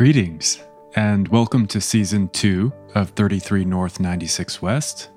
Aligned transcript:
Greetings, 0.00 0.62
and 0.96 1.28
welcome 1.28 1.66
to 1.66 1.78
season 1.78 2.30
two 2.30 2.72
of 2.94 3.10
33 3.10 3.66
North 3.66 4.00
96 4.00 4.62
West. 4.62 5.10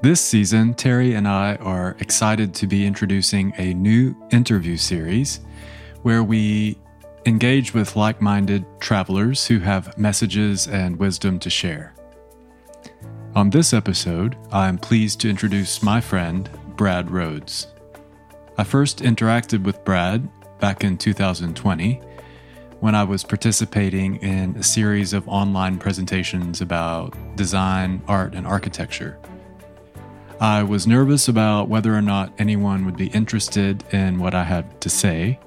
This 0.00 0.20
season, 0.20 0.74
Terry 0.74 1.14
and 1.14 1.26
I 1.26 1.56
are 1.56 1.96
excited 1.98 2.54
to 2.54 2.68
be 2.68 2.86
introducing 2.86 3.52
a 3.58 3.74
new 3.74 4.14
interview 4.30 4.76
series 4.76 5.40
where 6.02 6.22
we 6.22 6.78
engage 7.26 7.74
with 7.74 7.96
like 7.96 8.22
minded 8.22 8.64
travelers 8.78 9.44
who 9.44 9.58
have 9.58 9.98
messages 9.98 10.68
and 10.68 10.96
wisdom 10.96 11.40
to 11.40 11.50
share. 11.50 11.96
On 13.34 13.50
this 13.50 13.72
episode, 13.72 14.36
I 14.52 14.68
am 14.68 14.78
pleased 14.78 15.20
to 15.22 15.28
introduce 15.28 15.82
my 15.82 16.00
friend, 16.00 16.48
Brad 16.76 17.10
Rhodes. 17.10 17.66
I 18.56 18.62
first 18.62 19.00
interacted 19.00 19.64
with 19.64 19.84
Brad 19.84 20.28
back 20.60 20.84
in 20.84 20.96
2020 20.96 22.00
when 22.84 22.94
I 22.94 23.02
was 23.02 23.24
participating 23.24 24.16
in 24.16 24.54
a 24.58 24.62
series 24.62 25.14
of 25.14 25.26
online 25.26 25.78
presentations 25.78 26.60
about 26.60 27.16
design, 27.34 28.02
art, 28.06 28.34
and 28.34 28.46
architecture. 28.46 29.18
I 30.38 30.64
was 30.64 30.86
nervous 30.86 31.26
about 31.26 31.70
whether 31.70 31.94
or 31.94 32.02
not 32.02 32.34
anyone 32.36 32.84
would 32.84 32.98
be 32.98 33.06
interested 33.06 33.82
in 33.94 34.18
what 34.18 34.34
I 34.34 34.44
had 34.44 34.82
to 34.82 34.90
say, 34.90 35.40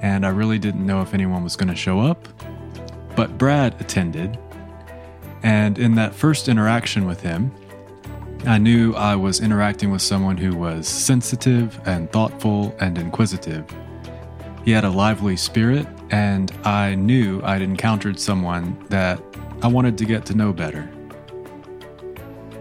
and 0.00 0.26
I 0.26 0.30
really 0.30 0.58
didn't 0.58 0.84
know 0.84 1.02
if 1.02 1.14
anyone 1.14 1.44
was 1.44 1.54
going 1.54 1.68
to 1.68 1.76
show 1.76 2.00
up. 2.00 2.26
But 3.14 3.38
Brad 3.38 3.80
attended, 3.80 4.36
and 5.44 5.78
in 5.78 5.94
that 5.94 6.16
first 6.16 6.48
interaction 6.48 7.06
with 7.06 7.20
him, 7.20 7.52
I 8.44 8.58
knew 8.58 8.92
I 8.94 9.14
was 9.14 9.40
interacting 9.40 9.92
with 9.92 10.02
someone 10.02 10.36
who 10.36 10.56
was 10.56 10.88
sensitive 10.88 11.80
and 11.86 12.10
thoughtful 12.10 12.74
and 12.80 12.98
inquisitive. 12.98 13.64
He 14.64 14.72
had 14.72 14.82
a 14.82 14.90
lively 14.90 15.36
spirit 15.36 15.86
and 16.12 16.52
I 16.62 16.94
knew 16.94 17.40
I'd 17.42 17.62
encountered 17.62 18.20
someone 18.20 18.76
that 18.90 19.20
I 19.62 19.66
wanted 19.66 19.96
to 19.98 20.04
get 20.04 20.26
to 20.26 20.34
know 20.34 20.52
better. 20.52 20.88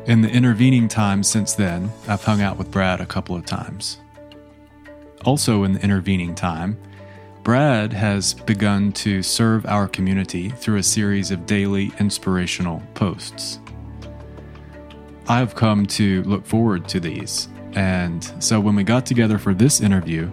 In 0.06 0.22
the 0.22 0.30
intervening 0.30 0.88
time 0.88 1.22
since 1.22 1.54
then, 1.54 1.92
I've 2.08 2.24
hung 2.24 2.42
out 2.42 2.58
with 2.58 2.72
Brad 2.72 3.02
a 3.02 3.06
couple 3.06 3.36
of 3.36 3.46
times. 3.46 4.00
Also, 5.26 5.64
in 5.64 5.74
the 5.74 5.82
intervening 5.82 6.34
time, 6.34 6.78
Brad 7.44 7.92
has 7.92 8.34
begun 8.34 8.94
to 8.94 9.22
serve 9.22 9.66
our 9.66 9.88
community 9.88 10.50
through 10.50 10.78
a 10.78 10.84
series 10.84 11.30
of 11.30 11.46
daily 11.46 11.92
inspirational 12.00 12.82
posts. 12.94 13.60
I 15.28 15.40
have 15.40 15.56
come 15.56 15.86
to 15.88 16.24
look 16.24 16.46
forward 16.46 16.88
to 16.90 17.00
these, 17.00 17.50
and 17.74 18.24
so 18.40 18.60
when 18.60 18.76
we 18.76 18.84
got 18.84 19.06
together 19.06 19.38
for 19.38 19.54
this 19.54 19.82
interview, 19.82 20.28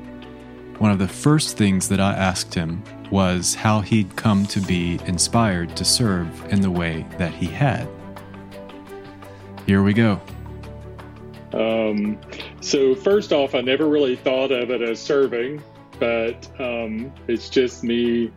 one 0.78 0.90
of 0.90 0.98
the 0.98 1.08
first 1.08 1.56
things 1.56 1.88
that 1.88 2.00
I 2.00 2.12
asked 2.14 2.54
him 2.54 2.82
was 3.10 3.54
how 3.54 3.80
he'd 3.80 4.14
come 4.16 4.46
to 4.46 4.60
be 4.60 4.98
inspired 5.06 5.76
to 5.76 5.84
serve 5.84 6.52
in 6.52 6.60
the 6.60 6.70
way 6.70 7.06
that 7.18 7.32
he 7.32 7.46
had. 7.46 7.88
Here 9.66 9.82
we 9.82 9.92
go. 9.92 10.20
Um, 11.52 12.18
so, 12.60 12.94
first 12.94 13.32
off, 13.32 13.54
I 13.54 13.60
never 13.60 13.88
really 13.88 14.16
thought 14.16 14.50
of 14.52 14.70
it 14.70 14.82
as 14.82 15.00
serving, 15.00 15.62
but 15.98 16.48
um, 16.60 17.12
it's 17.26 17.48
just 17.48 17.82
me 17.82 18.30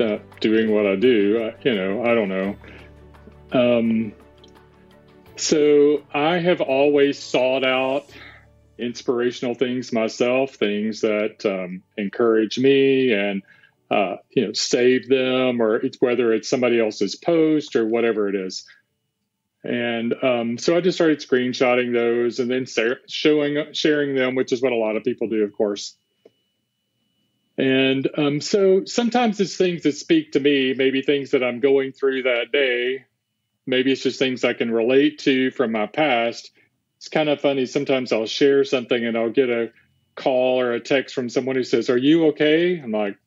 uh, 0.00 0.18
doing 0.40 0.72
what 0.72 0.86
I 0.86 0.96
do. 0.96 1.44
I, 1.44 1.68
you 1.68 1.74
know, 1.74 2.02
I 2.04 2.14
don't 2.14 2.28
know. 2.28 2.56
Um, 3.52 4.12
so, 5.36 6.02
I 6.12 6.38
have 6.38 6.60
always 6.60 7.18
sought 7.18 7.64
out 7.64 8.06
inspirational 8.78 9.54
things 9.54 9.92
myself, 9.92 10.54
things 10.54 11.00
that 11.02 11.46
um, 11.46 11.82
encourage 11.96 12.58
me 12.58 13.12
and 13.12 13.42
uh, 13.90 14.16
you 14.30 14.46
know 14.46 14.52
save 14.52 15.08
them, 15.08 15.60
or 15.60 15.76
it's 15.76 16.00
whether 16.00 16.32
it's 16.32 16.48
somebody 16.48 16.80
else's 16.80 17.16
post 17.16 17.76
or 17.76 17.86
whatever 17.86 18.28
it 18.28 18.34
is. 18.34 18.64
And 19.62 20.14
um, 20.22 20.58
so 20.58 20.76
I 20.76 20.80
just 20.80 20.98
started 20.98 21.20
screenshotting 21.20 21.92
those 21.92 22.38
and 22.38 22.50
then 22.50 22.66
showing 23.08 23.72
sharing 23.72 24.14
them, 24.14 24.34
which 24.34 24.52
is 24.52 24.60
what 24.60 24.72
a 24.72 24.76
lot 24.76 24.96
of 24.96 25.04
people 25.04 25.28
do, 25.28 25.42
of 25.42 25.52
course. 25.52 25.96
And 27.56 28.08
um, 28.18 28.40
so 28.40 28.84
sometimes 28.84 29.40
it's 29.40 29.56
things 29.56 29.84
that 29.84 29.96
speak 29.96 30.32
to 30.32 30.40
me, 30.40 30.74
maybe 30.74 31.02
things 31.02 31.30
that 31.30 31.44
I'm 31.44 31.60
going 31.60 31.92
through 31.92 32.24
that 32.24 32.52
day. 32.52 33.06
Maybe 33.66 33.92
it's 33.92 34.02
just 34.02 34.18
things 34.18 34.44
I 34.44 34.52
can 34.52 34.70
relate 34.70 35.20
to 35.20 35.50
from 35.50 35.72
my 35.72 35.86
past 35.86 36.50
it's 37.04 37.10
kind 37.10 37.28
of 37.28 37.38
funny. 37.38 37.66
Sometimes 37.66 38.12
I'll 38.12 38.24
share 38.24 38.64
something 38.64 39.04
and 39.04 39.14
I'll 39.14 39.28
get 39.28 39.50
a 39.50 39.70
call 40.14 40.58
or 40.58 40.72
a 40.72 40.80
text 40.80 41.14
from 41.14 41.28
someone 41.28 41.54
who 41.54 41.62
says, 41.62 41.90
Are 41.90 41.98
you 41.98 42.28
okay? 42.28 42.80
I'm 42.80 42.92
like, 42.92 43.18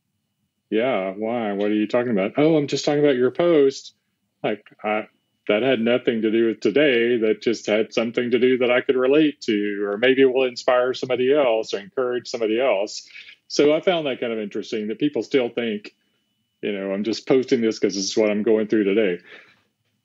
Yeah, 0.69 1.11
why? 1.11 1.53
What 1.53 1.71
are 1.71 1.75
you 1.75 1.87
talking 1.87 2.11
about? 2.11 2.33
Oh, 2.37 2.57
I'm 2.57 2.67
just 2.67 2.85
talking 2.85 3.03
about 3.03 3.15
your 3.15 3.31
post. 3.31 3.93
Like, 4.43 4.65
I, 4.83 5.07
that 5.47 5.63
had 5.63 5.79
nothing 5.79 6.21
to 6.23 6.31
do 6.31 6.47
with 6.47 6.59
today. 6.59 7.17
That 7.17 7.41
just 7.41 7.67
had 7.67 7.93
something 7.93 8.31
to 8.31 8.39
do 8.39 8.57
that 8.59 8.71
I 8.71 8.81
could 8.81 8.95
relate 8.95 9.41
to, 9.41 9.85
or 9.85 9.97
maybe 9.97 10.21
it 10.21 10.33
will 10.33 10.45
inspire 10.45 10.93
somebody 10.93 11.33
else 11.33 11.73
or 11.73 11.79
encourage 11.79 12.27
somebody 12.27 12.59
else. 12.59 13.07
So 13.47 13.73
I 13.73 13.81
found 13.81 14.07
that 14.07 14.19
kind 14.19 14.33
of 14.33 14.39
interesting 14.39 14.89
that 14.89 14.99
people 14.99 15.23
still 15.23 15.49
think, 15.49 15.95
you 16.61 16.73
know, 16.73 16.91
I'm 16.91 17.05
just 17.05 17.27
posting 17.27 17.61
this 17.61 17.79
because 17.79 17.95
this 17.95 18.03
is 18.03 18.17
what 18.17 18.29
I'm 18.29 18.43
going 18.43 18.67
through 18.67 18.83
today 18.83 19.19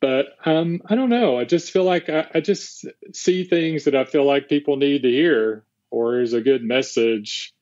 but 0.02 0.36
um, 0.44 0.82
I 0.86 0.96
don't 0.96 1.08
know. 1.08 1.38
I 1.38 1.44
just 1.44 1.70
feel 1.70 1.84
like 1.84 2.08
I, 2.10 2.26
I, 2.34 2.40
just 2.40 2.86
see 3.14 3.44
things 3.44 3.84
that 3.84 3.94
I 3.94 4.04
feel 4.04 4.24
like 4.24 4.48
people 4.48 4.76
need 4.76 5.02
to 5.04 5.08
hear, 5.08 5.64
or 5.92 6.20
is 6.20 6.32
a 6.32 6.40
good 6.40 6.64
message. 6.64 7.54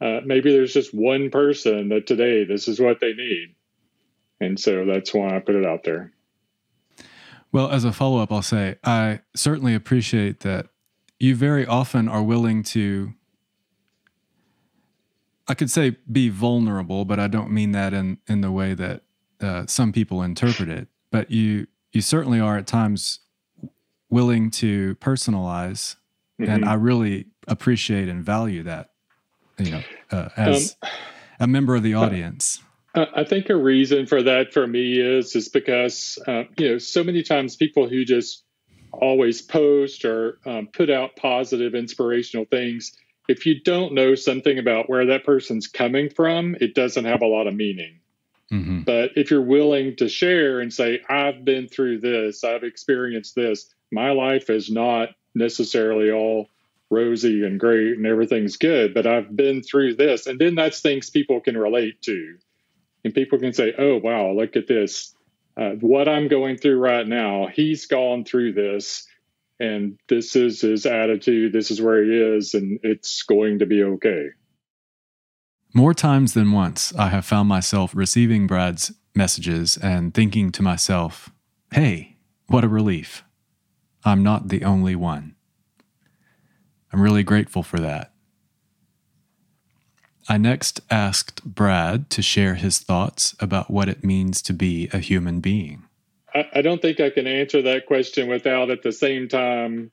Uh, 0.00 0.20
maybe 0.24 0.52
there's 0.52 0.72
just 0.72 0.94
one 0.94 1.30
person 1.30 1.88
that 1.88 2.06
today 2.06 2.44
this 2.44 2.68
is 2.68 2.80
what 2.80 3.00
they 3.00 3.12
need, 3.12 3.54
and 4.40 4.58
so 4.58 4.84
that's 4.84 5.12
why 5.12 5.34
I 5.34 5.40
put 5.40 5.56
it 5.56 5.66
out 5.66 5.82
there. 5.84 6.12
Well, 7.50 7.70
as 7.70 7.84
a 7.84 7.92
follow 7.92 8.22
up, 8.22 8.30
I'll 8.30 8.42
say 8.42 8.76
I 8.84 9.20
certainly 9.34 9.74
appreciate 9.74 10.40
that 10.40 10.66
you 11.18 11.34
very 11.34 11.66
often 11.66 12.08
are 12.08 12.22
willing 12.22 12.62
to. 12.64 13.14
I 15.48 15.54
could 15.54 15.70
say 15.70 15.96
be 16.10 16.28
vulnerable, 16.28 17.04
but 17.04 17.18
I 17.18 17.26
don't 17.26 17.50
mean 17.50 17.72
that 17.72 17.94
in 17.94 18.18
in 18.28 18.40
the 18.40 18.52
way 18.52 18.74
that 18.74 19.02
uh, 19.40 19.66
some 19.66 19.92
people 19.92 20.22
interpret 20.22 20.68
it. 20.68 20.88
But 21.10 21.30
you 21.30 21.66
you 21.92 22.02
certainly 22.02 22.38
are 22.38 22.58
at 22.58 22.66
times 22.66 23.20
willing 24.10 24.50
to 24.50 24.94
personalize, 24.96 25.96
mm-hmm. 26.40 26.50
and 26.50 26.64
I 26.64 26.74
really 26.74 27.26
appreciate 27.46 28.08
and 28.08 28.22
value 28.22 28.62
that. 28.64 28.90
You 29.58 29.70
know, 29.72 29.82
uh, 30.10 30.28
as 30.36 30.76
um, 30.82 30.90
a 31.40 31.46
member 31.46 31.74
of 31.76 31.82
the 31.82 31.94
audience. 31.94 32.62
I 32.94 33.22
think 33.22 33.48
a 33.48 33.54
reason 33.54 34.06
for 34.06 34.22
that 34.24 34.52
for 34.52 34.66
me 34.66 34.98
is 34.98 35.36
is 35.36 35.48
because 35.48 36.18
uh, 36.26 36.44
you 36.56 36.70
know 36.70 36.78
so 36.78 37.04
many 37.04 37.22
times 37.22 37.54
people 37.54 37.88
who 37.88 38.04
just 38.04 38.44
always 38.92 39.40
post 39.40 40.04
or 40.04 40.38
um, 40.46 40.68
put 40.72 40.90
out 40.90 41.14
positive 41.14 41.74
inspirational 41.74 42.46
things 42.46 42.92
if 43.28 43.44
you 43.44 43.60
don't 43.60 43.92
know 43.92 44.14
something 44.14 44.58
about 44.58 44.88
where 44.88 45.06
that 45.06 45.24
person's 45.24 45.68
coming 45.68 46.08
from 46.08 46.56
it 46.60 46.74
doesn't 46.74 47.04
have 47.04 47.20
a 47.20 47.26
lot 47.26 47.46
of 47.46 47.54
meaning 47.54 48.00
Mm-hmm. 48.52 48.82
But 48.82 49.12
if 49.16 49.30
you're 49.30 49.42
willing 49.42 49.96
to 49.96 50.08
share 50.08 50.60
and 50.60 50.72
say, 50.72 51.02
I've 51.08 51.44
been 51.44 51.68
through 51.68 52.00
this, 52.00 52.44
I've 52.44 52.64
experienced 52.64 53.34
this, 53.34 53.74
my 53.90 54.10
life 54.10 54.50
is 54.50 54.70
not 54.70 55.10
necessarily 55.34 56.10
all 56.10 56.48
rosy 56.90 57.44
and 57.44 57.60
great 57.60 57.96
and 57.96 58.06
everything's 58.06 58.56
good, 58.56 58.94
but 58.94 59.06
I've 59.06 59.34
been 59.34 59.62
through 59.62 59.94
this. 59.96 60.26
And 60.26 60.38
then 60.38 60.54
that's 60.54 60.80
things 60.80 61.10
people 61.10 61.40
can 61.40 61.56
relate 61.56 62.00
to. 62.02 62.36
And 63.04 63.14
people 63.14 63.38
can 63.38 63.52
say, 63.52 63.74
oh, 63.78 63.98
wow, 63.98 64.32
look 64.32 64.56
at 64.56 64.66
this. 64.66 65.14
Uh, 65.56 65.70
what 65.80 66.08
I'm 66.08 66.28
going 66.28 66.56
through 66.56 66.78
right 66.78 67.06
now, 67.06 67.48
he's 67.52 67.86
gone 67.86 68.24
through 68.24 68.52
this. 68.52 69.06
And 69.60 69.98
this 70.08 70.36
is 70.36 70.60
his 70.60 70.86
attitude. 70.86 71.52
This 71.52 71.70
is 71.70 71.82
where 71.82 72.04
he 72.04 72.10
is. 72.10 72.54
And 72.54 72.78
it's 72.82 73.22
going 73.22 73.58
to 73.58 73.66
be 73.66 73.82
okay. 73.82 74.28
More 75.74 75.94
times 75.94 76.34
than 76.34 76.52
once, 76.52 76.94
I 76.96 77.08
have 77.08 77.26
found 77.26 77.48
myself 77.48 77.94
receiving 77.94 78.46
Brad's 78.46 78.92
messages 79.14 79.76
and 79.76 80.14
thinking 80.14 80.50
to 80.52 80.62
myself, 80.62 81.30
hey, 81.72 82.16
what 82.46 82.64
a 82.64 82.68
relief. 82.68 83.24
I'm 84.04 84.22
not 84.22 84.48
the 84.48 84.64
only 84.64 84.94
one. 84.94 85.34
I'm 86.92 87.02
really 87.02 87.22
grateful 87.22 87.62
for 87.62 87.78
that. 87.80 88.12
I 90.28 90.36
next 90.36 90.80
asked 90.90 91.44
Brad 91.44 92.10
to 92.10 92.22
share 92.22 92.54
his 92.54 92.78
thoughts 92.78 93.34
about 93.40 93.70
what 93.70 93.88
it 93.88 94.04
means 94.04 94.42
to 94.42 94.52
be 94.52 94.88
a 94.92 94.98
human 94.98 95.40
being. 95.40 95.84
I, 96.34 96.62
don't 96.62 96.82
think 96.82 97.00
I 97.00 97.10
can 97.10 97.26
answer 97.26 97.62
that 97.62 97.86
question 97.86 98.28
without 98.28 98.70
at 98.70 98.82
the 98.82 98.92
same 98.92 99.28
time 99.28 99.90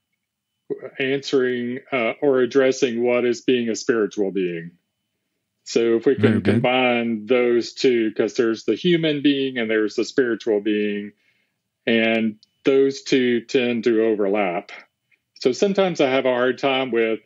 answering 1.00 1.80
uh, 1.92 2.13
or 2.21 2.39
addressing 2.39 3.01
what 3.01 3.25
is 3.25 3.41
being 3.41 3.69
a 3.69 3.75
spiritual 3.75 4.31
being. 4.31 4.71
So 5.63 5.95
if 5.95 6.06
we 6.06 6.15
can 6.15 6.41
combine 6.41 7.25
those 7.25 7.74
two, 7.74 8.09
because 8.09 8.36
there's 8.36 8.65
the 8.65 8.75
human 8.75 9.24
being 9.24 9.57
and 9.57 9.69
there's 9.69 9.95
the 9.95 10.06
spiritual 10.06 10.59
being, 10.59 11.13
and 11.88 12.38
those 12.65 13.01
two 13.01 13.41
tend 13.41 13.86
to 13.86 14.06
overlap. 14.06 14.71
So 15.39 15.51
sometimes 15.51 16.01
I 16.01 16.09
have 16.09 16.25
a 16.25 16.33
hard 16.33 16.57
time 16.57 16.91
with 16.91 17.19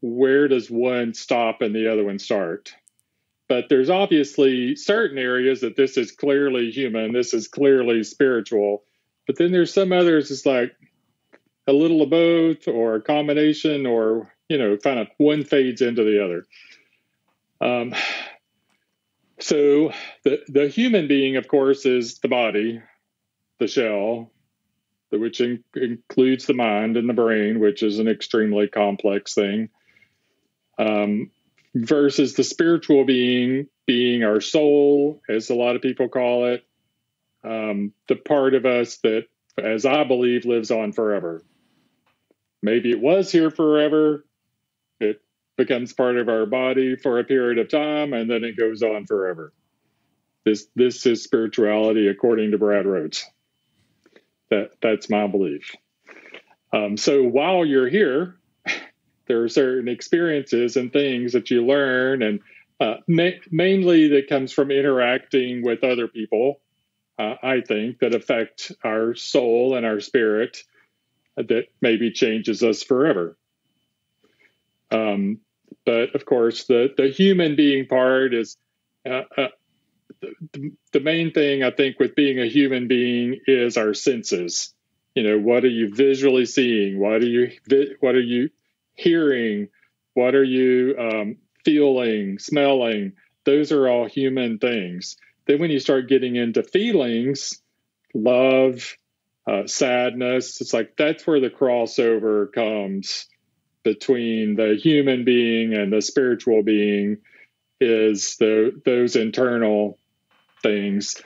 where 0.00 0.48
does 0.48 0.70
one 0.70 1.14
stop 1.14 1.62
and 1.62 1.74
the 1.74 1.92
other 1.92 2.04
one 2.04 2.18
start. 2.18 2.74
but 3.48 3.68
there's 3.68 3.90
obviously 3.90 4.74
certain 4.76 5.18
areas 5.18 5.60
that 5.60 5.76
this 5.76 5.96
is 5.96 6.10
clearly 6.12 6.70
human, 6.70 7.12
this 7.12 7.32
is 7.32 7.48
clearly 7.48 8.02
spiritual. 8.02 8.82
But 9.26 9.36
then 9.38 9.52
there's 9.52 9.72
some 9.72 9.92
others 9.92 10.30
it's 10.30 10.46
like 10.46 10.76
a 11.66 11.72
little 11.72 12.02
of 12.02 12.10
both 12.10 12.68
or 12.68 12.96
a 12.96 13.02
combination 13.02 13.86
or, 13.86 14.32
you 14.48 14.58
know, 14.58 14.76
kind 14.76 14.98
of 14.98 15.08
one 15.18 15.44
fades 15.44 15.80
into 15.82 16.04
the 16.04 16.24
other. 16.24 16.46
Um, 17.60 17.94
so 19.40 19.92
the 20.24 20.40
the 20.48 20.68
human 20.68 21.08
being, 21.08 21.36
of 21.36 21.48
course, 21.48 21.86
is 21.86 22.18
the 22.18 22.28
body, 22.28 22.82
the 23.58 23.66
shell, 23.68 24.30
which 25.10 25.40
in, 25.40 25.62
includes 25.74 26.46
the 26.46 26.54
mind 26.54 26.96
and 26.96 27.08
the 27.08 27.14
brain, 27.14 27.60
which 27.60 27.82
is 27.82 27.98
an 27.98 28.08
extremely 28.08 28.68
complex 28.68 29.34
thing. 29.34 29.68
Um, 30.78 31.30
versus 31.74 32.34
the 32.34 32.44
spiritual 32.44 33.04
being 33.04 33.68
being 33.86 34.24
our 34.24 34.40
soul, 34.40 35.22
as 35.28 35.50
a 35.50 35.54
lot 35.54 35.76
of 35.76 35.82
people 35.82 36.08
call 36.08 36.46
it, 36.46 36.64
um, 37.44 37.92
the 38.08 38.16
part 38.16 38.54
of 38.54 38.66
us 38.66 38.96
that, 38.98 39.26
as 39.56 39.86
I 39.86 40.04
believe, 40.04 40.44
lives 40.44 40.70
on 40.70 40.92
forever. 40.92 41.42
Maybe 42.62 42.90
it 42.90 43.00
was 43.00 43.30
here 43.30 43.50
forever. 43.50 44.24
It 44.98 45.22
becomes 45.56 45.92
part 45.92 46.16
of 46.16 46.28
our 46.28 46.46
body 46.46 46.96
for 46.96 47.18
a 47.18 47.24
period 47.24 47.58
of 47.58 47.68
time, 47.68 48.12
and 48.12 48.28
then 48.28 48.42
it 48.42 48.56
goes 48.56 48.82
on 48.82 49.06
forever. 49.06 49.52
This 50.44 50.66
this 50.74 51.06
is 51.06 51.22
spirituality 51.22 52.08
according 52.08 52.52
to 52.52 52.58
Brad 52.58 52.86
Rhodes. 52.86 53.24
That 54.50 54.72
that's 54.80 55.10
my 55.10 55.26
belief. 55.26 55.74
Um, 56.72 56.96
so 56.96 57.22
while 57.22 57.64
you're 57.64 57.88
here, 57.88 58.36
there 59.26 59.42
are 59.42 59.48
certain 59.48 59.88
experiences 59.88 60.76
and 60.76 60.92
things 60.92 61.32
that 61.32 61.50
you 61.50 61.64
learn, 61.64 62.22
and 62.22 62.40
uh, 62.80 62.96
ma- 63.08 63.40
mainly 63.50 64.08
that 64.08 64.28
comes 64.28 64.52
from 64.52 64.70
interacting 64.70 65.62
with 65.64 65.82
other 65.84 66.08
people. 66.08 66.60
Uh, 67.18 67.34
I 67.42 67.62
think 67.62 68.00
that 68.00 68.14
affect 68.14 68.72
our 68.84 69.14
soul 69.14 69.74
and 69.76 69.86
our 69.86 70.00
spirit 70.00 70.58
that 71.36 71.64
maybe 71.80 72.10
changes 72.10 72.62
us 72.62 72.82
forever. 72.82 73.36
Um, 74.90 75.40
but 75.84 76.14
of 76.14 76.24
course, 76.24 76.64
the 76.64 76.92
the 76.96 77.08
human 77.08 77.56
being 77.56 77.86
part 77.86 78.34
is 78.34 78.56
uh, 79.08 79.22
uh 79.36 79.48
the, 80.20 80.72
the 80.92 81.00
main 81.00 81.32
thing 81.32 81.62
I 81.62 81.70
think 81.70 81.98
with 81.98 82.14
being 82.14 82.40
a 82.40 82.48
human 82.48 82.88
being 82.88 83.40
is 83.46 83.76
our 83.76 83.94
senses. 83.94 84.74
You 85.14 85.22
know, 85.22 85.38
what 85.38 85.64
are 85.64 85.68
you 85.68 85.94
visually 85.94 86.46
seeing? 86.46 86.98
What 86.98 87.22
are 87.22 87.26
you 87.26 87.50
what 88.00 88.14
are 88.14 88.20
you 88.20 88.50
hearing? 88.94 89.68
What 90.14 90.34
are 90.34 90.44
you 90.44 90.94
um, 90.98 91.36
feeling, 91.64 92.38
smelling? 92.38 93.12
Those 93.44 93.72
are 93.72 93.88
all 93.88 94.06
human 94.06 94.58
things. 94.58 95.16
Then 95.46 95.60
when 95.60 95.70
you 95.70 95.78
start 95.78 96.08
getting 96.08 96.36
into 96.36 96.62
feelings, 96.62 97.60
love, 98.14 98.96
uh, 99.46 99.66
sadness, 99.66 100.60
it's 100.60 100.74
like 100.74 100.96
that's 100.96 101.26
where 101.26 101.40
the 101.40 101.50
crossover 101.50 102.52
comes 102.52 103.26
between 103.84 104.56
the 104.56 104.76
human 104.82 105.24
being 105.24 105.72
and 105.72 105.92
the 105.92 106.02
spiritual 106.02 106.62
being 106.62 107.18
is 107.80 108.36
the 108.36 108.72
those 108.84 109.16
internal 109.16 109.98
things. 110.62 111.22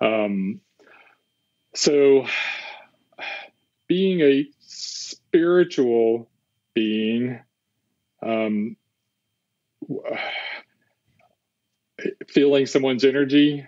Um, 0.00 0.60
so, 1.74 2.26
being 3.86 4.20
a 4.20 4.46
spiritual 4.60 6.28
being, 6.74 7.40
um, 8.22 8.76
feeling 12.28 12.66
someone's 12.66 13.04
energy, 13.04 13.66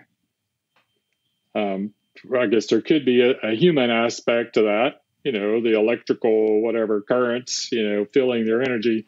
um, 1.55 1.93
I 2.37 2.47
guess 2.47 2.67
there 2.67 2.81
could 2.81 3.05
be 3.05 3.21
a, 3.21 3.49
a, 3.49 3.55
human 3.55 3.89
aspect 3.89 4.53
to 4.53 4.63
that, 4.63 5.01
you 5.23 5.31
know, 5.31 5.61
the 5.61 5.77
electrical, 5.77 6.61
whatever 6.61 7.01
currents, 7.01 7.71
you 7.71 7.87
know, 7.87 8.05
feeling 8.13 8.45
their 8.45 8.61
energy. 8.61 9.07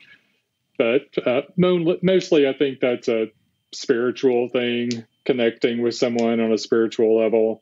But 0.78 1.04
uh, 1.26 1.42
mostly, 1.56 2.48
I 2.48 2.54
think 2.54 2.80
that's 2.80 3.08
a 3.08 3.32
spiritual 3.72 4.50
thing 4.50 5.06
connecting 5.25 5.81
with 5.81 5.96
someone 5.96 6.40
on 6.40 6.52
a 6.52 6.58
spiritual 6.58 7.18
level. 7.18 7.62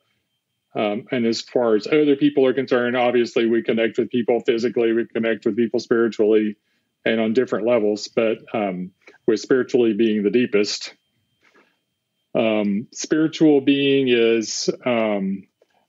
Um, 0.74 1.06
and 1.12 1.26
as 1.26 1.42
far 1.42 1.76
as 1.76 1.88
other 1.88 2.16
people 2.16 2.46
are 2.46 2.54
concerned, 2.54 2.96
obviously 2.96 3.46
we 3.46 3.62
connect 3.62 3.98
with 3.98 4.10
people 4.10 4.40
physically, 4.40 4.94
we 4.94 5.06
connect 5.06 5.46
with 5.46 5.58
people 5.58 5.80
spiritually 5.80 6.56
and 7.04 7.20
on 7.20 7.34
different 7.34 7.68
levels, 7.68 8.08
but 8.08 8.38
um, 8.54 8.92
with 9.28 9.40
spiritually 9.40 9.94
being 9.94 10.24
the 10.24 10.30
deepest. 10.30 10.94
Um, 12.34 12.88
spiritual 12.94 13.60
being 13.62 14.08
is, 14.08 14.70
um, 14.86 15.44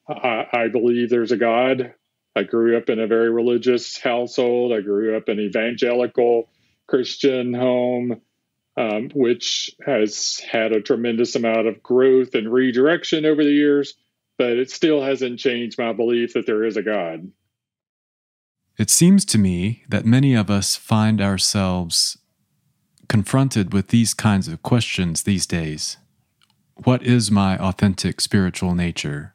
I, 0.09 0.47
I 0.53 0.69
believe 0.69 1.11
there's 1.11 1.33
a 1.33 1.37
God. 1.37 1.95
I 2.35 2.43
grew 2.43 2.77
up 2.77 2.89
in 2.89 2.99
a 2.99 3.07
very 3.07 3.31
religious 3.31 3.99
household. 3.99 4.73
I 4.73 4.81
grew 4.81 5.17
up 5.17 5.29
in 5.29 5.39
an 5.39 5.45
evangelical 5.45 6.51
Christian 6.89 7.55
home 7.55 8.21
um, 8.77 9.11
which 9.15 9.71
has 9.85 10.41
had 10.51 10.73
a 10.73 10.81
tremendous 10.81 11.35
amount 11.35 11.67
of 11.67 11.83
growth 11.83 12.35
and 12.35 12.53
redirection 12.53 13.25
over 13.25 13.45
the 13.45 13.51
years, 13.51 13.95
but 14.39 14.53
it 14.53 14.71
still 14.71 15.03
hasn't 15.03 15.39
changed 15.39 15.79
my 15.79 15.93
belief 15.93 16.35
that 16.35 16.47
there 16.47 16.65
is 16.65 16.77
a 16.77 16.83
God. 16.83 17.31
It 18.79 18.89
seems 18.89 19.25
to 19.27 19.39
me 19.39 19.85
that 19.89 20.07
many 20.07 20.35
of 20.35 20.51
us 20.51 20.77
find 20.77 21.21
ourselves 21.21 22.19
confronted 23.09 23.75
with 23.75 23.89
these 23.89 24.15
kinds 24.15 24.49
of 24.49 24.63
questions 24.63 25.23
these 25.23 25.47
days. 25.47 25.99
What 26.85 27.03
is 27.03 27.31
my 27.31 27.59
authentic 27.59 28.21
spiritual 28.21 28.75
nature? 28.75 29.35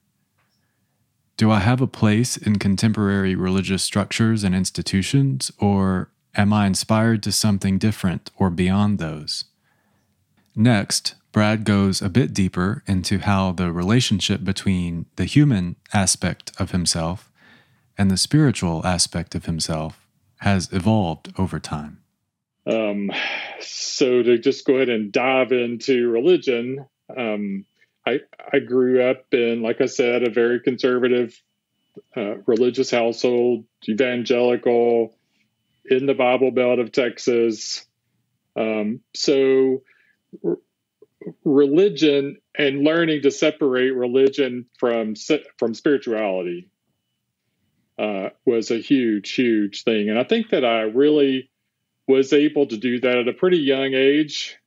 Do 1.38 1.52
I 1.52 1.60
have 1.60 1.82
a 1.82 1.88
place 1.88 2.36
in 2.36 2.58
contemporary 2.58 3.36
religious 3.36 3.84
structures 3.84 4.44
and 4.44 4.56
institutions, 4.56 5.52
or 5.60 6.10
Am 6.38 6.54
I 6.54 6.68
inspired 6.68 7.24
to 7.24 7.32
something 7.32 7.80
different 7.80 8.30
or 8.38 8.52
beyond 8.52 9.00
those? 9.00 9.46
Next, 10.56 11.16
Brad 11.32 11.66
goes 11.66 12.00
a 12.00 12.10
bit 12.10 12.32
deeper 12.32 12.84
into 12.86 13.18
how 13.18 13.52
the 13.52 13.72
relationship 13.72 14.44
between 14.44 15.08
the 15.16 15.26
human 15.26 15.78
aspect 15.96 16.52
of 16.60 16.70
himself 16.70 17.32
and 17.98 18.12
the 18.12 18.18
spiritual 18.18 18.86
aspect 18.86 19.34
of 19.34 19.46
himself 19.46 20.06
has 20.42 20.72
evolved 20.72 21.34
over 21.40 21.60
time. 21.60 22.02
Um, 22.68 23.10
so, 23.60 24.22
to 24.22 24.38
just 24.38 24.66
go 24.66 24.76
ahead 24.76 24.90
and 24.90 25.12
dive 25.12 25.52
into 25.52 26.10
religion, 26.10 26.86
um, 27.16 27.66
I, 28.06 28.20
I 28.54 28.60
grew 28.60 29.02
up 29.10 29.26
in, 29.34 29.64
like 29.64 29.82
I 29.82 29.88
said, 29.88 30.22
a 30.22 30.30
very 30.30 30.60
conservative 30.60 31.42
uh, 32.16 32.36
religious 32.46 32.92
household, 32.92 33.66
evangelical, 33.90 35.17
in 35.88 36.06
the 36.06 36.14
Bible 36.14 36.52
Belt 36.52 36.80
of 36.80 36.92
Texas. 36.92 37.86
Um, 38.56 39.02
so, 39.14 39.82
r- 40.44 40.58
religion 41.44 42.38
and 42.58 42.84
learning 42.84 43.22
to 43.24 43.32
separate 43.32 43.92
religion 43.92 44.66
from 44.80 45.16
from 45.58 45.74
spirituality 45.74 46.70
uh, 48.00 48.30
was 48.46 48.72
a 48.72 48.80
huge, 48.80 49.34
huge 49.34 49.84
thing, 49.84 50.10
and 50.10 50.20
I 50.20 50.24
think 50.24 50.50
that 50.50 50.66
I 50.66 50.82
really 50.82 51.50
was 52.08 52.32
able 52.34 52.68
to 52.68 52.78
do 52.78 53.00
that 53.02 53.18
at 53.18 53.28
a 53.28 53.34
pretty 53.34 53.58
young 53.58 53.94
age 53.94 54.58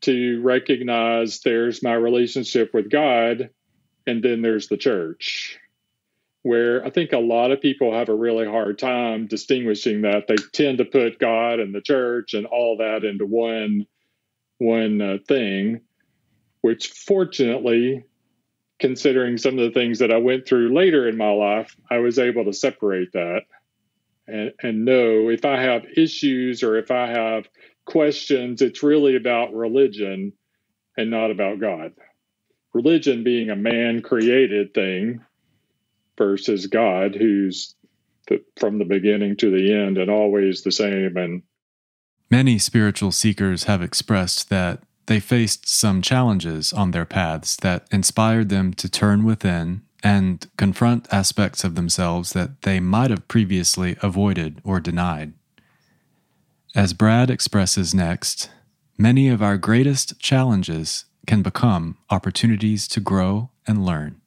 to 0.00 0.40
recognize 0.42 1.40
there's 1.40 1.82
my 1.82 1.92
relationship 1.92 2.72
with 2.72 2.90
God, 2.90 3.50
and 4.06 4.22
then 4.22 4.42
there's 4.42 4.68
the 4.68 4.76
church 4.76 5.58
where 6.42 6.84
I 6.84 6.90
think 6.90 7.12
a 7.12 7.18
lot 7.18 7.50
of 7.50 7.60
people 7.60 7.92
have 7.92 8.08
a 8.08 8.14
really 8.14 8.46
hard 8.46 8.78
time 8.78 9.26
distinguishing 9.26 10.02
that. 10.02 10.26
They 10.28 10.36
tend 10.52 10.78
to 10.78 10.84
put 10.84 11.18
God 11.18 11.60
and 11.60 11.74
the 11.74 11.80
church 11.80 12.34
and 12.34 12.46
all 12.46 12.78
that 12.78 13.04
into 13.04 13.26
one 13.26 13.86
one 14.58 15.00
uh, 15.00 15.18
thing, 15.26 15.82
which 16.62 16.88
fortunately, 16.88 18.04
considering 18.80 19.38
some 19.38 19.58
of 19.58 19.64
the 19.64 19.78
things 19.78 20.00
that 20.00 20.12
I 20.12 20.18
went 20.18 20.46
through 20.46 20.74
later 20.74 21.08
in 21.08 21.16
my 21.16 21.30
life, 21.30 21.76
I 21.90 21.98
was 21.98 22.18
able 22.18 22.44
to 22.44 22.52
separate 22.52 23.12
that 23.12 23.42
and, 24.28 24.52
and 24.62 24.84
know 24.84 25.30
if 25.30 25.44
I 25.44 25.60
have 25.60 25.86
issues 25.96 26.62
or 26.62 26.76
if 26.76 26.90
I 26.90 27.08
have 27.08 27.48
questions, 27.86 28.60
it's 28.62 28.82
really 28.82 29.16
about 29.16 29.54
religion 29.54 30.34
and 30.96 31.10
not 31.10 31.30
about 31.30 31.60
God. 31.60 31.92
Religion 32.74 33.24
being 33.24 33.50
a 33.50 33.56
man 33.56 34.02
created 34.02 34.74
thing 34.74 35.24
versus 36.18 36.66
God, 36.66 37.14
who's 37.14 37.74
the, 38.26 38.42
from 38.58 38.78
the 38.78 38.84
beginning 38.84 39.36
to 39.36 39.50
the 39.50 39.72
end 39.72 39.96
and 39.96 40.10
always 40.10 40.62
the 40.62 40.72
same. 40.72 41.16
And 41.16 41.42
many 42.30 42.58
spiritual 42.58 43.12
seekers 43.12 43.64
have 43.64 43.80
expressed 43.80 44.50
that 44.50 44.82
they 45.06 45.20
faced 45.20 45.66
some 45.66 46.02
challenges 46.02 46.72
on 46.72 46.90
their 46.90 47.06
paths 47.06 47.56
that 47.56 47.86
inspired 47.90 48.50
them 48.50 48.74
to 48.74 48.90
turn 48.90 49.24
within 49.24 49.82
and 50.04 50.46
confront 50.56 51.12
aspects 51.12 51.64
of 51.64 51.74
themselves 51.74 52.32
that 52.32 52.62
they 52.62 52.78
might 52.78 53.10
have 53.10 53.26
previously 53.26 53.96
avoided 54.02 54.60
or 54.62 54.80
denied. 54.80 55.32
As 56.74 56.92
Brad 56.92 57.30
expresses 57.30 57.94
next, 57.94 58.50
many 58.98 59.28
of 59.28 59.42
our 59.42 59.56
greatest 59.56 60.20
challenges 60.20 61.06
can 61.26 61.42
become 61.42 61.96
opportunities 62.10 62.86
to 62.88 63.00
grow 63.00 63.50
and 63.66 63.84
learn. 63.84 64.20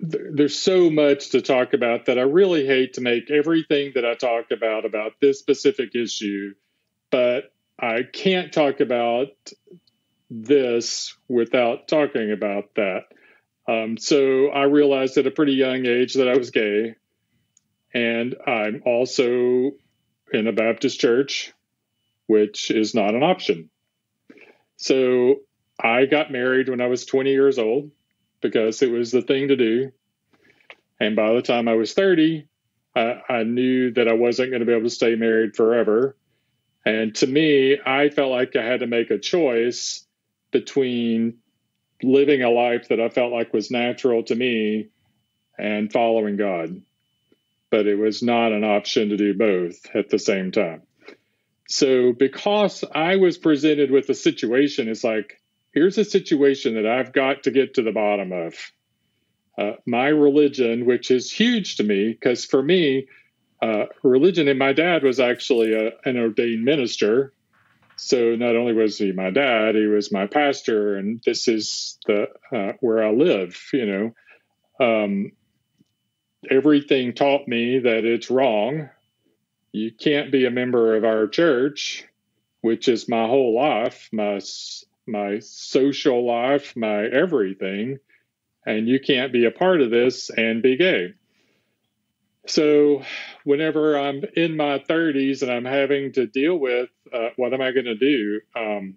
There's 0.00 0.58
so 0.58 0.90
much 0.90 1.30
to 1.30 1.42
talk 1.42 1.72
about 1.72 2.06
that 2.06 2.18
I 2.18 2.22
really 2.22 2.66
hate 2.66 2.94
to 2.94 3.00
make 3.00 3.30
everything 3.30 3.92
that 3.94 4.04
I 4.04 4.14
talked 4.14 4.52
about 4.52 4.84
about 4.84 5.12
this 5.20 5.38
specific 5.38 5.94
issue, 5.94 6.54
but 7.10 7.52
I 7.78 8.02
can't 8.02 8.52
talk 8.52 8.80
about 8.80 9.28
this 10.30 11.16
without 11.28 11.88
talking 11.88 12.32
about 12.32 12.74
that. 12.74 13.04
Um, 13.68 13.98
so 13.98 14.48
I 14.48 14.64
realized 14.64 15.16
at 15.18 15.26
a 15.26 15.30
pretty 15.30 15.52
young 15.52 15.86
age 15.86 16.14
that 16.14 16.28
I 16.28 16.36
was 16.36 16.50
gay, 16.50 16.94
and 17.92 18.34
I'm 18.46 18.82
also 18.84 19.72
in 20.32 20.46
a 20.46 20.52
Baptist 20.52 21.00
church, 21.00 21.52
which 22.26 22.70
is 22.70 22.94
not 22.94 23.14
an 23.14 23.22
option. 23.22 23.70
So 24.76 25.36
I 25.78 26.06
got 26.06 26.32
married 26.32 26.68
when 26.68 26.80
I 26.80 26.86
was 26.86 27.04
20 27.06 27.30
years 27.30 27.58
old 27.58 27.90
because 28.40 28.82
it 28.82 28.90
was 28.90 29.10
the 29.10 29.22
thing 29.22 29.48
to 29.48 29.56
do. 29.56 29.92
And 31.00 31.16
by 31.16 31.32
the 31.32 31.42
time 31.42 31.68
I 31.68 31.74
was 31.74 31.94
30, 31.94 32.46
I, 32.94 33.20
I 33.28 33.42
knew 33.44 33.92
that 33.92 34.08
I 34.08 34.14
wasn't 34.14 34.50
going 34.50 34.60
to 34.60 34.66
be 34.66 34.72
able 34.72 34.84
to 34.84 34.90
stay 34.90 35.14
married 35.14 35.56
forever. 35.56 36.16
And 36.84 37.14
to 37.16 37.26
me, 37.26 37.78
I 37.84 38.08
felt 38.10 38.30
like 38.30 38.56
I 38.56 38.64
had 38.64 38.80
to 38.80 38.86
make 38.86 39.10
a 39.10 39.18
choice 39.18 40.06
between 40.50 41.38
living 42.02 42.42
a 42.42 42.50
life 42.50 42.88
that 42.88 43.00
I 43.00 43.08
felt 43.08 43.32
like 43.32 43.52
was 43.52 43.70
natural 43.70 44.22
to 44.24 44.34
me 44.34 44.88
and 45.58 45.92
following 45.92 46.36
God. 46.36 46.80
But 47.70 47.86
it 47.86 47.96
was 47.96 48.22
not 48.22 48.52
an 48.52 48.64
option 48.64 49.10
to 49.10 49.16
do 49.16 49.34
both 49.34 49.94
at 49.94 50.08
the 50.08 50.18
same 50.18 50.52
time. 50.52 50.82
So, 51.68 52.14
because 52.14 52.82
I 52.94 53.16
was 53.16 53.36
presented 53.36 53.90
with 53.90 54.08
a 54.08 54.14
situation, 54.14 54.88
it's 54.88 55.04
like, 55.04 55.38
here's 55.72 55.98
a 55.98 56.04
situation 56.04 56.74
that 56.74 56.86
I've 56.86 57.12
got 57.12 57.44
to 57.44 57.50
get 57.50 57.74
to 57.74 57.82
the 57.82 57.92
bottom 57.92 58.32
of. 58.32 58.54
Uh, 59.58 59.72
my 59.86 60.06
religion, 60.06 60.86
which 60.86 61.10
is 61.10 61.32
huge 61.32 61.76
to 61.76 61.82
me, 61.82 62.12
because 62.12 62.44
for 62.44 62.62
me, 62.62 63.08
uh, 63.60 63.86
religion, 64.04 64.46
and 64.46 64.58
my 64.58 64.72
dad 64.72 65.02
was 65.02 65.18
actually 65.18 65.74
a, 65.74 65.90
an 66.04 66.16
ordained 66.16 66.64
minister. 66.64 67.32
So 67.96 68.36
not 68.36 68.54
only 68.54 68.72
was 68.72 68.98
he 68.98 69.10
my 69.10 69.30
dad, 69.30 69.74
he 69.74 69.86
was 69.86 70.12
my 70.12 70.28
pastor, 70.28 70.96
and 70.96 71.20
this 71.26 71.48
is 71.48 71.98
the 72.06 72.28
uh, 72.52 72.74
where 72.78 73.04
I 73.04 73.10
live. 73.10 73.60
You 73.72 74.14
know, 74.78 74.84
um, 74.86 75.32
everything 76.48 77.12
taught 77.12 77.48
me 77.48 77.80
that 77.80 78.04
it's 78.04 78.30
wrong. 78.30 78.88
You 79.72 79.90
can't 79.90 80.30
be 80.30 80.46
a 80.46 80.50
member 80.52 80.94
of 80.94 81.04
our 81.04 81.26
church, 81.26 82.04
which 82.60 82.86
is 82.86 83.08
my 83.08 83.26
whole 83.26 83.54
life, 83.54 84.08
my 84.12 84.38
my 85.08 85.40
social 85.40 86.26
life, 86.26 86.76
my 86.76 87.04
everything, 87.04 87.98
and 88.66 88.88
you 88.88 89.00
can't 89.00 89.32
be 89.32 89.46
a 89.46 89.50
part 89.50 89.80
of 89.80 89.90
this 89.90 90.30
and 90.30 90.62
be 90.62 90.76
gay. 90.76 91.14
So, 92.46 93.02
whenever 93.44 93.98
I'm 93.98 94.22
in 94.34 94.56
my 94.56 94.78
30s 94.78 95.42
and 95.42 95.50
I'm 95.50 95.66
having 95.66 96.12
to 96.12 96.26
deal 96.26 96.56
with 96.56 96.88
uh, 97.12 97.28
what 97.36 97.52
am 97.52 97.60
I 97.60 97.72
going 97.72 97.86
to 97.86 97.94
do, 97.94 98.40
um, 98.56 98.94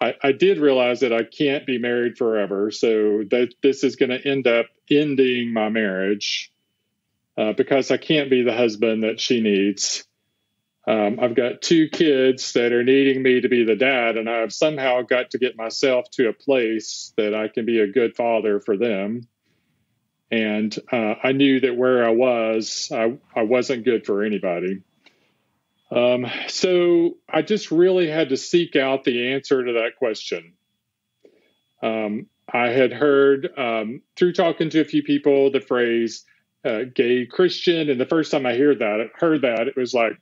I, 0.00 0.14
I, 0.22 0.32
did 0.32 0.58
realize 0.58 1.00
that 1.00 1.12
I 1.12 1.24
can't 1.24 1.66
be 1.66 1.78
married 1.78 2.16
forever. 2.16 2.70
So, 2.70 3.24
that 3.30 3.54
this 3.62 3.84
is 3.84 3.96
going 3.96 4.10
to 4.10 4.26
end 4.26 4.46
up 4.46 4.66
ending 4.90 5.52
my 5.52 5.68
marriage 5.68 6.50
uh, 7.36 7.52
because 7.52 7.90
I 7.90 7.98
can't 7.98 8.30
be 8.30 8.42
the 8.42 8.56
husband 8.56 9.02
that 9.02 9.20
she 9.20 9.40
needs. 9.40 10.04
Um, 10.86 11.18
I've 11.20 11.34
got 11.34 11.62
two 11.62 11.88
kids 11.88 12.52
that 12.52 12.72
are 12.72 12.84
needing 12.84 13.22
me 13.22 13.40
to 13.40 13.48
be 13.48 13.64
the 13.64 13.76
dad, 13.76 14.16
and 14.18 14.28
I've 14.28 14.52
somehow 14.52 15.02
got 15.02 15.30
to 15.30 15.38
get 15.38 15.56
myself 15.56 16.10
to 16.12 16.28
a 16.28 16.32
place 16.32 17.14
that 17.16 17.34
I 17.34 17.48
can 17.48 17.64
be 17.64 17.80
a 17.80 17.86
good 17.86 18.14
father 18.16 18.60
for 18.60 18.76
them 18.76 19.28
and 20.34 20.76
uh, 20.90 21.14
I 21.22 21.32
knew 21.32 21.60
that 21.60 21.76
where 21.76 22.04
I 22.04 22.10
was, 22.10 22.90
I, 22.92 23.16
I 23.36 23.42
wasn't 23.42 23.84
good 23.84 24.04
for 24.04 24.24
anybody. 24.24 24.80
Um, 25.92 26.26
so 26.48 27.18
I 27.28 27.42
just 27.42 27.70
really 27.70 28.08
had 28.08 28.30
to 28.30 28.36
seek 28.36 28.74
out 28.74 29.04
the 29.04 29.32
answer 29.32 29.64
to 29.64 29.72
that 29.74 29.96
question. 29.96 30.54
Um, 31.82 32.26
I 32.52 32.68
had 32.68 32.92
heard 32.92 33.56
um, 33.56 34.02
through 34.16 34.32
talking 34.32 34.70
to 34.70 34.80
a 34.80 34.84
few 34.84 35.04
people 35.04 35.52
the 35.52 35.60
phrase 35.60 36.24
uh, 36.64 36.80
"gay 36.92 37.26
Christian," 37.26 37.88
and 37.88 38.00
the 38.00 38.06
first 38.06 38.32
time 38.32 38.46
I 38.46 38.56
heard 38.56 38.80
that, 38.80 39.10
heard 39.14 39.42
that, 39.42 39.68
it 39.68 39.76
was 39.76 39.94
like, 39.94 40.18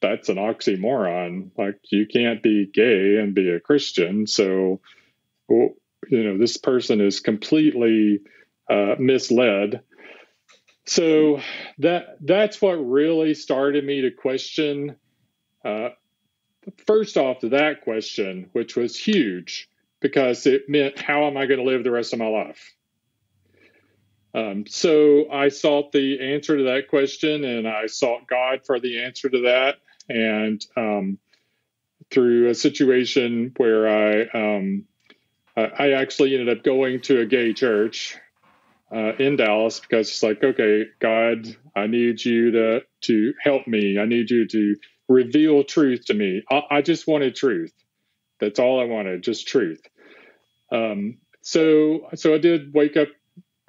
"That's 0.00 0.28
an 0.28 0.36
oxymoron. 0.36 1.50
Like 1.56 1.78
you 1.90 2.06
can't 2.06 2.42
be 2.42 2.66
gay 2.66 3.16
and 3.18 3.34
be 3.34 3.50
a 3.50 3.60
Christian." 3.60 4.26
So, 4.26 4.80
you 5.48 5.74
know, 6.10 6.38
this 6.38 6.56
person 6.56 7.00
is 7.00 7.20
completely 7.20 8.20
uh, 8.68 8.96
misled. 8.98 9.82
So 10.86 11.40
that 11.78 12.16
that's 12.20 12.60
what 12.60 12.74
really 12.74 13.34
started 13.34 13.84
me 13.84 14.02
to 14.02 14.10
question. 14.10 14.96
Uh, 15.64 15.90
first 16.86 17.16
off, 17.16 17.40
that 17.42 17.82
question, 17.82 18.48
which 18.52 18.76
was 18.76 18.96
huge 18.96 19.68
because 20.00 20.46
it 20.46 20.68
meant 20.68 20.98
how 20.98 21.26
am 21.26 21.36
I 21.36 21.46
going 21.46 21.60
to 21.60 21.66
live 21.66 21.84
the 21.84 21.90
rest 21.90 22.12
of 22.12 22.18
my 22.18 22.28
life? 22.28 22.74
Um, 24.32 24.66
so 24.66 25.30
I 25.30 25.48
sought 25.48 25.92
the 25.92 26.34
answer 26.34 26.56
to 26.56 26.64
that 26.64 26.88
question, 26.88 27.44
and 27.44 27.66
I 27.66 27.86
sought 27.86 28.28
God 28.28 28.60
for 28.64 28.78
the 28.78 29.02
answer 29.02 29.28
to 29.28 29.42
that. 29.42 29.76
And 30.10 30.64
um, 30.76 31.18
through 32.10 32.48
a 32.48 32.54
situation 32.54 33.52
where 33.56 33.88
I 33.88 34.56
um, 34.56 34.84
I 35.56 35.92
actually 35.92 36.34
ended 36.38 36.56
up 36.58 36.64
going 36.64 37.00
to 37.02 37.20
a 37.20 37.26
gay 37.26 37.52
church 37.52 38.16
uh, 38.94 39.14
in 39.18 39.36
Dallas 39.36 39.80
because 39.80 40.08
it's 40.08 40.22
like, 40.22 40.42
okay, 40.42 40.86
God, 41.00 41.46
I 41.76 41.86
need 41.86 42.24
you 42.24 42.52
to 42.52 42.80
to 43.02 43.34
help 43.42 43.66
me. 43.66 43.98
I 43.98 44.06
need 44.06 44.30
you 44.30 44.46
to 44.48 44.76
reveal 45.08 45.64
truth 45.64 46.06
to 46.06 46.14
me. 46.14 46.42
I, 46.50 46.62
I 46.70 46.82
just 46.82 47.06
wanted 47.06 47.34
truth. 47.34 47.72
That's 48.40 48.58
all 48.58 48.80
I 48.80 48.84
wanted, 48.84 49.22
just 49.22 49.48
truth. 49.48 49.82
Um, 50.72 51.18
so 51.42 52.08
so 52.14 52.34
I 52.34 52.38
did 52.38 52.74
wake 52.74 52.96
up 52.96 53.08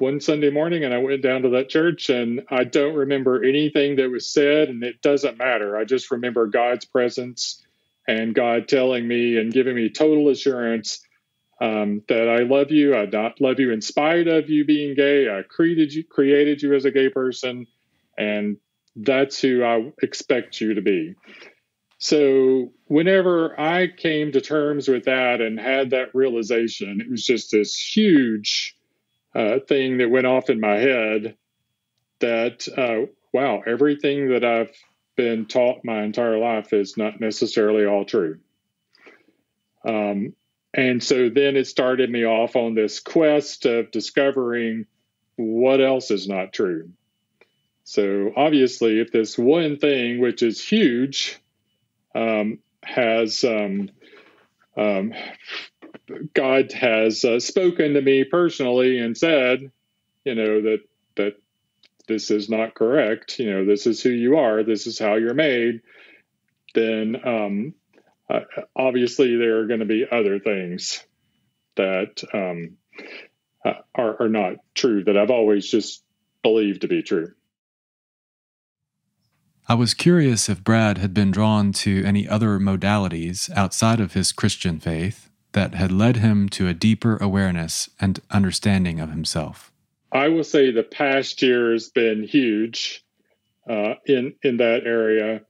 one 0.01 0.19
Sunday 0.19 0.49
morning 0.49 0.83
and 0.83 0.93
I 0.93 0.97
went 0.97 1.21
down 1.21 1.43
to 1.43 1.49
that 1.49 1.69
church 1.69 2.09
and 2.09 2.41
I 2.49 2.63
don't 2.63 2.95
remember 2.95 3.43
anything 3.43 3.97
that 3.97 4.09
was 4.09 4.27
said 4.27 4.67
and 4.67 4.83
it 4.83 5.01
doesn't 5.01 5.37
matter. 5.37 5.77
I 5.77 5.85
just 5.85 6.09
remember 6.09 6.47
God's 6.47 6.85
presence 6.85 7.63
and 8.07 8.33
God 8.33 8.67
telling 8.67 9.07
me 9.07 9.37
and 9.37 9.53
giving 9.53 9.75
me 9.75 9.89
total 9.89 10.29
assurance 10.29 10.99
um, 11.61 12.01
that 12.09 12.27
I 12.27 12.39
love 12.39 12.71
you. 12.71 12.95
I 12.95 13.05
not 13.05 13.39
love 13.39 13.59
you 13.59 13.71
in 13.71 13.81
spite 13.81 14.27
of 14.27 14.49
you 14.49 14.65
being 14.65 14.95
gay. 14.95 15.29
I 15.29 15.43
created 15.43 15.93
you, 15.93 16.03
created 16.03 16.63
you 16.63 16.73
as 16.73 16.85
a 16.85 16.91
gay 16.91 17.09
person, 17.09 17.67
and 18.17 18.57
that's 18.95 19.39
who 19.39 19.63
I 19.63 19.91
expect 20.01 20.59
you 20.59 20.73
to 20.73 20.81
be. 20.81 21.13
So 21.99 22.73
whenever 22.85 23.57
I 23.59 23.87
came 23.87 24.31
to 24.31 24.41
terms 24.41 24.87
with 24.87 25.05
that 25.05 25.39
and 25.39 25.59
had 25.59 25.91
that 25.91 26.15
realization, 26.15 26.99
it 26.99 27.11
was 27.11 27.23
just 27.23 27.51
this 27.51 27.77
huge 27.77 28.75
uh, 29.35 29.59
thing 29.67 29.97
that 29.97 30.09
went 30.09 30.27
off 30.27 30.49
in 30.49 30.59
my 30.59 30.75
head. 30.75 31.35
That 32.19 32.67
uh, 32.77 33.11
wow, 33.33 33.63
everything 33.65 34.29
that 34.29 34.43
I've 34.43 34.75
been 35.15 35.45
taught 35.45 35.83
my 35.83 36.03
entire 36.03 36.37
life 36.37 36.73
is 36.73 36.97
not 36.97 37.19
necessarily 37.19 37.85
all 37.85 38.05
true. 38.05 38.39
Um, 39.83 40.33
and 40.73 41.03
so 41.03 41.29
then 41.29 41.57
it 41.57 41.67
started 41.67 42.09
me 42.09 42.25
off 42.25 42.55
on 42.55 42.75
this 42.75 42.99
quest 42.99 43.65
of 43.65 43.91
discovering 43.91 44.85
what 45.35 45.81
else 45.81 46.11
is 46.11 46.27
not 46.27 46.53
true. 46.53 46.91
So 47.83 48.31
obviously, 48.35 48.99
if 48.99 49.11
this 49.11 49.37
one 49.37 49.77
thing, 49.77 50.21
which 50.21 50.43
is 50.43 50.65
huge, 50.65 51.39
um, 52.15 52.59
has 52.83 53.43
um, 53.43 53.89
um, 54.77 55.13
God 56.33 56.71
has 56.73 57.23
uh, 57.23 57.39
spoken 57.39 57.93
to 57.93 58.01
me 58.01 58.23
personally 58.23 58.99
and 58.99 59.17
said, 59.17 59.71
you 60.23 60.35
know 60.35 60.61
that 60.61 60.79
that 61.15 61.33
this 62.07 62.31
is 62.31 62.49
not 62.49 62.75
correct. 62.75 63.39
You 63.39 63.51
know, 63.51 63.65
this 63.65 63.87
is 63.87 64.01
who 64.01 64.09
you 64.09 64.37
are. 64.37 64.63
This 64.63 64.87
is 64.87 64.99
how 64.99 65.15
you're 65.15 65.33
made. 65.33 65.81
Then 66.73 67.15
um, 67.25 67.73
uh, 68.29 68.41
obviously 68.75 69.35
there 69.37 69.59
are 69.59 69.67
going 69.67 69.79
to 69.79 69.85
be 69.85 70.05
other 70.09 70.39
things 70.39 71.03
that 71.75 72.23
um, 72.33 72.77
uh, 73.65 73.81
are, 73.95 74.23
are 74.23 74.29
not 74.29 74.55
true 74.75 75.03
that 75.03 75.17
I've 75.17 75.31
always 75.31 75.69
just 75.69 76.03
believed 76.43 76.81
to 76.81 76.87
be 76.87 77.01
true. 77.01 77.33
I 79.67 79.73
was 79.73 79.93
curious 79.93 80.49
if 80.49 80.63
Brad 80.63 80.97
had 80.97 81.13
been 81.13 81.31
drawn 81.31 81.71
to 81.73 82.03
any 82.03 82.27
other 82.27 82.59
modalities 82.59 83.49
outside 83.55 83.99
of 83.99 84.13
his 84.13 84.31
Christian 84.31 84.79
faith 84.79 85.30
that 85.53 85.75
had 85.75 85.91
led 85.91 86.17
him 86.17 86.49
to 86.49 86.67
a 86.67 86.73
deeper 86.73 87.17
awareness 87.17 87.89
and 87.99 88.19
understanding 88.29 88.99
of 88.99 89.09
himself. 89.09 89.71
I 90.11 90.29
will 90.29 90.43
say 90.43 90.71
the 90.71 90.83
past 90.83 91.41
year 91.41 91.71
has 91.71 91.89
been 91.89 92.23
huge 92.23 93.03
uh, 93.69 93.95
in 94.05 94.33
in 94.43 94.57
that 94.57 94.85
area. 94.85 95.41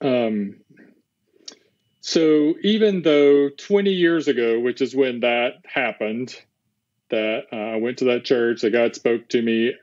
Um, 0.00 0.56
So 2.00 2.54
even 2.62 3.02
though 3.02 3.50
20 3.50 3.90
years 3.92 4.26
ago, 4.28 4.58
which 4.58 4.80
is 4.80 4.96
when 4.96 5.20
that 5.20 5.54
happened, 5.66 6.34
that 7.10 7.44
uh, 7.52 7.56
I 7.56 7.76
went 7.76 7.98
to 7.98 8.06
that 8.06 8.24
church, 8.24 8.62
that 8.62 8.70
God 8.72 8.94
spoke 8.94 9.28
to 9.30 9.42
me. 9.42 9.74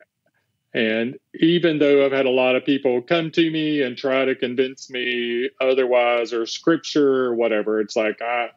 And 0.73 1.17
even 1.39 1.79
though 1.79 2.05
I've 2.05 2.11
had 2.11 2.25
a 2.25 2.31
lot 2.31 2.55
of 2.55 2.65
people 2.65 3.01
come 3.01 3.31
to 3.31 3.51
me 3.51 3.81
and 3.83 3.97
try 3.97 4.25
to 4.25 4.35
convince 4.35 4.89
me 4.89 5.49
otherwise 5.61 6.33
or 6.33 6.45
scripture 6.45 7.25
or 7.25 7.35
whatever, 7.35 7.79
it's 7.79 7.95
like, 7.95 8.21
I, 8.21 8.49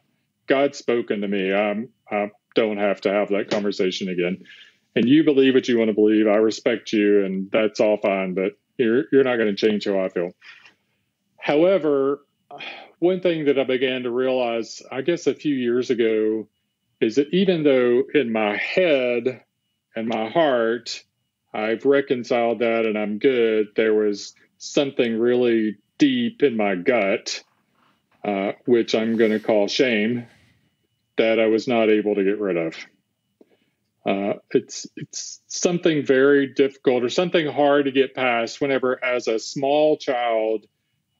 God's 0.47 0.77
spoken 0.77 1.21
to 1.21 1.27
me. 1.27 1.53
I'm, 1.53 1.89
I 2.09 2.31
don't 2.55 2.77
have 2.77 3.01
to 3.01 3.11
have 3.11 3.29
that 3.29 3.49
conversation 3.49 4.09
again. 4.09 4.43
And 4.95 5.07
you 5.07 5.23
believe 5.23 5.53
what 5.53 5.67
you 5.67 5.77
want 5.77 5.89
to 5.89 5.93
believe. 5.93 6.27
I 6.27 6.35
respect 6.35 6.91
you, 6.91 7.23
and 7.23 7.49
that's 7.51 7.79
all 7.79 7.97
fine, 7.97 8.33
but 8.33 8.53
you're, 8.77 9.05
you're 9.11 9.23
not 9.23 9.37
going 9.37 9.55
to 9.55 9.55
change 9.55 9.85
how 9.85 9.99
I 9.99 10.09
feel. 10.09 10.31
However, 11.37 12.25
one 12.99 13.21
thing 13.21 13.45
that 13.45 13.57
I 13.57 13.63
began 13.63 14.03
to 14.03 14.11
realize, 14.11 14.81
I 14.91 15.01
guess 15.01 15.27
a 15.27 15.33
few 15.33 15.55
years 15.55 15.89
ago, 15.89 16.47
is 16.99 17.15
that 17.15 17.33
even 17.33 17.63
though 17.63 18.03
in 18.13 18.31
my 18.31 18.57
head 18.57 19.41
and 19.95 20.07
my 20.07 20.29
heart, 20.29 21.03
I've 21.53 21.85
reconciled 21.85 22.59
that 22.59 22.85
and 22.85 22.97
I'm 22.97 23.17
good, 23.17 23.69
there 23.75 23.93
was 23.93 24.33
something 24.57 25.17
really 25.17 25.77
deep 25.97 26.43
in 26.43 26.55
my 26.55 26.75
gut, 26.75 27.43
uh, 28.23 28.53
which 28.65 28.95
I'm 28.95 29.17
going 29.17 29.31
to 29.31 29.39
call 29.39 29.67
shame, 29.67 30.27
that 31.17 31.39
I 31.39 31.47
was 31.47 31.67
not 31.67 31.89
able 31.89 32.15
to 32.15 32.23
get 32.23 32.39
rid 32.39 32.57
of. 32.57 32.75
Uh, 34.03 34.33
it's 34.49 34.87
it's 34.95 35.41
something 35.47 36.03
very 36.03 36.47
difficult 36.47 37.03
or 37.03 37.09
something 37.09 37.45
hard 37.45 37.85
to 37.85 37.91
get 37.91 38.15
past 38.15 38.59
whenever, 38.59 39.03
as 39.03 39.27
a 39.27 39.37
small 39.37 39.97
child, 39.97 40.65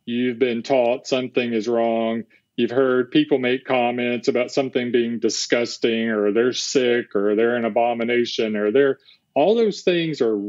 you've 0.06 0.40
been 0.40 0.64
taught 0.64 1.06
something 1.06 1.54
is 1.54 1.68
wrong 1.68 2.24
You've 2.62 2.70
heard 2.70 3.10
people 3.10 3.40
make 3.40 3.66
comments 3.66 4.28
about 4.28 4.52
something 4.52 4.92
being 4.92 5.20
disgusting 5.20 6.10
or 6.10 6.32
they're 6.32 6.54
sick 6.54 7.16
or 7.16 7.36
they're 7.36 7.56
an 7.56 7.66
abomination 7.66 8.56
or 8.56 8.72
they're 8.72 9.00
all 9.34 9.56
those 9.56 9.82
things 9.82 10.22
are 10.22 10.40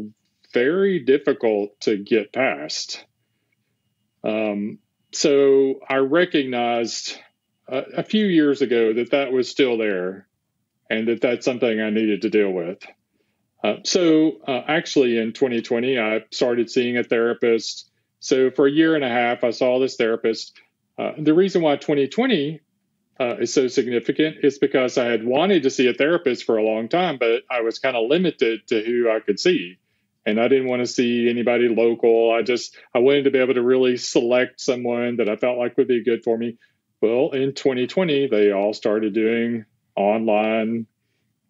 very 0.53 0.99
difficult 0.99 1.81
to 1.81 1.97
get 1.97 2.33
past. 2.33 3.05
Um, 4.25 4.79
so 5.13 5.81
I 5.89 5.97
recognized 5.97 7.19
a, 7.69 7.79
a 7.99 8.03
few 8.03 8.27
years 8.27 8.63
ago 8.63 8.93
that 8.95 9.11
that 9.11 9.33
was 9.33 9.49
still 9.49 9.79
there 9.79 10.27
and 10.91 11.09
that 11.09 11.21
that's 11.21 11.45
something 11.45 11.81
I 11.81 11.91
needed 11.91 12.23
to 12.23 12.31
deal 12.31 12.51
with. 12.51 12.79
Uh, 13.63 13.77
so 13.85 14.39
uh, 14.47 14.63
actually 14.67 15.19
in 15.19 15.33
2020, 15.33 15.99
I 15.99 16.25
started 16.31 16.69
seeing 16.71 16.99
a 16.99 17.05
therapist. 17.05 17.91
So 18.19 18.51
for 18.51 18.67
a 18.67 18.71
year 18.71 18.97
and 18.97 19.05
a 19.05 19.09
half, 19.09 19.45
I 19.45 19.51
saw 19.51 19.79
this 19.79 19.97
therapist 19.97 20.59
uh, 20.99 21.13
the 21.19 21.35
reason 21.35 21.63
why 21.63 21.77
2020 21.77 22.61
uh, 23.21 23.37
is 23.41 23.53
so 23.53 23.69
significant 23.69 24.37
is 24.43 24.59
because 24.59 24.99
I 24.99 25.07
had 25.07 25.25
wanted 25.25 25.63
to 25.65 25.71
see 25.71 25.89
a 25.89 25.95
therapist 25.95 26.45
for 26.45 26.59
a 26.59 26.65
long 26.65 26.89
time, 26.89 27.19
but 27.19 27.43
I 27.51 27.63
was 27.63 27.79
kind 27.79 27.97
of 27.97 28.09
limited 28.09 28.67
to 28.69 28.83
who 28.83 29.11
I 29.11 29.21
could 29.21 29.41
see. 29.41 29.79
And 30.25 30.41
I 30.41 30.49
didn't 30.49 30.69
want 30.69 30.81
to 30.81 30.87
see 30.87 31.29
anybody 31.29 31.69
local. 31.69 32.33
I 32.33 32.43
just 32.43 32.77
I 32.95 33.01
wanted 33.01 33.25
to 33.25 33.31
be 33.31 33.39
able 33.39 33.55
to 33.55 33.63
really 33.63 33.97
select 33.97 34.61
someone 34.61 35.17
that 35.17 35.29
I 35.29 35.37
felt 35.37 35.59
like 35.59 35.77
would 35.77 35.89
be 35.89 36.05
good 36.05 36.23
for 36.23 36.39
me. 36.39 36.59
Well, 37.01 37.31
in 37.33 37.55
2020, 37.55 38.29
they 38.29 38.53
all 38.53 38.73
started 38.73 39.13
doing 39.13 39.65
online 39.97 40.87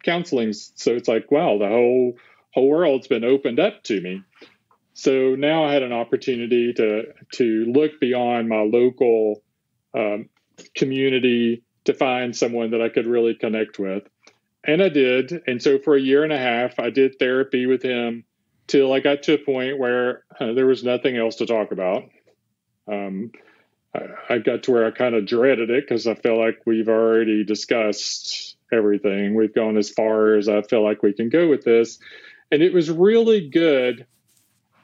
counseling. 0.03 0.53
So 0.53 0.93
it's 0.93 1.09
like, 1.09 1.31
wow, 1.31 1.59
the 1.59 1.69
whole 1.69 2.15
whole 2.53 2.69
world's 2.69 3.09
been 3.09 3.25
opened 3.25 3.61
up 3.61 3.83
to 3.85 4.01
me. 4.01 4.23
So 4.95 5.35
now 5.35 5.65
I 5.65 5.73
had 5.73 5.83
an 5.83 5.93
opportunity 5.93 6.73
to 6.75 7.13
to 7.35 7.65
look 7.67 8.01
beyond 8.01 8.49
my 8.49 8.61
local 8.61 9.43
um, 9.95 10.29
community 10.75 11.65
to 11.85 11.95
find 11.95 12.37
someone 12.37 12.71
that 12.71 12.83
I 12.83 12.89
could 12.89 13.07
really 13.07 13.35
connect 13.35 13.79
with, 13.79 14.05
and 14.65 14.83
I 14.83 14.89
did. 14.89 15.43
And 15.47 15.63
so 15.63 15.79
for 15.79 15.97
a 15.97 16.01
year 16.01 16.25
and 16.25 16.33
a 16.33 16.39
half, 16.39 16.79
I 16.79 16.91
did 16.91 17.19
therapy 17.19 17.67
with 17.67 17.83
him 17.83 18.25
till 18.67 18.93
I 18.93 19.01
got 19.01 19.23
to 19.25 19.35
a 19.35 19.39
point 19.39 19.79
where 19.79 20.25
uh, 20.41 20.53
there 20.53 20.67
was 20.67 20.85
nothing 20.85 21.17
else 21.17 21.37
to 21.37 21.47
talk 21.47 21.73
about. 21.73 22.05
Um, 22.91 23.33
I, 23.95 24.35
I 24.35 24.39
got 24.39 24.65
to 24.65 24.73
where 24.73 24.87
I 24.87 24.91
kind 24.91 25.15
of 25.15 25.27
dreaded 25.27 25.71
it 25.71 25.85
because 25.87 26.07
I 26.07 26.15
feel 26.15 26.39
like 26.39 26.61
we've 26.67 26.89
already 26.89 27.45
discussed 27.45 28.57
everything. 28.73 29.35
We've 29.35 29.55
gone 29.55 29.77
as 29.77 29.91
far 29.91 30.35
as 30.35 30.49
I 30.49 30.63
feel 30.63 30.83
like 30.83 31.03
we 31.03 31.13
can 31.13 31.29
go 31.29 31.49
with 31.49 31.65
this, 31.65 31.99
and 32.51 32.63
it 32.63 32.73
was 32.73 32.91
really 32.91 33.49
good 33.49 34.07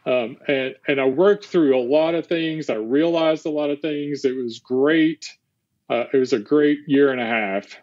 um, 0.08 0.38
and 0.48 0.74
and 0.86 0.98
I 1.00 1.04
worked 1.04 1.44
through 1.44 1.78
a 1.78 1.84
lot 1.84 2.14
of 2.14 2.26
things. 2.26 2.70
I 2.70 2.76
realized 2.76 3.44
a 3.44 3.50
lot 3.50 3.68
of 3.68 3.80
things. 3.80 4.24
It 4.24 4.34
was 4.34 4.58
great. 4.58 5.26
Uh, 5.90 6.04
it 6.12 6.16
was 6.16 6.32
a 6.32 6.38
great 6.38 6.78
year 6.86 7.12
and 7.12 7.20
a 7.20 7.26
half, 7.26 7.76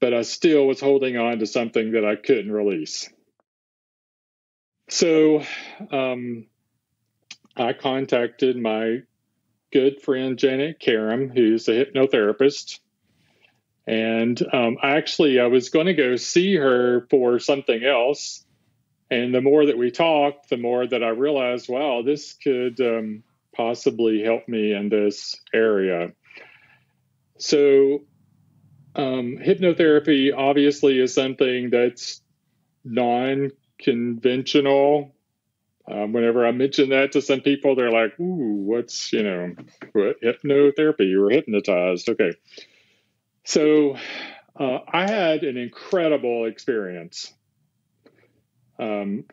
but 0.00 0.14
I 0.14 0.22
still 0.22 0.66
was 0.66 0.80
holding 0.80 1.16
on 1.16 1.40
to 1.40 1.46
something 1.46 1.92
that 1.92 2.04
I 2.04 2.14
couldn't 2.14 2.52
release. 2.52 3.10
So 4.88 5.42
um, 5.90 6.46
I 7.56 7.72
contacted 7.72 8.56
my 8.56 9.02
good 9.72 10.00
friend 10.00 10.38
Janet 10.38 10.80
Karam, 10.80 11.30
who's 11.30 11.68
a 11.68 11.84
hypnotherapist. 11.84 12.80
And 13.86 14.40
um, 14.52 14.76
actually, 14.82 15.40
I 15.40 15.46
was 15.46 15.70
going 15.70 15.86
to 15.86 15.94
go 15.94 16.16
see 16.16 16.56
her 16.56 17.06
for 17.10 17.38
something 17.38 17.84
else 17.84 18.44
and 19.10 19.34
the 19.34 19.40
more 19.40 19.66
that 19.66 19.78
we 19.78 19.90
talked, 19.90 20.50
the 20.50 20.56
more 20.56 20.86
that 20.86 21.02
I 21.02 21.08
realized, 21.08 21.68
wow, 21.68 22.02
this 22.02 22.34
could 22.34 22.80
um, 22.80 23.22
possibly 23.54 24.22
help 24.22 24.46
me 24.48 24.72
in 24.72 24.90
this 24.90 25.40
area. 25.54 26.12
So, 27.38 28.04
um, 28.94 29.38
hypnotherapy 29.38 30.36
obviously 30.36 30.98
is 30.98 31.14
something 31.14 31.70
that's 31.70 32.20
non 32.84 33.52
conventional. 33.78 35.14
Um, 35.90 36.12
whenever 36.12 36.46
I 36.46 36.52
mention 36.52 36.90
that 36.90 37.12
to 37.12 37.22
some 37.22 37.40
people, 37.40 37.74
they're 37.74 37.90
like, 37.90 38.18
ooh, 38.20 38.64
what's, 38.64 39.12
you 39.12 39.22
know, 39.22 39.54
what 39.92 40.20
hypnotherapy? 40.20 41.08
You 41.08 41.20
were 41.20 41.30
hypnotized. 41.30 42.08
Okay. 42.10 42.32
So, 43.44 43.96
uh, 44.58 44.80
I 44.92 45.08
had 45.08 45.44
an 45.44 45.56
incredible 45.56 46.46
experience 46.46 47.32
um, 48.78 49.24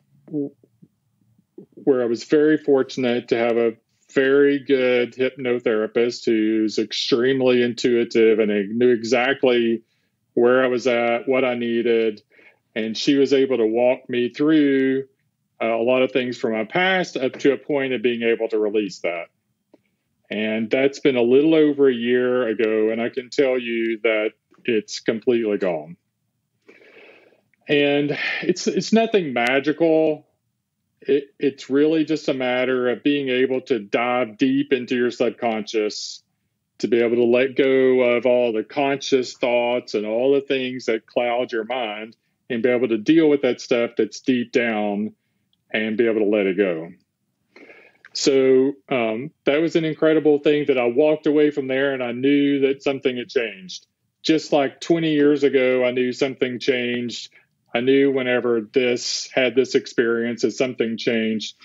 where 1.73 2.01
I 2.01 2.05
was 2.05 2.23
very 2.23 2.57
fortunate 2.57 3.29
to 3.29 3.37
have 3.37 3.57
a 3.57 3.73
very 4.13 4.59
good 4.59 5.13
hypnotherapist 5.13 6.25
who's 6.25 6.77
extremely 6.77 7.63
intuitive 7.63 8.39
and 8.39 8.77
knew 8.77 8.91
exactly 8.91 9.83
where 10.35 10.63
I 10.63 10.67
was 10.67 10.87
at, 10.87 11.27
what 11.27 11.43
I 11.43 11.55
needed. 11.55 12.21
And 12.75 12.97
she 12.97 13.15
was 13.15 13.33
able 13.33 13.57
to 13.57 13.65
walk 13.65 14.09
me 14.09 14.29
through 14.29 15.05
uh, 15.61 15.67
a 15.67 15.81
lot 15.81 16.01
of 16.01 16.11
things 16.11 16.37
from 16.37 16.53
my 16.53 16.65
past 16.65 17.15
up 17.15 17.33
to 17.39 17.53
a 17.53 17.57
point 17.57 17.93
of 17.93 18.01
being 18.01 18.23
able 18.23 18.49
to 18.49 18.59
release 18.59 18.99
that. 18.99 19.27
And 20.29 20.69
that's 20.69 20.99
been 20.99 21.15
a 21.15 21.21
little 21.21 21.55
over 21.55 21.87
a 21.87 21.93
year 21.93 22.47
ago. 22.47 22.89
And 22.89 23.01
I 23.01 23.09
can 23.09 23.29
tell 23.29 23.57
you 23.57 23.99
that 24.03 24.31
it's 24.65 24.99
completely 24.99 25.57
gone 25.57 25.95
and 27.67 28.17
it's 28.41 28.67
it's 28.67 28.93
nothing 28.93 29.33
magical. 29.33 30.27
It, 31.01 31.33
it's 31.39 31.69
really 31.69 32.03
just 32.03 32.29
a 32.29 32.33
matter 32.33 32.89
of 32.89 33.03
being 33.03 33.29
able 33.29 33.61
to 33.61 33.79
dive 33.79 34.37
deep 34.37 34.73
into 34.73 34.95
your 34.95 35.11
subconscious 35.11 36.23
to 36.79 36.87
be 36.87 37.01
able 37.01 37.17
to 37.17 37.25
let 37.25 37.55
go 37.55 38.01
of 38.01 38.25
all 38.25 38.51
the 38.51 38.63
conscious 38.63 39.33
thoughts 39.33 39.93
and 39.93 40.05
all 40.05 40.33
the 40.33 40.41
things 40.41 40.85
that 40.85 41.05
cloud 41.05 41.51
your 41.51 41.63
mind 41.63 42.15
and 42.49 42.63
be 42.63 42.69
able 42.69 42.87
to 42.87 42.97
deal 42.97 43.29
with 43.29 43.41
that 43.41 43.61
stuff 43.61 43.91
that's 43.97 44.21
deep 44.21 44.51
down 44.51 45.13
and 45.71 45.97
be 45.97 46.07
able 46.07 46.19
to 46.19 46.25
let 46.25 46.45
it 46.45 46.57
go. 46.57 46.91
So 48.13 48.73
um, 48.89 49.31
that 49.45 49.57
was 49.61 49.75
an 49.75 49.83
incredible 49.83 50.39
thing 50.39 50.65
that 50.67 50.77
I 50.77 50.85
walked 50.85 51.27
away 51.27 51.51
from 51.51 51.67
there 51.67 51.93
and 51.93 52.01
I 52.01 52.13
knew 52.13 52.61
that 52.61 52.83
something 52.83 53.17
had 53.17 53.29
changed. 53.29 53.87
Just 54.23 54.53
like 54.53 54.79
20 54.79 55.11
years 55.11 55.43
ago, 55.43 55.83
I 55.83 55.91
knew 55.91 56.13
something 56.13 56.59
changed 56.59 57.29
I 57.75 57.81
knew 57.81 58.09
whenever 58.09 58.61
this 58.61 59.29
had 59.33 59.53
this 59.53 59.75
experience 59.75 60.43
that 60.43 60.51
something 60.51 60.95
changed, 60.95 61.57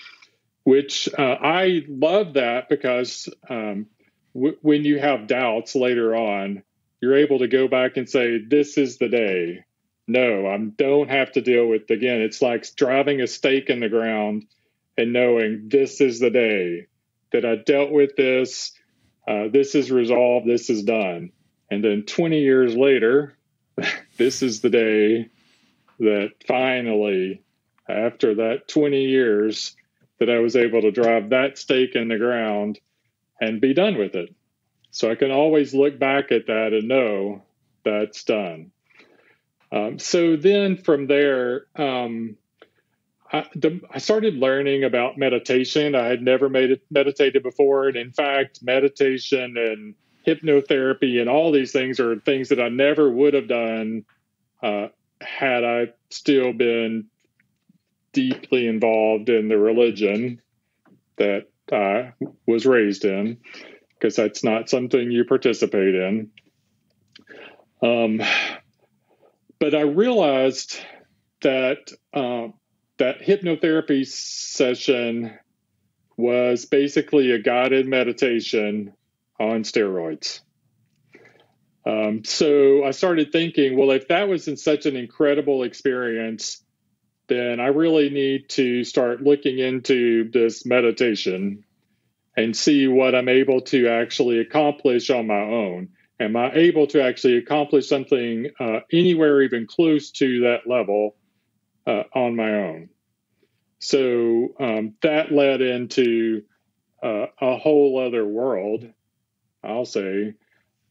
which 0.65 1.07
uh, 1.17 1.37
I 1.41 1.85
love 1.87 2.33
that 2.33 2.67
because 2.67 3.29
um, 3.49 3.85
w- 4.33 4.57
when 4.61 4.83
you 4.83 4.99
have 4.99 5.27
doubts 5.27 5.73
later 5.73 6.13
on, 6.13 6.63
you're 6.99 7.15
able 7.15 7.39
to 7.39 7.47
go 7.47 7.69
back 7.69 7.95
and 7.95 8.09
say, 8.09 8.39
"This 8.45 8.77
is 8.77 8.97
the 8.97 9.07
day." 9.07 9.63
No, 10.11 10.45
I 10.45 10.57
don't 10.57 11.09
have 11.09 11.31
to 11.33 11.41
deal 11.41 11.67
with 11.67 11.89
again. 11.89 12.19
It's 12.19 12.41
like 12.41 12.67
driving 12.75 13.21
a 13.21 13.27
stake 13.27 13.69
in 13.69 13.79
the 13.79 13.87
ground 13.87 14.45
and 14.97 15.13
knowing 15.13 15.69
this 15.69 16.01
is 16.01 16.19
the 16.19 16.29
day 16.29 16.87
that 17.31 17.45
I 17.45 17.55
dealt 17.55 17.91
with 17.91 18.17
this. 18.17 18.73
Uh, 19.25 19.47
this 19.47 19.73
is 19.73 19.89
resolved. 19.89 20.45
This 20.45 20.69
is 20.69 20.83
done. 20.83 21.31
And 21.69 21.81
then 21.81 22.03
20 22.03 22.41
years 22.41 22.75
later, 22.75 23.37
this 24.17 24.43
is 24.43 24.59
the 24.59 24.69
day 24.69 25.29
that 25.99 26.31
finally, 26.45 27.41
after 27.87 28.35
that 28.35 28.67
20 28.67 29.05
years, 29.05 29.77
that 30.19 30.29
I 30.29 30.39
was 30.39 30.57
able 30.57 30.81
to 30.81 30.91
drive 30.91 31.29
that 31.29 31.57
stake 31.57 31.95
in 31.95 32.09
the 32.09 32.17
ground 32.17 32.81
and 33.39 33.61
be 33.61 33.73
done 33.73 33.97
with 33.97 34.15
it. 34.15 34.35
So 34.89 35.09
I 35.09 35.15
can 35.15 35.31
always 35.31 35.73
look 35.73 35.97
back 35.97 36.33
at 36.33 36.47
that 36.47 36.73
and 36.73 36.89
know 36.89 37.43
that's 37.85 38.25
done. 38.25 38.71
Um, 39.71 39.99
so 39.99 40.35
then 40.35 40.77
from 40.77 41.07
there, 41.07 41.65
um, 41.75 42.35
I, 43.31 43.45
the, 43.55 43.79
I, 43.89 43.99
started 43.99 44.35
learning 44.35 44.83
about 44.83 45.17
meditation. 45.17 45.95
I 45.95 46.07
had 46.07 46.21
never 46.21 46.49
made 46.49 46.81
meditated 46.89 47.43
before, 47.43 47.87
and 47.87 47.95
in 47.95 48.11
fact, 48.11 48.61
meditation 48.61 49.55
and 49.57 49.95
hypnotherapy 50.27 51.19
and 51.19 51.29
all 51.29 51.51
these 51.51 51.71
things 51.71 51.99
are 51.99 52.19
things 52.19 52.49
that 52.49 52.59
I 52.59 52.69
never 52.69 53.09
would 53.09 53.33
have 53.33 53.47
done 53.47 54.05
uh, 54.61 54.87
had 55.21 55.63
I 55.63 55.93
still 56.09 56.51
been 56.51 57.07
deeply 58.11 58.67
involved 58.67 59.29
in 59.29 59.47
the 59.47 59.57
religion 59.57 60.41
that 61.17 61.47
I 61.71 62.13
was 62.45 62.65
raised 62.65 63.05
in, 63.05 63.37
because 63.93 64.17
that's 64.17 64.43
not 64.43 64.69
something 64.69 65.09
you 65.09 65.23
participate 65.23 65.95
in. 65.95 66.31
Um, 67.81 68.21
but 69.61 69.75
I 69.75 69.81
realized 69.81 70.79
that 71.43 71.91
um, 72.15 72.55
that 72.97 73.21
hypnotherapy 73.21 74.07
session 74.07 75.37
was 76.17 76.65
basically 76.65 77.31
a 77.31 77.39
guided 77.39 77.87
meditation 77.87 78.93
on 79.39 79.61
steroids. 79.61 80.39
Um, 81.85 82.23
so 82.25 82.83
I 82.83 82.89
started 82.89 83.31
thinking, 83.31 83.77
well, 83.77 83.91
if 83.91 84.07
that 84.07 84.27
was 84.27 84.47
in 84.47 84.57
such 84.57 84.87
an 84.87 84.95
incredible 84.95 85.61
experience, 85.61 86.63
then 87.27 87.59
I 87.59 87.67
really 87.67 88.09
need 88.09 88.49
to 88.49 88.83
start 88.83 89.21
looking 89.21 89.59
into 89.59 90.29
this 90.31 90.65
meditation 90.65 91.63
and 92.35 92.57
see 92.57 92.87
what 92.87 93.13
I'm 93.13 93.29
able 93.29 93.61
to 93.61 93.89
actually 93.89 94.39
accomplish 94.39 95.11
on 95.11 95.27
my 95.27 95.41
own. 95.41 95.89
Am 96.21 96.35
I 96.35 96.53
able 96.53 96.85
to 96.87 97.01
actually 97.01 97.37
accomplish 97.37 97.89
something 97.89 98.51
uh, 98.59 98.81
anywhere 98.93 99.41
even 99.41 99.65
close 99.65 100.11
to 100.11 100.41
that 100.41 100.67
level 100.67 101.15
uh, 101.87 102.03
on 102.13 102.35
my 102.35 102.53
own? 102.53 102.89
So 103.79 104.53
um, 104.59 104.93
that 105.01 105.31
led 105.31 105.61
into 105.61 106.43
uh, 107.01 107.25
a 107.41 107.57
whole 107.57 107.99
other 108.05 108.23
world, 108.23 108.87
I'll 109.63 109.85
say. 109.85 110.35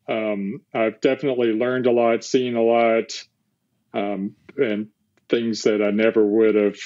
Um, 0.08 0.62
I've 0.74 1.00
definitely 1.00 1.52
learned 1.52 1.86
a 1.86 1.92
lot, 1.92 2.24
seen 2.24 2.56
a 2.56 2.62
lot, 2.62 3.12
um, 3.94 4.34
and 4.56 4.88
things 5.28 5.62
that 5.62 5.80
I 5.80 5.92
never 5.92 6.26
would 6.26 6.56
have 6.56 6.78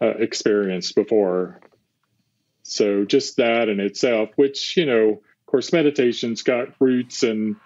uh, 0.00 0.14
experienced 0.20 0.94
before. 0.94 1.60
So 2.62 3.04
just 3.04 3.38
that 3.38 3.68
in 3.68 3.80
itself, 3.80 4.30
which, 4.36 4.76
you 4.76 4.86
know, 4.86 5.22
of 5.46 5.50
course, 5.50 5.72
meditation's 5.72 6.42
got 6.42 6.68
roots 6.80 7.22
in 7.22 7.56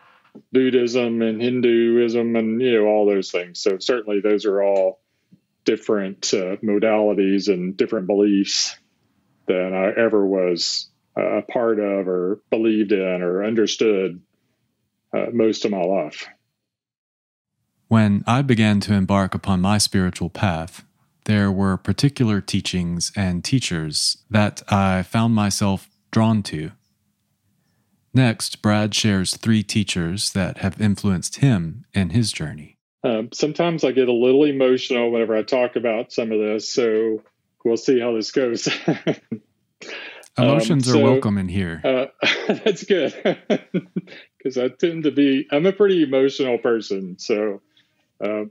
Buddhism 0.52 1.22
and 1.22 1.40
Hinduism 1.40 2.36
and, 2.36 2.60
you 2.60 2.78
know, 2.78 2.86
all 2.86 3.06
those 3.06 3.30
things. 3.30 3.60
So 3.60 3.78
certainly 3.78 4.20
those 4.20 4.44
are 4.44 4.62
all 4.62 5.00
different 5.64 6.32
uh, 6.34 6.56
modalities 6.56 7.52
and 7.52 7.76
different 7.76 8.06
beliefs 8.06 8.76
than 9.46 9.74
I 9.74 9.92
ever 9.98 10.26
was 10.26 10.88
a 11.16 11.42
part 11.42 11.78
of 11.78 12.08
or 12.08 12.40
believed 12.50 12.92
in 12.92 13.22
or 13.22 13.44
understood 13.44 14.20
uh, 15.12 15.26
most 15.32 15.64
of 15.64 15.70
my 15.70 15.82
life. 15.82 16.26
When 17.88 18.22
I 18.26 18.42
began 18.42 18.80
to 18.80 18.92
embark 18.92 19.34
upon 19.34 19.60
my 19.60 19.78
spiritual 19.78 20.30
path, 20.30 20.84
there 21.24 21.50
were 21.50 21.76
particular 21.76 22.40
teachings 22.40 23.12
and 23.16 23.44
teachers 23.44 24.18
that 24.30 24.62
I 24.68 25.02
found 25.02 25.34
myself 25.34 25.88
drawn 26.10 26.42
to. 26.44 26.72
Next, 28.18 28.62
Brad 28.62 28.96
shares 28.96 29.36
three 29.36 29.62
teachers 29.62 30.32
that 30.32 30.58
have 30.58 30.80
influenced 30.80 31.36
him 31.36 31.84
in 31.94 32.10
his 32.10 32.32
journey. 32.32 32.76
Um, 33.04 33.28
sometimes 33.32 33.84
I 33.84 33.92
get 33.92 34.08
a 34.08 34.12
little 34.12 34.42
emotional 34.42 35.12
whenever 35.12 35.36
I 35.36 35.44
talk 35.44 35.76
about 35.76 36.10
some 36.10 36.32
of 36.32 36.40
this, 36.40 36.68
so 36.68 37.22
we'll 37.64 37.76
see 37.76 38.00
how 38.00 38.16
this 38.16 38.32
goes. 38.32 38.68
Emotions 40.36 40.88
um, 40.88 40.94
so, 40.94 40.98
are 40.98 41.12
welcome 41.12 41.38
in 41.38 41.46
here. 41.46 41.80
Uh, 41.84 42.06
that's 42.64 42.82
good 42.82 43.14
because 44.36 44.58
I 44.58 44.66
tend 44.66 45.04
to 45.04 45.12
be. 45.12 45.46
I'm 45.52 45.66
a 45.66 45.72
pretty 45.72 46.02
emotional 46.02 46.58
person, 46.58 47.20
so 47.20 47.62
uh, 48.20 48.46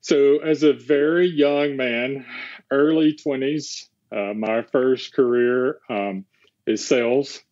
so, 0.00 0.38
as 0.38 0.64
a 0.64 0.72
very 0.72 1.28
young 1.28 1.76
man, 1.76 2.26
early 2.72 3.14
20s, 3.14 3.86
uh, 4.10 4.34
my 4.34 4.62
first 4.62 5.14
career 5.14 5.78
um, 5.88 6.24
is 6.66 6.84
sales. 6.84 7.42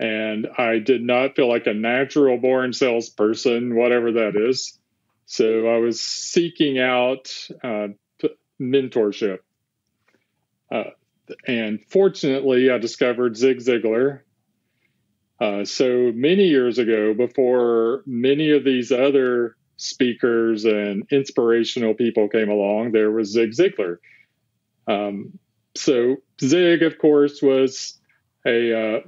And 0.00 0.48
I 0.56 0.78
did 0.78 1.02
not 1.02 1.36
feel 1.36 1.48
like 1.48 1.66
a 1.66 1.74
natural 1.74 2.38
born 2.38 2.72
salesperson, 2.72 3.76
whatever 3.76 4.12
that 4.12 4.32
is. 4.34 4.78
So 5.26 5.68
I 5.68 5.76
was 5.76 6.00
seeking 6.00 6.78
out 6.78 7.30
uh, 7.62 7.88
mentorship. 8.60 9.40
Uh, 10.72 10.90
and 11.46 11.84
fortunately, 11.84 12.70
I 12.70 12.78
discovered 12.78 13.36
Zig 13.36 13.58
Ziglar. 13.58 14.20
Uh, 15.38 15.64
so 15.64 16.12
many 16.14 16.44
years 16.44 16.78
ago, 16.78 17.14
before 17.14 18.02
many 18.06 18.50
of 18.52 18.64
these 18.64 18.90
other 18.90 19.56
speakers 19.76 20.64
and 20.64 21.06
inspirational 21.10 21.94
people 21.94 22.28
came 22.28 22.48
along, 22.48 22.92
there 22.92 23.10
was 23.10 23.30
Zig 23.30 23.52
Ziglar. 23.52 23.98
Um, 24.86 25.38
so 25.74 26.16
Zig, 26.40 26.82
of 26.82 26.98
course, 26.98 27.40
was 27.40 27.98
a 28.46 28.96
uh, 28.96 29.00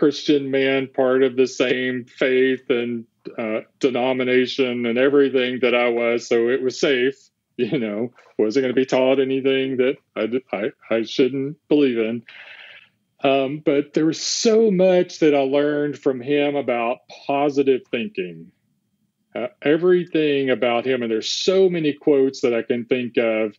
Christian 0.00 0.50
man, 0.50 0.88
part 0.88 1.22
of 1.22 1.36
the 1.36 1.46
same 1.46 2.06
faith 2.06 2.70
and 2.70 3.04
uh, 3.36 3.60
denomination 3.80 4.86
and 4.86 4.96
everything 4.96 5.58
that 5.60 5.74
I 5.74 5.90
was. 5.90 6.26
So 6.26 6.48
it 6.48 6.62
was 6.62 6.80
safe, 6.80 7.16
you 7.58 7.78
know, 7.78 8.10
wasn't 8.38 8.62
going 8.62 8.74
to 8.74 8.80
be 8.80 8.86
taught 8.86 9.20
anything 9.20 9.76
that 9.76 9.96
I, 10.16 10.56
I, 10.56 10.70
I 10.90 11.02
shouldn't 11.02 11.58
believe 11.68 11.98
in. 11.98 12.22
Um, 13.22 13.62
but 13.62 13.92
there 13.92 14.06
was 14.06 14.18
so 14.18 14.70
much 14.70 15.18
that 15.18 15.34
I 15.34 15.40
learned 15.40 15.98
from 15.98 16.22
him 16.22 16.56
about 16.56 17.00
positive 17.26 17.82
thinking 17.90 18.52
uh, 19.34 19.48
everything 19.60 20.48
about 20.48 20.86
him, 20.86 21.02
and 21.02 21.10
there's 21.10 21.28
so 21.28 21.68
many 21.68 21.92
quotes 21.92 22.40
that 22.40 22.54
I 22.54 22.62
can 22.62 22.86
think 22.86 23.18
of. 23.18 23.54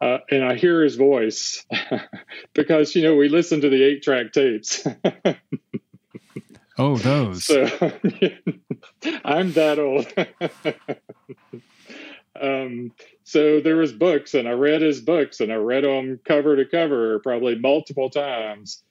Uh, 0.00 0.18
and 0.30 0.42
I 0.42 0.54
hear 0.54 0.82
his 0.82 0.96
voice 0.96 1.66
because 2.54 2.94
you 2.94 3.02
know 3.02 3.16
we 3.16 3.28
listen 3.28 3.60
to 3.60 3.68
the 3.68 3.82
eight 3.82 4.02
track 4.02 4.32
tapes. 4.32 4.86
oh, 6.78 6.96
those. 6.96 7.44
So 7.44 7.64
I'm 9.24 9.52
that 9.52 9.78
old. 9.78 10.06
um, 12.40 12.92
so 13.24 13.60
there 13.60 13.76
was 13.76 13.92
books, 13.92 14.32
and 14.32 14.48
I 14.48 14.52
read 14.52 14.80
his 14.80 15.02
books, 15.02 15.40
and 15.40 15.52
I 15.52 15.56
read 15.56 15.84
them 15.84 16.18
cover 16.24 16.56
to 16.56 16.64
cover, 16.64 17.18
probably 17.18 17.58
multiple 17.58 18.08
times. 18.08 18.82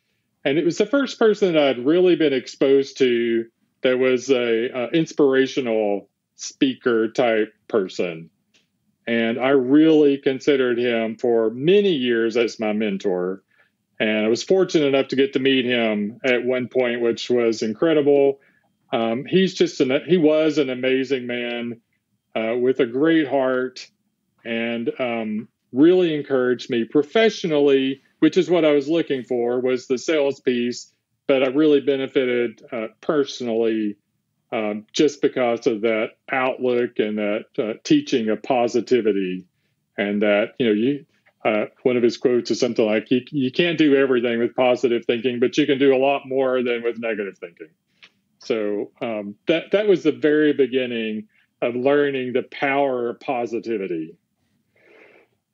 And 0.45 0.57
it 0.57 0.65
was 0.65 0.77
the 0.77 0.85
first 0.85 1.17
person 1.17 1.53
that 1.53 1.63
I'd 1.63 1.85
really 1.85 2.15
been 2.15 2.33
exposed 2.33 2.99
to 2.99 3.45
that 3.81 3.97
was 3.97 4.29
a, 4.29 4.69
a 4.69 4.89
inspirational 4.89 6.07
speaker 6.35 7.09
type 7.09 7.53
person. 7.67 8.29
And 9.09 9.39
I 9.39 9.49
really 9.49 10.19
considered 10.19 10.77
him 10.77 11.15
for 11.15 11.49
many 11.49 11.93
years 11.93 12.37
as 12.37 12.59
my 12.59 12.73
mentor. 12.73 13.41
And 13.99 14.23
I 14.23 14.27
was 14.27 14.43
fortunate 14.43 14.85
enough 14.85 15.07
to 15.07 15.15
get 15.15 15.33
to 15.33 15.39
meet 15.39 15.65
him 15.65 16.19
at 16.23 16.45
one 16.45 16.67
point, 16.67 17.01
which 17.01 17.27
was 17.27 17.63
incredible. 17.63 18.39
Um, 18.93 19.25
he's 19.25 19.55
just 19.55 19.81
an, 19.81 20.03
he 20.05 20.17
was 20.17 20.59
an 20.59 20.69
amazing 20.69 21.25
man 21.25 21.81
uh, 22.35 22.53
with 22.55 22.81
a 22.81 22.85
great 22.85 23.27
heart 23.27 23.89
and 24.45 24.91
um, 24.99 25.47
really 25.73 26.13
encouraged 26.13 26.69
me 26.69 26.83
professionally, 26.83 28.03
which 28.19 28.37
is 28.37 28.47
what 28.47 28.63
I 28.63 28.73
was 28.73 28.87
looking 28.87 29.23
for 29.23 29.59
was 29.59 29.87
the 29.87 29.97
sales 29.97 30.39
piece. 30.39 30.93
But 31.25 31.41
I 31.41 31.47
really 31.47 31.81
benefited 31.81 32.61
uh, 32.71 32.89
personally 33.01 33.97
um, 34.51 34.85
just 34.93 35.21
because 35.21 35.67
of 35.67 35.81
that 35.81 36.11
outlook 36.31 36.99
and 36.99 37.17
that 37.17 37.45
uh, 37.57 37.73
teaching 37.83 38.29
of 38.29 38.41
positivity, 38.41 39.45
and 39.97 40.21
that 40.21 40.53
you 40.59 40.65
know 40.65 40.73
you. 40.73 41.05
Uh, 41.45 41.67
one 41.83 41.95
of 41.95 42.03
his 42.03 42.17
quotes 42.17 42.51
is 42.51 42.59
something 42.59 42.85
like, 42.85 43.09
you, 43.11 43.21
"You 43.31 43.51
can't 43.51 43.77
do 43.77 43.95
everything 43.95 44.39
with 44.39 44.55
positive 44.55 45.05
thinking, 45.05 45.39
but 45.39 45.57
you 45.57 45.65
can 45.65 45.79
do 45.79 45.95
a 45.95 45.97
lot 45.97 46.23
more 46.25 46.61
than 46.63 46.83
with 46.83 46.99
negative 46.99 47.37
thinking." 47.37 47.69
So 48.39 48.91
um, 49.01 49.35
that 49.47 49.71
that 49.71 49.87
was 49.87 50.03
the 50.03 50.11
very 50.11 50.53
beginning 50.53 51.27
of 51.61 51.75
learning 51.75 52.33
the 52.33 52.43
power 52.43 53.09
of 53.09 53.19
positivity. 53.19 54.17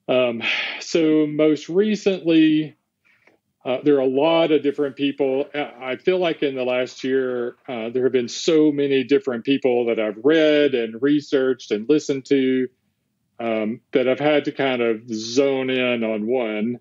Um, 0.08 0.42
so 0.80 1.26
most 1.28 1.68
recently, 1.68 2.76
uh, 3.66 3.80
there 3.84 3.96
are 3.96 4.02
a 4.02 4.08
lot 4.08 4.52
of 4.52 4.62
different 4.62 4.96
people. 4.96 5.50
I 5.54 5.96
feel 5.96 6.20
like 6.20 6.44
in 6.44 6.56
the 6.56 6.64
last 6.64 7.04
year, 7.04 7.56
uh, 7.68 7.90
there 7.90 8.04
have 8.04 8.12
been 8.12 8.30
so 8.30 8.72
many 8.72 9.04
different 9.04 9.44
people 9.44 9.88
that 9.88 10.00
I've 10.00 10.20
read 10.24 10.76
and 10.76 11.02
researched 11.02 11.72
and 11.72 11.90
listened 11.90 12.26
to 12.26 12.68
um, 13.40 13.82
that 13.92 14.08
I've 14.08 14.20
had 14.20 14.46
to 14.46 14.52
kind 14.52 14.82
of 14.82 15.02
zone 15.12 15.72
in 15.72 16.04
on 16.04 16.28
one. 16.28 16.80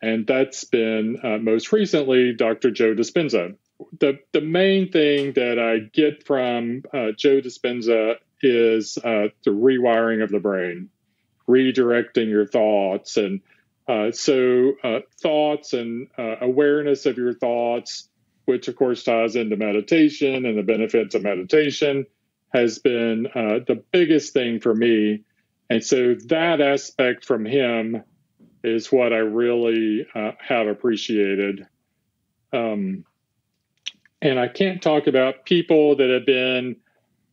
And 0.00 0.26
that's 0.26 0.64
been 0.64 1.18
uh, 1.22 1.38
most 1.38 1.72
recently 1.72 2.32
Dr. 2.32 2.70
Joe 2.70 2.94
Dispenza, 2.94 3.56
the 4.00 4.18
the 4.32 4.40
main 4.40 4.90
thing 4.90 5.32
that 5.34 5.58
I 5.58 5.78
get 5.92 6.26
from 6.26 6.82
uh, 6.92 7.12
Joe 7.16 7.40
Dispenza 7.40 8.16
is 8.42 8.98
uh, 8.98 9.28
the 9.44 9.50
rewiring 9.50 10.22
of 10.22 10.30
the 10.30 10.40
brain, 10.40 10.90
redirecting 11.48 12.28
your 12.28 12.46
thoughts, 12.46 13.16
and 13.16 13.40
uh, 13.86 14.10
so 14.12 14.72
uh, 14.82 15.00
thoughts 15.20 15.72
and 15.72 16.08
uh, 16.16 16.36
awareness 16.40 17.06
of 17.06 17.18
your 17.18 17.34
thoughts, 17.34 18.08
which 18.46 18.68
of 18.68 18.76
course 18.76 19.04
ties 19.04 19.36
into 19.36 19.56
meditation 19.56 20.46
and 20.46 20.56
the 20.56 20.62
benefits 20.62 21.14
of 21.14 21.22
meditation, 21.22 22.06
has 22.52 22.78
been 22.78 23.26
uh, 23.26 23.58
the 23.66 23.82
biggest 23.92 24.32
thing 24.32 24.60
for 24.60 24.74
me, 24.74 25.24
and 25.68 25.84
so 25.84 26.14
that 26.26 26.60
aspect 26.60 27.24
from 27.24 27.44
him 27.44 28.02
is 28.62 28.90
what 28.90 29.12
I 29.12 29.18
really 29.18 30.06
have 30.14 30.66
appreciated. 30.66 31.66
Um, 32.52 33.04
and 34.22 34.38
I 34.38 34.48
can't 34.48 34.80
talk 34.80 35.06
about 35.06 35.44
people 35.44 35.96
that 35.96 36.08
have 36.08 36.24
been 36.24 36.76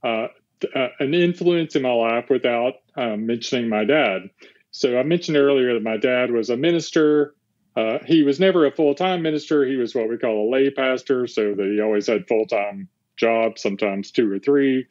uh, 0.03 0.27
uh, 0.75 0.87
an 0.99 1.13
influence 1.13 1.75
in 1.75 1.83
my 1.83 1.93
life 1.93 2.29
without 2.29 2.73
mentioning 2.97 3.69
my 3.69 3.85
dad. 3.85 4.29
So 4.71 4.97
I 4.97 5.03
mentioned 5.03 5.37
earlier 5.37 5.73
that 5.73 5.83
my 5.83 5.97
dad 5.97 6.31
was 6.31 6.49
a 6.49 6.57
minister. 6.57 7.35
Uh, 7.75 7.99
he 8.05 8.23
was 8.23 8.39
never 8.39 8.65
a 8.65 8.71
full 8.71 8.95
time 8.95 9.21
minister. 9.21 9.65
He 9.65 9.75
was 9.75 9.93
what 9.93 10.09
we 10.09 10.17
call 10.17 10.47
a 10.47 10.51
lay 10.51 10.69
pastor, 10.69 11.27
so 11.27 11.53
that 11.53 11.65
he 11.65 11.81
always 11.81 12.07
had 12.07 12.27
full 12.27 12.47
time 12.47 12.87
jobs, 13.17 13.61
sometimes 13.61 14.11
two 14.11 14.31
or 14.31 14.39
three. 14.39 14.87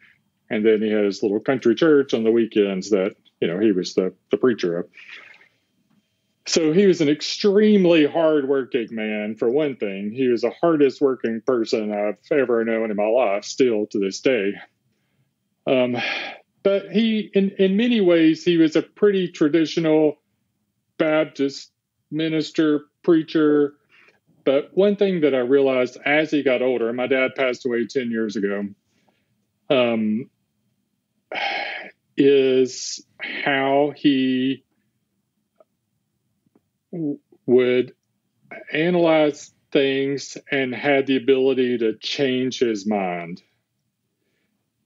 And 0.51 0.65
then 0.65 0.83
he 0.83 0.91
had 0.91 1.05
his 1.05 1.23
little 1.23 1.41
country 1.41 1.75
church 1.75 2.15
on 2.15 2.25
the 2.25 2.31
weekends 2.31 2.91
that 2.91 3.17
you 3.41 3.49
know 3.49 3.59
he 3.59 3.73
was 3.73 3.95
the 3.95 4.15
the 4.31 4.37
preacher 4.37 4.81
of. 4.81 4.89
So 6.47 6.73
he 6.73 6.87
was 6.87 7.01
an 7.01 7.09
extremely 7.09 8.07
hardworking 8.07 8.89
man, 8.91 9.37
for 9.37 9.49
one 9.51 9.77
thing. 9.77 10.11
He 10.13 10.29
was 10.29 10.41
the 10.41 10.53
hardest 10.61 11.01
working 11.01 11.43
person 11.47 11.93
I've 11.93 12.19
ever 12.33 12.65
known 12.65 12.91
in 12.91 12.97
my 12.97 13.07
life, 13.07 13.45
still 13.45 13.87
to 13.87 13.99
this 13.99 14.21
day. 14.21 14.55
Um, 15.67 15.97
but 16.63 16.91
he, 16.91 17.31
in, 17.35 17.51
in 17.59 17.77
many 17.77 18.01
ways, 18.01 18.45
he 18.45 18.57
was 18.57 18.77
a 18.77 18.83
pretty 18.83 19.29
traditional 19.29 20.17
Baptist 20.99 21.73
minister, 22.11 22.87
preacher. 23.03 23.75
But 24.45 24.71
one 24.75 24.97
thing 24.97 25.21
that 25.23 25.35
I 25.35 25.39
realized 25.39 25.99
as 26.05 26.31
he 26.31 26.43
got 26.43 26.63
older, 26.63 26.93
my 26.93 27.07
dad 27.07 27.35
passed 27.37 27.65
away 27.65 27.87
10 27.87 28.11
years 28.11 28.37
ago, 28.37 28.69
um, 29.71 30.29
is 32.17 33.05
how 33.21 33.93
he 33.97 34.65
would 37.47 37.95
analyze 38.73 39.53
things 39.73 40.37
and 40.51 40.75
had 40.75 41.07
the 41.07 41.17
ability 41.17 41.79
to 41.79 41.97
change 41.99 42.59
his 42.59 42.87
mind, 42.87 43.43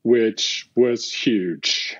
which 0.04 0.70
was 0.76 1.10
huge. 1.12 1.96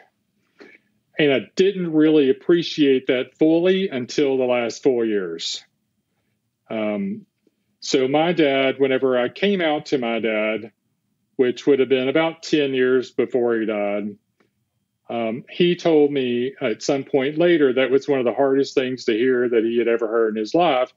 And 1.19 1.33
I 1.33 1.51
didn't 1.57 1.93
really 1.93 2.31
appreciate 2.31 3.07
that 3.09 3.37
fully 3.39 3.89
until 3.89 4.37
the 4.37 4.45
last 4.45 4.83
four 4.83 5.05
years. 5.05 5.65
Um, 6.71 7.27
so, 7.81 8.07
my 8.09 8.33
dad, 8.33 8.79
whenever 8.79 9.19
I 9.19 9.29
came 9.29 9.61
out 9.61 9.87
to 9.87 9.99
my 9.99 10.21
dad, 10.21 10.73
which 11.37 11.67
would 11.67 11.81
have 11.81 11.89
been 11.89 12.09
about 12.09 12.43
10 12.43 12.75
years 12.75 13.11
before 13.11 13.59
he 13.59 13.67
died, 13.67 14.17
um, 15.09 15.45
he 15.51 15.77
told 15.77 16.11
me 16.11 16.55
at 16.61 16.83
some 16.83 17.05
point 17.05 17.39
later 17.39 17.75
that 17.75 17.91
was 17.91 18.09
one 18.09 18.19
of 18.19 18.25
the 18.25 18.33
hardest 18.33 18.75
things 18.75 19.05
to 19.05 19.13
hear 19.13 19.49
that 19.49 19.65
he 19.65 19.79
had 19.79 19.89
ever 19.89 20.09
heard 20.09 20.37
in 20.37 20.41
his 20.41 20.55
life, 20.55 20.93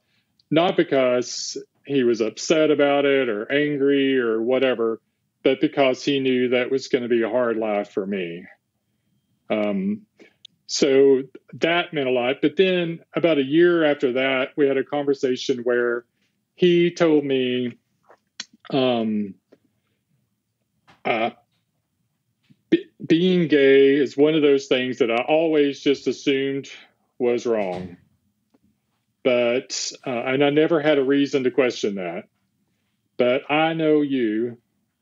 not 0.50 0.76
because 0.76 1.56
he 1.84 2.04
was 2.04 2.20
upset 2.20 2.70
about 2.70 3.04
it 3.04 3.28
or 3.28 3.50
angry 3.52 4.18
or 4.18 4.40
whatever, 4.40 5.00
but 5.48 5.62
because 5.62 6.04
he 6.04 6.20
knew 6.20 6.50
that 6.50 6.70
was 6.70 6.88
going 6.88 7.00
to 7.00 7.08
be 7.08 7.22
a 7.22 7.30
hard 7.30 7.56
life 7.56 7.90
for 7.90 8.06
me. 8.06 8.44
Um, 9.48 10.02
so 10.66 11.22
that 11.54 11.94
meant 11.94 12.06
a 12.06 12.12
lot. 12.12 12.42
But 12.42 12.58
then 12.58 13.00
about 13.14 13.38
a 13.38 13.42
year 13.42 13.82
after 13.82 14.12
that, 14.12 14.50
we 14.58 14.66
had 14.66 14.76
a 14.76 14.84
conversation 14.84 15.60
where 15.60 16.04
he 16.54 16.90
told 16.90 17.24
me, 17.24 17.78
um, 18.70 19.36
uh, 21.06 21.30
being 23.06 23.48
gay 23.48 23.94
is 23.94 24.18
one 24.18 24.34
of 24.34 24.42
those 24.42 24.66
things 24.66 24.98
that 24.98 25.10
I 25.10 25.22
always 25.22 25.80
just 25.80 26.06
assumed 26.08 26.68
was 27.18 27.46
wrong. 27.46 27.96
But, 29.24 29.92
uh, 30.06 30.10
and 30.10 30.44
I 30.44 30.50
never 30.50 30.82
had 30.82 30.98
a 30.98 31.04
reason 31.04 31.44
to 31.44 31.50
question 31.50 31.94
that. 31.94 32.24
But 33.16 33.50
I 33.50 33.72
know 33.72 34.02
you, 34.02 34.58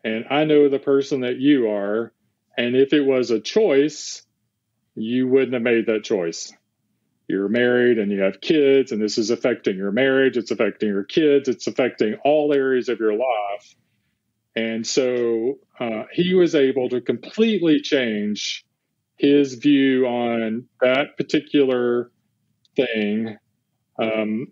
and 0.06 0.26
I 0.30 0.44
know 0.44 0.68
the 0.68 0.78
person 0.78 1.20
that 1.20 1.38
you 1.38 1.70
are. 1.70 2.12
And 2.56 2.74
if 2.74 2.92
it 2.92 3.02
was 3.02 3.30
a 3.30 3.40
choice, 3.40 4.22
you 4.94 5.28
wouldn't 5.28 5.52
have 5.52 5.62
made 5.62 5.86
that 5.86 6.04
choice. 6.04 6.52
You're 7.28 7.48
married 7.48 7.98
and 7.98 8.10
you 8.10 8.22
have 8.22 8.40
kids, 8.40 8.92
and 8.92 9.02
this 9.02 9.18
is 9.18 9.30
affecting 9.30 9.76
your 9.76 9.92
marriage, 9.92 10.36
it's 10.36 10.50
affecting 10.50 10.88
your 10.88 11.04
kids, 11.04 11.48
it's 11.48 11.66
affecting 11.66 12.14
all 12.24 12.52
areas 12.54 12.88
of 12.88 13.00
your 13.00 13.14
life 13.14 13.74
and 14.56 14.86
so 14.86 15.58
uh, 15.78 16.04
he 16.12 16.34
was 16.34 16.54
able 16.54 16.88
to 16.88 17.02
completely 17.02 17.80
change 17.80 18.64
his 19.16 19.54
view 19.54 20.06
on 20.06 20.66
that 20.80 21.16
particular 21.18 22.10
thing, 22.74 23.36
um, 24.00 24.46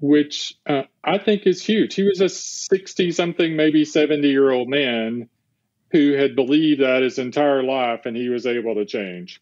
which 0.00 0.54
uh, 0.66 0.82
I 1.04 1.18
think 1.18 1.46
is 1.46 1.64
huge. 1.64 1.94
He 1.94 2.02
was 2.02 2.20
a 2.20 2.28
60 2.28 3.12
something, 3.12 3.56
maybe 3.56 3.84
70 3.84 4.28
year 4.28 4.50
old 4.50 4.68
man 4.68 5.28
who 5.92 6.12
had 6.12 6.36
believed 6.36 6.80
that 6.80 7.02
his 7.02 7.18
entire 7.18 7.62
life 7.62 8.06
and 8.06 8.16
he 8.16 8.28
was 8.28 8.46
able 8.46 8.74
to 8.74 8.84
change. 8.84 9.40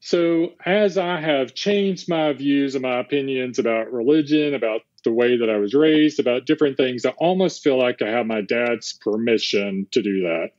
So, 0.00 0.52
as 0.64 0.98
I 0.98 1.20
have 1.20 1.54
changed 1.54 2.08
my 2.08 2.32
views 2.32 2.74
and 2.76 2.82
my 2.82 3.00
opinions 3.00 3.58
about 3.58 3.92
religion, 3.92 4.54
about 4.54 4.82
the 5.06 5.12
way 5.12 5.38
that 5.38 5.48
I 5.48 5.56
was 5.56 5.72
raised, 5.72 6.20
about 6.20 6.46
different 6.46 6.76
things. 6.76 7.06
I 7.06 7.10
almost 7.10 7.62
feel 7.62 7.78
like 7.78 8.02
I 8.02 8.10
have 8.10 8.26
my 8.26 8.42
dad's 8.42 8.92
permission 8.92 9.86
to 9.92 10.02
do 10.02 10.22
that 10.22 10.50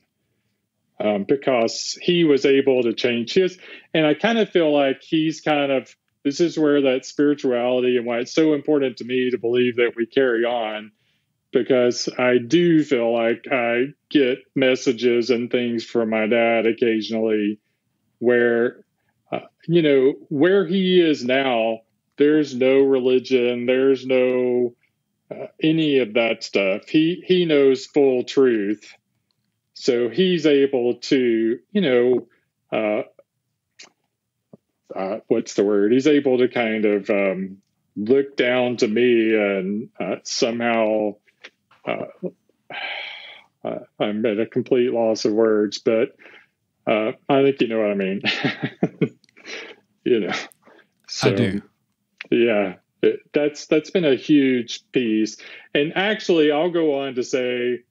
um, 1.00 1.24
because 1.28 1.96
he 2.00 2.24
was 2.24 2.44
able 2.44 2.82
to 2.82 2.94
change 2.94 3.34
his. 3.34 3.58
And 3.94 4.06
I 4.06 4.14
kind 4.14 4.38
of 4.38 4.48
feel 4.48 4.72
like 4.72 5.02
he's 5.02 5.40
kind 5.40 5.70
of 5.70 5.94
this 6.28 6.40
is 6.40 6.58
where 6.58 6.82
that 6.82 7.06
spirituality 7.06 7.98
and 7.98 8.06
why 8.06 8.18
it's 8.20 8.34
so 8.34 8.54
important 8.54 8.98
to 8.98 9.04
me 9.04 9.30
to 9.32 9.38
believe 9.38 9.76
that 9.78 9.94
we 9.96 10.06
carry 10.06 10.44
on 10.44 10.92
because 11.52 12.08
I 12.18 12.38
do 12.38 12.84
feel 12.84 13.12
like 13.14 13.46
I 13.50 13.86
get 14.10 14.40
messages 14.56 15.30
and 15.30 15.50
things 15.50 15.84
from 15.84 16.10
my 16.10 16.26
dad 16.26 16.66
occasionally 16.66 17.60
where, 18.20 18.84
uh, 19.32 19.40
you 19.68 19.82
know, 19.82 20.14
where 20.30 20.66
he 20.66 21.00
is 21.00 21.24
now 21.24 21.80
there's 22.18 22.54
no 22.54 22.80
religion 22.80 23.66
there's 23.66 24.06
no 24.06 24.74
uh, 25.32 25.48
any 25.62 26.00
of 26.00 26.14
that 26.14 26.44
stuff. 26.44 26.88
He 26.88 27.24
he 27.26 27.46
knows 27.46 27.86
full 27.86 28.24
truth. 28.24 28.92
So 29.74 30.08
he's 30.10 30.46
able 30.46 30.96
to 30.96 31.58
you 31.72 31.82
know 31.82 32.28
uh, 32.72 33.02
uh, 34.94 35.18
what's 35.28 35.54
the 35.54 35.64
word? 35.64 35.92
He's 35.92 36.06
able 36.06 36.38
to 36.38 36.48
kind 36.48 36.84
of 36.84 37.10
um, 37.10 37.58
look 37.96 38.36
down 38.36 38.76
to 38.78 38.88
me 38.88 39.34
and 39.34 39.88
uh, 40.00 40.16
somehow 40.22 41.14
uh, 41.86 42.06
uh, 43.64 43.78
i'm 43.98 44.24
at 44.24 44.38
a 44.38 44.46
complete 44.46 44.92
loss 44.92 45.24
of 45.24 45.32
words 45.32 45.78
but 45.78 46.14
i 46.86 47.42
think 47.42 47.60
you 47.60 47.68
know 47.68 47.80
what 47.80 47.90
i 47.90 47.94
mean. 47.94 48.22
You 50.04 50.20
know 50.20 50.32
so, 51.06 51.30
i 51.30 51.34
do. 51.34 51.62
yeah, 52.30 52.76
it, 53.02 53.20
that's 53.34 53.66
that's 53.66 53.90
been 53.90 54.04
a 54.04 54.14
huge 54.14 54.82
piece. 54.92 55.36
And 55.74 55.96
actually, 55.96 56.50
I'll 56.50 56.70
go 56.70 57.00
on 57.02 57.14
to 57.16 57.22
say, 57.22 57.82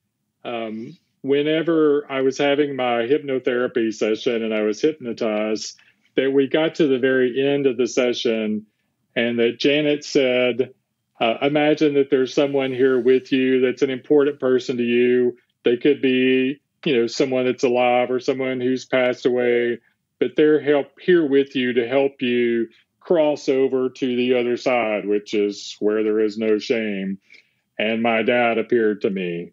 um, 0.44 0.98
whenever 1.22 2.10
I 2.10 2.22
was 2.22 2.38
having 2.38 2.76
my 2.76 3.04
hypnotherapy 3.04 3.94
session 3.94 4.44
and 4.44 4.54
I 4.54 4.62
was 4.62 4.82
hypnotized, 4.82 5.80
that 6.18 6.34
we 6.34 6.48
got 6.48 6.76
to 6.76 6.88
the 6.88 7.00
very 7.00 7.42
end 7.42 7.66
of 7.66 7.78
the 7.78 7.88
session, 7.88 8.66
and 9.16 9.40
that 9.40 9.60
Janet 9.60 10.04
said, 10.04 10.74
uh, 11.22 11.38
"Imagine 11.42 11.94
that 11.94 12.10
there's 12.10 12.34
someone 12.34 12.74
here 12.74 13.00
with 13.00 13.32
you 13.32 13.62
that's 13.62 13.82
an 13.82 13.90
important 13.90 14.40
person 14.40 14.76
to 14.78 14.84
you. 14.84 15.38
They 15.64 15.78
could 15.78 16.02
be, 16.02 16.60
you 16.84 16.96
know, 16.98 17.08
someone 17.08 17.46
that's 17.46 17.64
alive 17.64 18.12
or 18.12 18.20
someone 18.20 18.60
who's 18.60 18.86
passed 18.86 19.26
away, 19.26 19.80
But 20.20 20.36
they're 20.36 20.60
help 20.60 21.00
here 21.00 21.26
with 21.26 21.56
you 21.56 21.74
to 21.74 21.88
help 21.88 22.22
you 22.22 22.70
cross 23.00 23.48
over 23.48 23.90
to 23.90 24.16
the 24.16 24.34
other 24.34 24.58
side, 24.58 25.06
which 25.06 25.34
is 25.34 25.76
where 25.80 26.04
there 26.04 26.20
is 26.20 26.38
no 26.38 26.58
shame. 26.58 27.20
And 27.78 28.02
my 28.02 28.24
dad 28.24 28.58
appeared 28.58 29.02
to 29.02 29.10
me. 29.10 29.52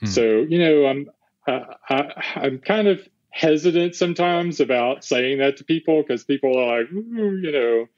Hmm. 0.00 0.06
So, 0.06 0.22
you 0.22 0.58
know, 0.58 0.86
I'm, 0.86 1.10
I, 1.88 2.12
I'm 2.36 2.58
kind 2.58 2.88
of 2.88 3.00
hesitant 3.32 3.94
sometimes 3.94 4.60
about 4.60 5.04
saying 5.04 5.38
that 5.38 5.56
to 5.56 5.64
people 5.64 6.02
because 6.02 6.22
people 6.22 6.56
are 6.56 6.78
like, 6.78 6.90
you 6.92 7.88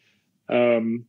know, 0.48 0.76
um, 0.76 1.04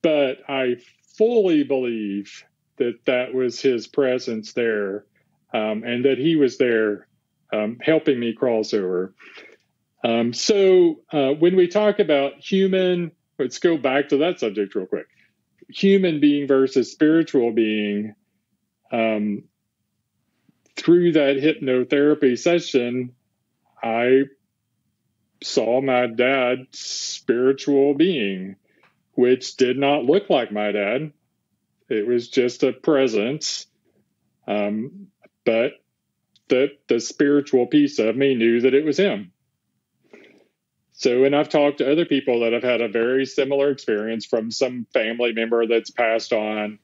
but 0.00 0.38
I 0.48 0.76
fully 1.18 1.64
believe 1.64 2.44
that 2.76 3.04
that 3.06 3.34
was 3.34 3.60
his 3.60 3.86
presence 3.86 4.52
there, 4.52 5.04
um, 5.52 5.82
and 5.84 6.04
that 6.04 6.18
he 6.18 6.36
was 6.36 6.58
there 6.58 7.08
um, 7.52 7.78
helping 7.80 8.18
me 8.18 8.32
cross 8.32 8.74
over. 8.74 9.14
Um, 10.04 10.32
so 10.32 11.00
uh, 11.12 11.30
when 11.30 11.56
we 11.56 11.66
talk 11.68 11.98
about 11.98 12.34
human, 12.38 13.12
let's 13.38 13.58
go 13.58 13.76
back 13.76 14.10
to 14.10 14.18
that 14.18 14.38
subject 14.40 14.74
real 14.74 14.86
quick. 14.86 15.06
Human 15.68 16.20
being 16.20 16.46
versus 16.46 16.92
spiritual 16.92 17.52
being. 17.52 18.14
Um, 18.92 19.44
through 20.76 21.12
that 21.12 21.36
hypnotherapy 21.36 22.38
session, 22.38 23.14
I 23.84 24.22
saw 25.42 25.82
my 25.82 26.06
dad's 26.06 26.78
spiritual 26.78 27.94
being, 27.94 28.56
which 29.12 29.56
did 29.56 29.76
not 29.76 30.04
look 30.04 30.30
like 30.30 30.50
my 30.50 30.72
dad. 30.72 31.12
It 31.90 32.06
was 32.06 32.28
just 32.28 32.62
a 32.62 32.72
presence. 32.72 33.66
Um, 34.48 35.08
but 35.44 35.72
the 36.48 36.68
the 36.88 36.98
spiritual 36.98 37.66
piece 37.66 37.98
of 37.98 38.16
me 38.16 38.34
knew 38.34 38.62
that 38.62 38.74
it 38.74 38.84
was 38.84 38.98
him. 38.98 39.32
So, 40.92 41.24
and 41.24 41.36
I've 41.36 41.48
talked 41.48 41.78
to 41.78 41.90
other 41.90 42.06
people 42.06 42.40
that 42.40 42.52
have 42.52 42.62
had 42.62 42.80
a 42.80 42.88
very 42.88 43.26
similar 43.26 43.70
experience 43.70 44.24
from 44.24 44.50
some 44.50 44.86
family 44.94 45.32
member 45.32 45.66
that's 45.66 45.90
passed 45.90 46.32
on, 46.32 46.78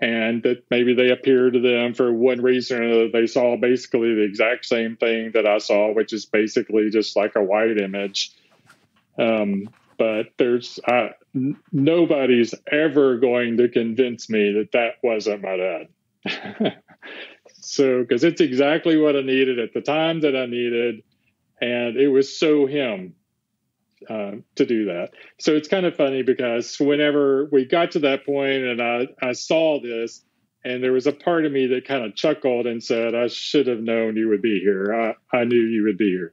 and 0.00 0.42
that 0.42 0.64
maybe 0.70 0.94
they 0.94 1.10
appeared 1.10 1.52
to 1.52 1.60
them 1.60 1.92
for 1.92 2.12
one 2.12 2.40
reason 2.40 2.78
or 2.78 2.82
another. 2.82 3.08
They 3.10 3.26
saw 3.26 3.56
basically 3.56 4.14
the 4.14 4.22
exact 4.22 4.64
same 4.64 4.96
thing 4.96 5.32
that 5.34 5.46
I 5.46 5.58
saw, 5.58 5.92
which 5.92 6.12
is 6.12 6.24
basically 6.24 6.88
just 6.90 7.16
like 7.16 7.36
a 7.36 7.42
white 7.42 7.76
image. 7.78 8.32
Um, 9.18 9.68
but 9.98 10.28
there's 10.38 10.80
uh, 10.88 11.08
n- 11.34 11.58
nobody's 11.70 12.54
ever 12.72 13.18
going 13.18 13.58
to 13.58 13.68
convince 13.68 14.30
me 14.30 14.52
that 14.52 14.72
that 14.72 14.94
wasn't 15.02 15.42
my 15.42 15.56
dad. 15.56 15.88
so, 17.60 18.00
because 18.00 18.24
it's 18.24 18.40
exactly 18.40 18.96
what 18.96 19.16
I 19.16 19.20
needed 19.20 19.58
at 19.58 19.74
the 19.74 19.82
time 19.82 20.20
that 20.20 20.34
I 20.34 20.46
needed, 20.46 21.02
and 21.60 21.96
it 21.98 22.08
was 22.08 22.38
so 22.38 22.64
him 22.64 23.14
uh, 24.08 24.32
to 24.56 24.66
do 24.66 24.86
that. 24.86 25.10
So 25.38 25.54
it's 25.54 25.68
kind 25.68 25.86
of 25.86 25.96
funny 25.96 26.22
because 26.22 26.78
whenever 26.78 27.48
we 27.52 27.64
got 27.64 27.92
to 27.92 28.00
that 28.00 28.24
point 28.24 28.64
and 28.64 28.80
I, 28.82 29.08
I 29.22 29.32
saw 29.32 29.80
this, 29.80 30.24
and 30.64 30.82
there 30.82 30.92
was 30.92 31.06
a 31.06 31.12
part 31.12 31.46
of 31.46 31.52
me 31.52 31.66
that 31.68 31.86
kind 31.86 32.04
of 32.04 32.14
chuckled 32.14 32.66
and 32.66 32.82
said, 32.82 33.14
I 33.14 33.28
should 33.28 33.66
have 33.66 33.80
known 33.80 34.16
you 34.16 34.28
would 34.28 34.42
be 34.42 34.60
here. 34.60 35.16
I, 35.32 35.36
I 35.36 35.44
knew 35.44 35.60
you 35.60 35.84
would 35.84 35.96
be 35.96 36.10
here. 36.10 36.32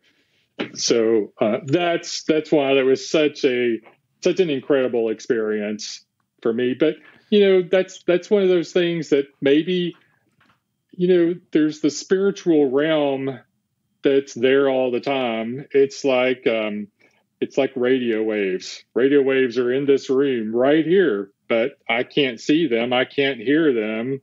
So 0.73 1.33
uh, 1.39 1.59
that's 1.65 2.23
that's 2.23 2.51
why 2.51 2.73
that 2.73 2.83
was 2.83 3.09
such 3.09 3.45
a 3.45 3.79
such 4.23 4.39
an 4.39 4.49
incredible 4.49 5.09
experience 5.09 6.03
for 6.41 6.51
me. 6.51 6.75
But 6.77 6.95
you 7.29 7.39
know, 7.39 7.61
that's 7.61 8.03
that's 8.03 8.29
one 8.29 8.41
of 8.41 8.49
those 8.49 8.73
things 8.73 9.09
that 9.09 9.27
maybe 9.39 9.95
you 10.97 11.07
know, 11.07 11.39
there's 11.51 11.79
the 11.79 11.91
spiritual 11.91 12.71
realm 12.71 13.39
that's 14.03 14.33
there 14.33 14.67
all 14.67 14.91
the 14.91 14.99
time. 14.99 15.67
It's 15.71 16.03
like 16.03 16.45
um, 16.47 16.87
it's 17.39 17.57
like 17.57 17.71
radio 17.75 18.23
waves. 18.23 18.83
Radio 18.93 19.21
waves 19.21 19.57
are 19.57 19.71
in 19.71 19.85
this 19.85 20.09
room 20.09 20.55
right 20.55 20.85
here, 20.85 21.31
but 21.47 21.77
I 21.89 22.03
can't 22.03 22.39
see 22.39 22.67
them. 22.67 22.93
I 22.93 23.05
can't 23.05 23.39
hear 23.39 23.73
them. 23.73 24.21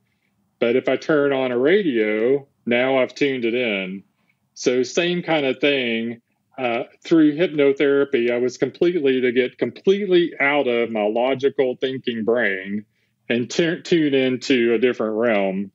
But 0.58 0.76
if 0.76 0.88
I 0.88 0.96
turn 0.96 1.32
on 1.32 1.52
a 1.52 1.58
radio, 1.58 2.46
now 2.66 2.98
I've 2.98 3.14
tuned 3.14 3.44
it 3.44 3.54
in. 3.54 4.04
So, 4.54 4.82
same 4.82 5.22
kind 5.22 5.46
of 5.46 5.58
thing. 5.60 6.20
Uh, 6.56 6.84
through 7.04 7.36
hypnotherapy, 7.36 8.30
I 8.30 8.38
was 8.38 8.58
completely 8.58 9.20
to 9.22 9.32
get 9.32 9.58
completely 9.58 10.32
out 10.40 10.68
of 10.68 10.88
my 10.88 11.02
logical 11.02 11.76
thinking 11.80 12.24
brain 12.24 12.84
and 13.28 13.50
t- 13.50 13.82
tune 13.82 14.14
into 14.14 14.72
a 14.72 14.78
different 14.78 15.16
realm. 15.16 15.72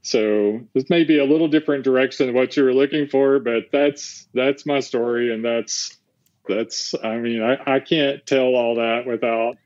So 0.00 0.60
this 0.72 0.88
may 0.88 1.04
be 1.04 1.18
a 1.18 1.24
little 1.26 1.48
different 1.48 1.84
direction 1.84 2.26
than 2.26 2.34
what 2.34 2.56
you 2.56 2.64
were 2.64 2.72
looking 2.72 3.08
for, 3.08 3.40
but 3.40 3.64
that's 3.70 4.26
that's 4.32 4.64
my 4.64 4.80
story, 4.80 5.34
and 5.34 5.44
that's 5.44 5.97
that's 6.48 6.94
i 7.04 7.16
mean 7.16 7.42
I, 7.42 7.76
I 7.76 7.80
can't 7.80 8.24
tell 8.26 8.54
all 8.54 8.76
that 8.76 9.06
without 9.06 9.56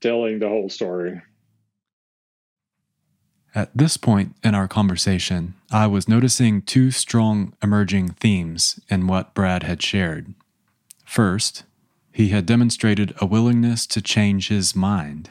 telling 0.00 0.40
the 0.40 0.48
whole 0.48 0.68
story. 0.68 1.22
At 3.54 3.70
this 3.76 3.96
point 3.96 4.34
in 4.42 4.54
our 4.54 4.68
conversation 4.68 5.54
i 5.70 5.86
was 5.86 6.08
noticing 6.08 6.62
two 6.62 6.90
strong 6.90 7.54
emerging 7.62 8.10
themes 8.10 8.80
in 8.88 9.06
what 9.06 9.34
brad 9.34 9.62
had 9.62 9.82
shared. 9.82 10.34
First 11.04 11.64
he 12.12 12.28
had 12.28 12.44
demonstrated 12.44 13.14
a 13.18 13.26
willingness 13.26 13.86
to 13.86 14.02
change 14.02 14.48
his 14.48 14.76
mind. 14.76 15.30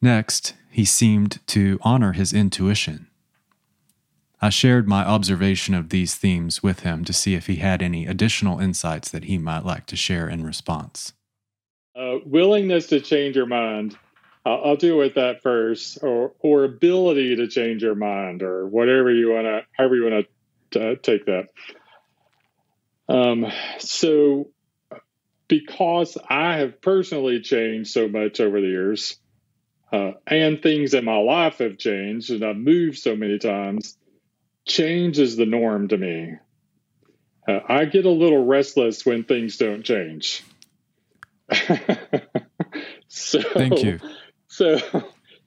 Next 0.00 0.54
he 0.70 0.84
seemed 0.84 1.40
to 1.48 1.78
honor 1.82 2.12
his 2.12 2.32
intuition 2.32 3.08
I 4.44 4.50
shared 4.50 4.88
my 4.88 5.04
observation 5.04 5.72
of 5.72 5.90
these 5.90 6.16
themes 6.16 6.64
with 6.64 6.80
him 6.80 7.04
to 7.04 7.12
see 7.12 7.34
if 7.36 7.46
he 7.46 7.56
had 7.56 7.80
any 7.80 8.06
additional 8.06 8.58
insights 8.58 9.08
that 9.10 9.24
he 9.24 9.38
might 9.38 9.64
like 9.64 9.86
to 9.86 9.96
share 9.96 10.28
in 10.28 10.44
response. 10.44 11.12
Uh, 11.94 12.16
willingness 12.26 12.88
to 12.88 13.00
change 13.00 13.36
your 13.36 13.46
mind. 13.46 13.96
I'll, 14.44 14.60
I'll 14.64 14.76
deal 14.76 14.98
with 14.98 15.14
that 15.14 15.42
first, 15.42 15.98
or 16.02 16.32
or 16.40 16.64
ability 16.64 17.36
to 17.36 17.46
change 17.46 17.84
your 17.84 17.94
mind, 17.94 18.42
or 18.42 18.66
whatever 18.66 19.12
you 19.12 19.30
want 19.30 19.46
to, 19.46 19.60
however 19.76 19.94
you 19.94 20.10
want 20.10 20.26
to 20.72 20.96
take 20.96 21.26
that. 21.26 21.48
Um, 23.08 23.46
so, 23.78 24.48
because 25.46 26.18
I 26.28 26.56
have 26.56 26.80
personally 26.80 27.42
changed 27.42 27.92
so 27.92 28.08
much 28.08 28.40
over 28.40 28.60
the 28.60 28.66
years, 28.66 29.18
uh, 29.92 30.12
and 30.26 30.60
things 30.60 30.94
in 30.94 31.04
my 31.04 31.18
life 31.18 31.58
have 31.58 31.78
changed, 31.78 32.30
and 32.30 32.42
I've 32.42 32.56
moved 32.56 32.98
so 32.98 33.14
many 33.14 33.38
times 33.38 33.96
change 34.66 35.18
is 35.18 35.36
the 35.36 35.46
norm 35.46 35.88
to 35.88 35.96
me. 35.96 36.36
Uh, 37.46 37.60
I 37.68 37.84
get 37.86 38.06
a 38.06 38.10
little 38.10 38.44
restless 38.44 39.04
when 39.04 39.24
things 39.24 39.56
don't 39.56 39.82
change. 39.82 40.44
so, 43.08 43.42
Thank 43.42 43.82
you. 43.82 43.98
So 44.46 44.78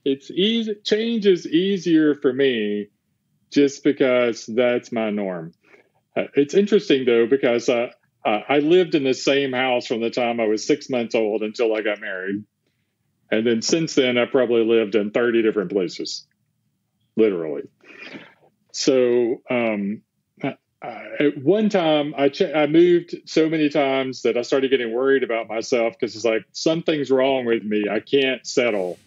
it's 0.04 0.30
easy. 0.32 0.76
Change 0.84 1.26
is 1.26 1.48
easier 1.48 2.16
for 2.16 2.34
me 2.34 2.90
just 3.52 3.84
because 3.84 4.46
that's 4.46 4.92
my 4.92 5.10
norm. 5.10 5.54
Uh, 6.16 6.24
it's 6.36 6.54
interesting 6.54 7.06
though 7.06 7.28
because 7.28 7.70
uh, 7.70 7.90
uh, 8.26 8.40
I 8.48 8.60
lived 8.60 8.96
in 8.96 9.04
the 9.04 9.14
same 9.14 9.54
house 9.54 9.88
from 9.88 10.02
the 10.02 10.10
time 10.10 10.40
I 10.40 10.46
was 10.46 10.66
six 10.66 10.90
months 10.90 11.16
old 11.16 11.42
until 11.42 11.76
I 11.76 11.82
got 11.82 12.02
married, 12.02 12.44
and 13.32 13.46
then 13.46 13.62
since 13.62 13.96
then 13.96 14.18
I 14.18 14.26
probably 14.26 14.66
lived 14.66 14.96
in 14.96 15.12
thirty 15.12 15.42
different 15.42 15.72
places, 15.72 16.26
literally. 17.16 17.64
So 18.76 19.42
um, 19.50 20.02
at 20.44 21.38
one 21.42 21.70
time, 21.70 22.14
I 22.18 22.28
ch- 22.28 22.42
I 22.42 22.68
moved 22.68 23.16
so 23.24 23.48
many 23.48 23.70
times 23.70 24.24
that 24.24 24.38
I 24.38 24.42
started 24.42 24.70
getting 24.70 24.92
worried 24.92 25.24
about 25.24 25.48
myself 25.48 25.94
because 25.94 26.14
it's 26.14 26.26
like 26.26 26.44
something's 26.52 27.10
wrong 27.10 27.46
with 27.46 27.64
me. 27.64 27.86
I 27.90 28.02
can't 28.02 28.46
settle. 28.46 29.00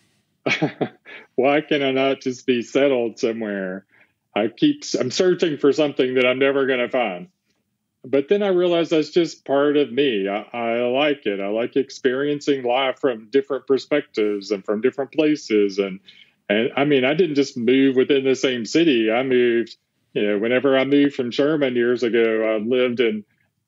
Why 1.35 1.61
can 1.61 1.83
I 1.83 1.91
not 1.91 2.23
just 2.23 2.47
be 2.47 2.63
settled 2.63 3.19
somewhere? 3.19 3.85
I 4.35 4.49
keep 4.49 4.85
I'm 4.99 5.11
searching 5.11 5.59
for 5.59 5.71
something 5.75 6.15
that 6.15 6.25
I'm 6.25 6.39
never 6.39 6.67
going 6.67 6.79
to 6.81 6.89
find. 6.89 7.29
But 8.05 8.29
then 8.29 8.43
I 8.43 8.49
realized 8.49 8.91
that's 8.91 9.11
just 9.11 9.45
part 9.45 9.77
of 9.77 9.93
me. 9.93 10.29
I, 10.29 10.47
I 10.51 10.81
like 10.87 11.27
it. 11.27 11.41
I 11.41 11.49
like 11.49 11.77
experiencing 11.77 12.65
life 12.65 13.01
from 13.01 13.29
different 13.29 13.67
perspectives 13.67 14.51
and 14.51 14.65
from 14.65 14.81
different 14.81 15.13
places 15.13 15.79
and 15.79 16.01
and 16.49 16.71
I 16.77 16.85
mean, 16.85 17.05
I 17.05 17.15
didn't 17.15 17.37
just 17.37 17.57
move 17.57 17.97
within 17.97 18.25
the 18.25 18.35
same 18.35 18.65
city. 18.65 19.11
I 19.11 19.23
moved, 19.23 19.77
you 20.15 20.27
know, 20.27 20.39
whenever 20.39 20.79
I 20.79 20.85
moved 20.85 21.15
from 21.15 21.31
Sherman 21.31 21.77
years 21.77 22.03
ago, 22.03 22.55
I 22.55 22.65
lived 22.65 23.01
in 23.01 23.25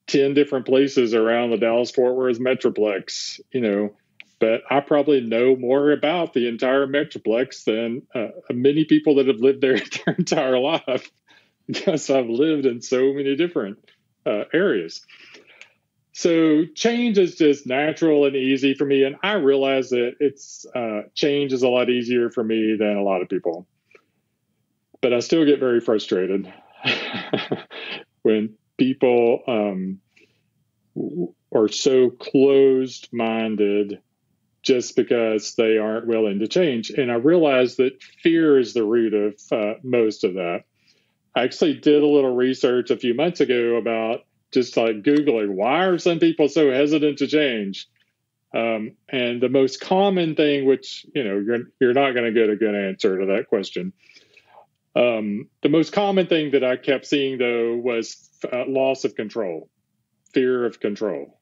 10 0.06 0.34
different 0.34 0.66
places 0.66 1.14
around 1.14 1.50
the 1.50 1.56
Dallas 1.56 1.90
Fort 1.90 2.16
Worth 2.16 2.40
Metroplex, 2.40 3.40
you 3.52 3.60
know, 3.60 3.94
but 4.40 4.62
I 4.70 4.80
probably 4.80 5.20
know 5.20 5.54
more 5.54 5.92
about 5.92 6.32
the 6.32 6.48
entire 6.48 6.86
Metroplex 6.86 7.64
than 7.64 8.02
uh, 8.14 8.30
many 8.50 8.84
people 8.86 9.16
that 9.16 9.28
have 9.28 9.40
lived 9.40 9.60
there 9.60 9.78
their 10.06 10.14
entire 10.14 10.58
life 10.58 11.10
because 11.66 12.08
I've 12.10 12.28
lived 12.28 12.66
in 12.66 12.80
so 12.80 13.12
many 13.12 13.36
different 13.36 13.78
uh, 14.26 14.44
areas. 14.52 15.04
So 16.20 16.66
change 16.74 17.16
is 17.16 17.36
just 17.36 17.66
natural 17.66 18.26
and 18.26 18.36
easy 18.36 18.74
for 18.74 18.84
me, 18.84 19.04
and 19.04 19.16
I 19.22 19.36
realize 19.36 19.88
that 19.88 20.16
it's 20.20 20.66
uh, 20.74 21.04
change 21.14 21.54
is 21.54 21.62
a 21.62 21.68
lot 21.70 21.88
easier 21.88 22.28
for 22.28 22.44
me 22.44 22.76
than 22.78 22.98
a 22.98 23.02
lot 23.02 23.22
of 23.22 23.30
people. 23.30 23.66
But 25.00 25.14
I 25.14 25.20
still 25.20 25.46
get 25.46 25.60
very 25.60 25.80
frustrated 25.80 26.52
when 28.22 28.52
people 28.76 29.44
um, 29.48 30.00
are 31.54 31.68
so 31.68 32.10
closed-minded 32.10 34.02
just 34.60 34.96
because 34.96 35.54
they 35.54 35.78
aren't 35.78 36.06
willing 36.06 36.40
to 36.40 36.48
change. 36.48 36.90
And 36.90 37.10
I 37.10 37.14
realize 37.14 37.76
that 37.76 38.02
fear 38.22 38.58
is 38.58 38.74
the 38.74 38.84
root 38.84 39.14
of 39.14 39.40
uh, 39.50 39.78
most 39.82 40.24
of 40.24 40.34
that. 40.34 40.64
I 41.34 41.44
actually 41.44 41.78
did 41.78 42.02
a 42.02 42.06
little 42.06 42.36
research 42.36 42.90
a 42.90 42.98
few 42.98 43.14
months 43.14 43.40
ago 43.40 43.76
about 43.76 44.26
just 44.52 44.76
like 44.76 45.02
Googling, 45.02 45.50
why 45.50 45.84
are 45.84 45.98
some 45.98 46.18
people 46.18 46.48
so 46.48 46.70
hesitant 46.70 47.18
to 47.18 47.26
change? 47.26 47.86
Um, 48.52 48.96
and 49.08 49.40
the 49.40 49.48
most 49.48 49.80
common 49.80 50.34
thing, 50.34 50.66
which 50.66 51.06
you 51.14 51.22
know 51.22 51.38
you're 51.38 51.68
you're 51.80 51.92
not 51.92 52.12
going 52.12 52.32
to 52.32 52.32
get 52.32 52.50
a 52.50 52.56
good 52.56 52.74
answer 52.74 53.20
to 53.20 53.26
that 53.26 53.48
question. 53.48 53.92
Um, 54.96 55.48
the 55.62 55.68
most 55.68 55.92
common 55.92 56.26
thing 56.26 56.50
that 56.50 56.64
I 56.64 56.76
kept 56.76 57.06
seeing 57.06 57.38
though 57.38 57.76
was 57.76 58.28
uh, 58.52 58.64
loss 58.66 59.04
of 59.04 59.14
control, 59.14 59.68
fear 60.32 60.66
of 60.66 60.80
control, 60.80 61.38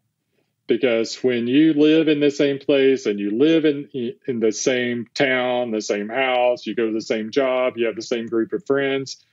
because 0.66 1.16
when 1.24 1.46
you 1.46 1.72
live 1.72 2.08
in 2.08 2.20
the 2.20 2.30
same 2.30 2.58
place 2.58 3.06
and 3.06 3.18
you 3.18 3.30
live 3.30 3.64
in 3.64 3.88
in 4.26 4.40
the 4.40 4.52
same 4.52 5.06
town, 5.14 5.70
the 5.70 5.80
same 5.80 6.10
house, 6.10 6.66
you 6.66 6.74
go 6.74 6.88
to 6.88 6.92
the 6.92 7.00
same 7.00 7.30
job, 7.30 7.78
you 7.78 7.86
have 7.86 7.96
the 7.96 8.02
same 8.02 8.26
group 8.26 8.52
of 8.52 8.66
friends, 8.66 9.24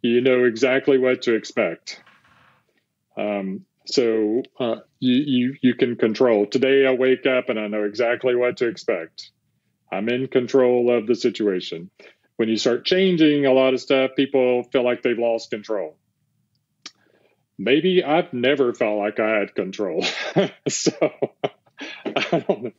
you 0.00 0.22
know 0.22 0.44
exactly 0.44 0.96
what 0.96 1.20
to 1.22 1.34
expect. 1.34 2.02
Um, 3.18 3.64
so 3.86 4.42
uh, 4.60 4.76
you, 5.00 5.14
you 5.26 5.56
you 5.62 5.74
can 5.74 5.96
control. 5.96 6.46
Today 6.46 6.86
I 6.86 6.92
wake 6.92 7.26
up 7.26 7.48
and 7.48 7.58
I 7.58 7.66
know 7.68 7.84
exactly 7.84 8.36
what 8.36 8.58
to 8.58 8.68
expect. 8.68 9.30
I'm 9.90 10.08
in 10.08 10.28
control 10.28 10.96
of 10.96 11.06
the 11.06 11.14
situation. 11.14 11.90
When 12.36 12.48
you 12.48 12.56
start 12.56 12.84
changing 12.84 13.46
a 13.46 13.52
lot 13.52 13.74
of 13.74 13.80
stuff, 13.80 14.12
people 14.14 14.62
feel 14.64 14.84
like 14.84 15.02
they've 15.02 15.18
lost 15.18 15.50
control. 15.50 15.96
Maybe 17.58 18.04
I've 18.04 18.32
never 18.32 18.72
felt 18.74 18.98
like 18.98 19.18
I 19.18 19.38
had 19.40 19.54
control. 19.54 20.04
so 20.68 20.92
I 22.04 22.42
don't 22.46 22.62
know. 22.62 22.72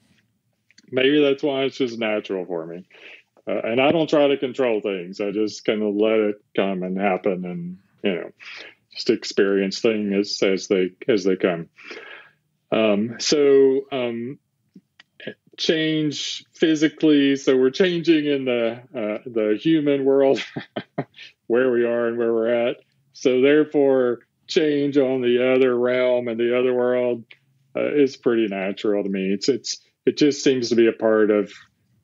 Maybe 0.92 1.22
that's 1.22 1.44
why 1.44 1.64
it's 1.64 1.78
just 1.78 2.00
natural 2.00 2.46
for 2.46 2.66
me. 2.66 2.86
Uh, 3.48 3.60
and 3.64 3.82
I 3.82 3.92
don't 3.92 4.10
try 4.10 4.28
to 4.28 4.38
control 4.38 4.82
things. 4.82 5.20
I 5.20 5.32
just 5.32 5.66
kind 5.66 5.82
of 5.84 5.96
let 5.96 6.20
it 6.20 6.44
come 6.56 6.84
and 6.84 6.98
happen 6.98 7.46
and, 7.46 7.78
you 8.04 8.16
know, 8.16 8.32
just 8.94 9.10
experience 9.10 9.80
things 9.80 10.42
as, 10.42 10.44
as 10.44 10.68
they 10.68 10.92
as 11.08 11.24
they 11.24 11.36
come. 11.36 11.70
Um, 12.72 13.16
so 13.20 13.82
um, 13.92 14.40
change 15.58 16.46
physically. 16.54 17.36
So 17.36 17.58
we're 17.58 17.70
changing 17.70 18.26
in 18.26 18.46
the 18.46 18.82
uh, 18.96 19.30
the 19.30 19.58
human 19.62 20.06
world, 20.06 20.42
where 21.48 21.72
we 21.72 21.86
are 21.86 22.08
and 22.08 22.18
where 22.18 22.34
we're 22.34 22.70
at. 22.70 22.78
So 23.14 23.42
therefore, 23.42 24.20
change 24.48 24.98
on 24.98 25.22
the 25.22 25.54
other 25.54 25.78
realm 25.78 26.28
and 26.28 26.40
the 26.40 26.58
other 26.58 26.74
world 26.74 27.26
uh, 27.76 27.94
is 27.94 28.18
pretty 28.18 28.48
natural 28.48 29.04
to 29.04 29.10
me. 29.10 29.32
It's 29.32 29.50
it's 29.50 29.80
it 30.06 30.18
just 30.18 30.44
seems 30.44 30.70
to 30.70 30.76
be 30.76 30.88
a 30.88 30.94
part 30.94 31.30
of 31.30 31.52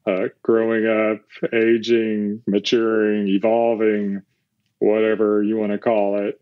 uh, 0.05 0.27
growing 0.43 0.85
up, 0.85 1.21
aging, 1.51 2.43
maturing, 2.45 3.27
evolving, 3.27 4.21
whatever 4.79 5.41
you 5.41 5.57
want 5.57 5.71
to 5.71 5.79
call 5.79 6.19
it. 6.19 6.39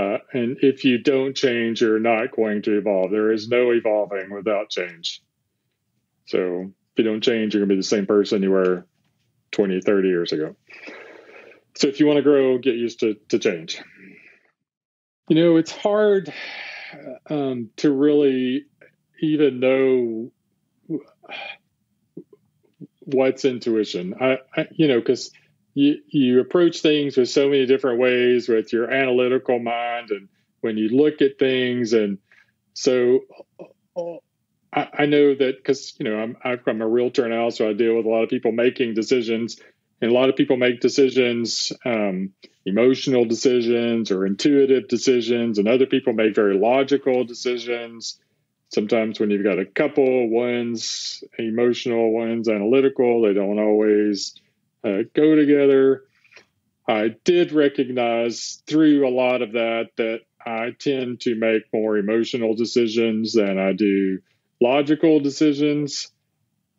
Uh, 0.00 0.18
and 0.32 0.56
if 0.62 0.84
you 0.86 0.96
don't 0.96 1.36
change, 1.36 1.82
you're 1.82 2.00
not 2.00 2.34
going 2.34 2.62
to 2.62 2.78
evolve. 2.78 3.10
There 3.10 3.32
is 3.32 3.48
no 3.48 3.70
evolving 3.70 4.30
without 4.30 4.70
change. 4.70 5.22
So 6.24 6.72
if 6.92 6.98
you 6.98 7.04
don't 7.04 7.22
change, 7.22 7.52
you're 7.52 7.60
going 7.60 7.68
to 7.68 7.74
be 7.74 7.80
the 7.80 7.82
same 7.82 8.06
person 8.06 8.42
you 8.42 8.50
were 8.50 8.86
20, 9.52 9.82
30 9.82 10.08
years 10.08 10.32
ago. 10.32 10.56
So 11.76 11.88
if 11.88 12.00
you 12.00 12.06
want 12.06 12.16
to 12.16 12.22
grow, 12.22 12.56
get 12.56 12.76
used 12.76 13.00
to, 13.00 13.16
to 13.28 13.38
change. 13.38 13.82
You 15.28 15.36
know, 15.36 15.56
it's 15.58 15.72
hard 15.72 16.32
um, 17.28 17.68
to 17.76 17.92
really 17.92 18.64
even 19.20 19.60
know 19.60 20.30
what's 23.00 23.44
intuition. 23.44 24.14
I, 24.18 24.38
I 24.56 24.68
you 24.72 24.88
know, 24.88 24.98
because 24.98 25.30
you 25.74 25.96
you 26.08 26.40
approach 26.40 26.80
things 26.80 27.16
with 27.16 27.28
so 27.28 27.48
many 27.48 27.66
different 27.66 28.00
ways 28.00 28.48
with 28.48 28.72
your 28.72 28.90
analytical 28.90 29.58
mind 29.58 30.10
and 30.10 30.28
when 30.60 30.76
you 30.76 30.88
look 30.88 31.22
at 31.22 31.38
things 31.38 31.92
and 31.92 32.18
so 32.74 33.20
I, 34.72 34.88
I 35.00 35.06
know 35.06 35.34
that 35.34 35.56
because 35.56 35.94
you 35.98 36.04
know 36.04 36.18
I'm 36.18 36.36
I'm 36.44 36.82
a 36.82 36.88
realtor 36.88 37.28
now, 37.28 37.50
so 37.50 37.68
I 37.68 37.72
deal 37.72 37.96
with 37.96 38.06
a 38.06 38.08
lot 38.08 38.22
of 38.22 38.28
people 38.28 38.52
making 38.52 38.94
decisions, 38.94 39.60
and 40.00 40.10
a 40.10 40.14
lot 40.14 40.28
of 40.28 40.36
people 40.36 40.56
make 40.56 40.80
decisions, 40.80 41.72
um, 41.84 42.32
emotional 42.64 43.24
decisions 43.24 44.10
or 44.10 44.26
intuitive 44.26 44.88
decisions, 44.88 45.58
and 45.58 45.68
other 45.68 45.86
people 45.86 46.12
make 46.12 46.34
very 46.34 46.56
logical 46.58 47.24
decisions. 47.24 48.18
Sometimes 48.72 49.18
when 49.18 49.30
you've 49.30 49.42
got 49.42 49.58
a 49.58 49.66
couple, 49.66 50.28
one's 50.28 51.24
emotional, 51.38 52.12
one's 52.12 52.48
analytical, 52.48 53.22
they 53.22 53.34
don't 53.34 53.58
always 53.58 54.34
uh, 54.84 55.02
go 55.14 55.34
together. 55.36 56.04
I 56.88 57.14
did 57.24 57.52
recognize 57.52 58.62
through 58.66 59.06
a 59.06 59.10
lot 59.10 59.42
of 59.42 59.52
that 59.52 59.90
that 59.96 60.20
I 60.44 60.70
tend 60.78 61.20
to 61.20 61.34
make 61.34 61.62
more 61.72 61.98
emotional 61.98 62.54
decisions 62.54 63.34
than 63.34 63.58
I 63.58 63.72
do 63.72 64.18
logical 64.60 65.20
decisions. 65.20 66.10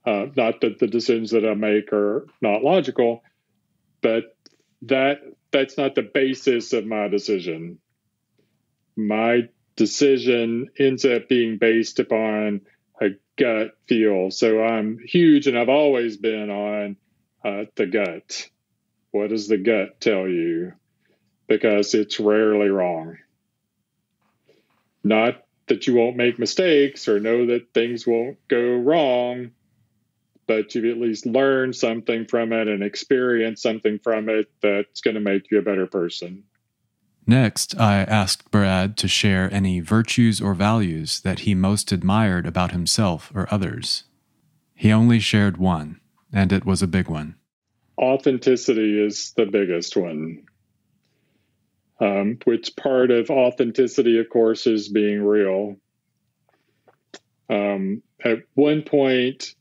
Uh, 0.06 0.26
not 0.36 0.62
that 0.62 0.80
the 0.80 0.88
decisions 0.88 1.32
that 1.32 1.46
I 1.46 1.54
make 1.54 1.94
are 1.94 2.28
not 2.42 2.64
logical, 2.64 3.24
but 4.02 4.36
that 4.84 5.20
that's 5.52 5.78
not 5.78 5.96
the 5.96 6.02
basis 6.02 6.74
of 6.74 6.86
my 6.86 7.08
decision. 7.08 7.78
My 8.98 9.50
decision 9.76 10.70
ends 10.80 11.06
up 11.06 11.30
being 11.30 11.58
based 11.58 12.00
upon 12.00 12.62
a 13.02 13.10
gut 13.38 13.72
feel. 13.88 14.32
So 14.32 14.64
I'm 14.64 14.98
huge, 15.06 15.48
and 15.48 15.58
I've 15.58 15.70
always 15.70 16.18
been 16.18 16.50
on 16.50 16.98
uh, 17.44 17.66
the 17.76 17.86
gut. 17.86 18.50
What 19.12 19.30
does 19.30 19.48
the 19.48 19.58
gut 19.58 20.00
tell 20.00 20.28
you? 20.28 20.74
Because 21.48 21.94
it's 21.94 22.20
rarely 22.20 22.70
wrong. 22.70 23.18
Not 25.04 25.44
that 25.68 25.88
you 25.88 25.96
won't 25.96 26.18
make 26.18 26.40
mistakes 26.40 27.08
or 27.08 27.20
know 27.20 27.46
that 27.48 27.74
things 27.74 28.06
won't 28.06 28.38
go 28.48 28.76
wrong, 28.76 29.52
but 30.48 30.76
you've 30.76 30.86
at 30.86 31.02
least 31.02 31.26
learned 31.26 31.76
something 31.76 32.26
from 32.26 32.52
it 32.52 32.68
and 32.68 32.84
experienced 32.84 33.64
something 33.64 34.00
from 34.00 34.30
it 34.30 34.52
that's 34.62 35.02
going 35.02 35.16
to 35.16 35.22
make 35.22 35.50
you 35.50 35.60
a 35.60 35.64
better 35.64 35.88
person. 35.88 36.44
Next, 37.26 37.80
I 37.80 38.00
asked 38.00 38.52
Brad 38.52 38.98
to 38.98 39.08
share 39.08 39.54
any 39.54 39.80
virtues 39.80 40.42
or 40.42 40.54
values 40.54 41.22
that 41.22 41.40
he 41.40 41.56
most 41.56 41.94
admired 41.94 42.46
about 42.46 42.72
himself 42.72 43.32
or 43.34 43.48
others. 43.50 44.04
He 44.76 44.92
only 44.92 45.20
shared 45.20 45.56
one, 45.56 46.01
and 46.34 46.52
it 46.52 46.66
was 46.66 46.82
a 46.82 46.88
big 46.88 47.08
one. 47.08 47.36
Authenticity 47.98 49.04
is 49.04 49.34
the 49.36 49.46
biggest 49.46 49.96
one. 49.96 50.44
Um, 52.00 52.40
which 52.46 52.76
part 52.76 53.12
of 53.12 53.30
authenticity, 53.30 54.20
of 54.20 54.30
course, 54.30 54.66
is 54.66 54.90
being 54.90 55.22
real. 55.22 55.76
Um, 57.48 58.02
at 58.24 58.40
one 58.56 58.82
point, 58.82 59.54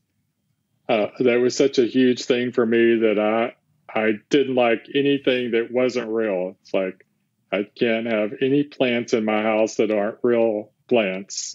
uh, 0.89 1.07
that 1.19 1.39
was 1.39 1.55
such 1.55 1.77
a 1.77 1.85
huge 1.85 2.25
thing 2.25 2.51
for 2.51 2.65
me 2.65 2.95
that 2.99 3.19
I 3.19 3.55
I 3.93 4.13
didn't 4.29 4.55
like 4.55 4.87
anything 4.95 5.51
that 5.51 5.71
wasn't 5.71 6.09
real. 6.09 6.57
It's 6.61 6.73
like 6.73 7.05
I 7.51 7.67
can't 7.77 8.07
have 8.07 8.33
any 8.41 8.63
plants 8.63 9.13
in 9.13 9.25
my 9.25 9.41
house 9.41 9.75
that 9.75 9.91
aren't 9.91 10.19
real 10.23 10.71
plants, 10.87 11.53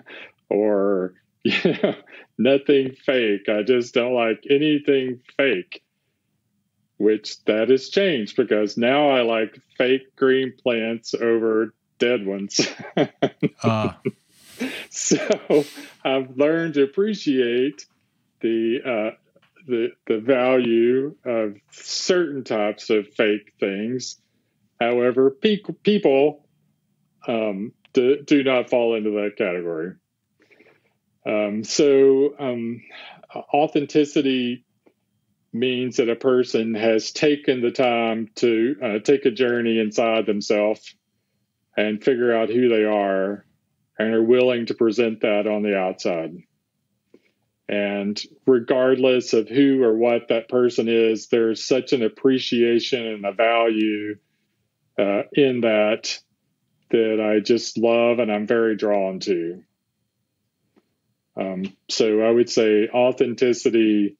or 0.50 1.14
know, 1.50 1.94
nothing 2.38 2.92
fake. 3.04 3.48
I 3.48 3.62
just 3.62 3.94
don't 3.94 4.14
like 4.14 4.44
anything 4.48 5.20
fake 5.36 5.82
which 6.98 7.42
that 7.44 7.68
has 7.68 7.88
changed 7.90 8.36
because 8.36 8.76
now 8.76 9.10
I 9.10 9.22
like 9.22 9.60
fake 9.76 10.16
green 10.16 10.54
plants 10.62 11.14
over 11.14 11.74
dead 11.98 12.26
ones. 12.26 12.60
uh. 13.62 13.92
So 14.88 15.18
I've 16.02 16.38
learned 16.38 16.74
to 16.74 16.82
appreciate 16.82 17.84
the 18.40 18.78
uh, 18.86 19.10
the 19.66 19.88
the 20.06 20.18
value 20.18 21.14
of 21.26 21.56
certain 21.72 22.42
types 22.42 22.88
of 22.88 23.06
fake 23.18 23.52
things. 23.60 24.16
However, 24.80 25.30
pe- 25.30 25.60
people 25.82 26.48
um, 27.28 27.72
do, 27.92 28.22
do, 28.22 28.44
not 28.44 28.70
fall 28.70 28.94
into 28.94 29.10
that 29.10 29.36
category. 29.36 29.92
Um, 31.26 31.64
so 31.64 32.34
um, 32.38 32.82
authenticity 33.34 34.64
means 35.52 35.96
that 35.96 36.08
a 36.08 36.16
person 36.16 36.74
has 36.74 37.10
taken 37.10 37.60
the 37.62 37.70
time 37.70 38.28
to 38.36 38.76
uh, 38.82 38.98
take 39.00 39.24
a 39.24 39.30
journey 39.30 39.78
inside 39.78 40.26
themselves 40.26 40.94
and 41.76 42.02
figure 42.02 42.34
out 42.34 42.48
who 42.48 42.68
they 42.68 42.84
are 42.84 43.44
and 43.98 44.14
are 44.14 44.22
willing 44.22 44.66
to 44.66 44.74
present 44.74 45.22
that 45.22 45.46
on 45.46 45.62
the 45.62 45.76
outside. 45.76 46.36
And 47.68 48.20
regardless 48.46 49.32
of 49.32 49.48
who 49.48 49.82
or 49.82 49.96
what 49.96 50.28
that 50.28 50.48
person 50.48 50.88
is, 50.88 51.28
there's 51.28 51.64
such 51.64 51.92
an 51.92 52.02
appreciation 52.02 53.04
and 53.04 53.24
a 53.24 53.32
value 53.32 54.16
uh, 54.98 55.22
in 55.32 55.62
that 55.62 56.18
that 56.90 57.20
I 57.20 57.40
just 57.40 57.76
love 57.76 58.20
and 58.20 58.30
I'm 58.30 58.46
very 58.46 58.76
drawn 58.76 59.18
to. 59.20 59.64
Um, 61.36 61.64
so 61.90 62.22
I 62.22 62.30
would 62.30 62.48
say 62.48 62.88
authenticity 62.88 64.16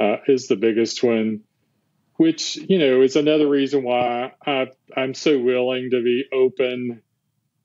uh, 0.00 0.16
is 0.26 0.48
the 0.48 0.56
biggest 0.56 1.02
one, 1.02 1.40
which 2.16 2.56
you 2.56 2.78
know 2.78 3.02
is 3.02 3.16
another 3.16 3.48
reason 3.48 3.82
why 3.82 4.32
I, 4.46 4.66
I'm 4.96 5.14
so 5.14 5.38
willing 5.38 5.90
to 5.90 6.02
be 6.02 6.24
open 6.32 7.02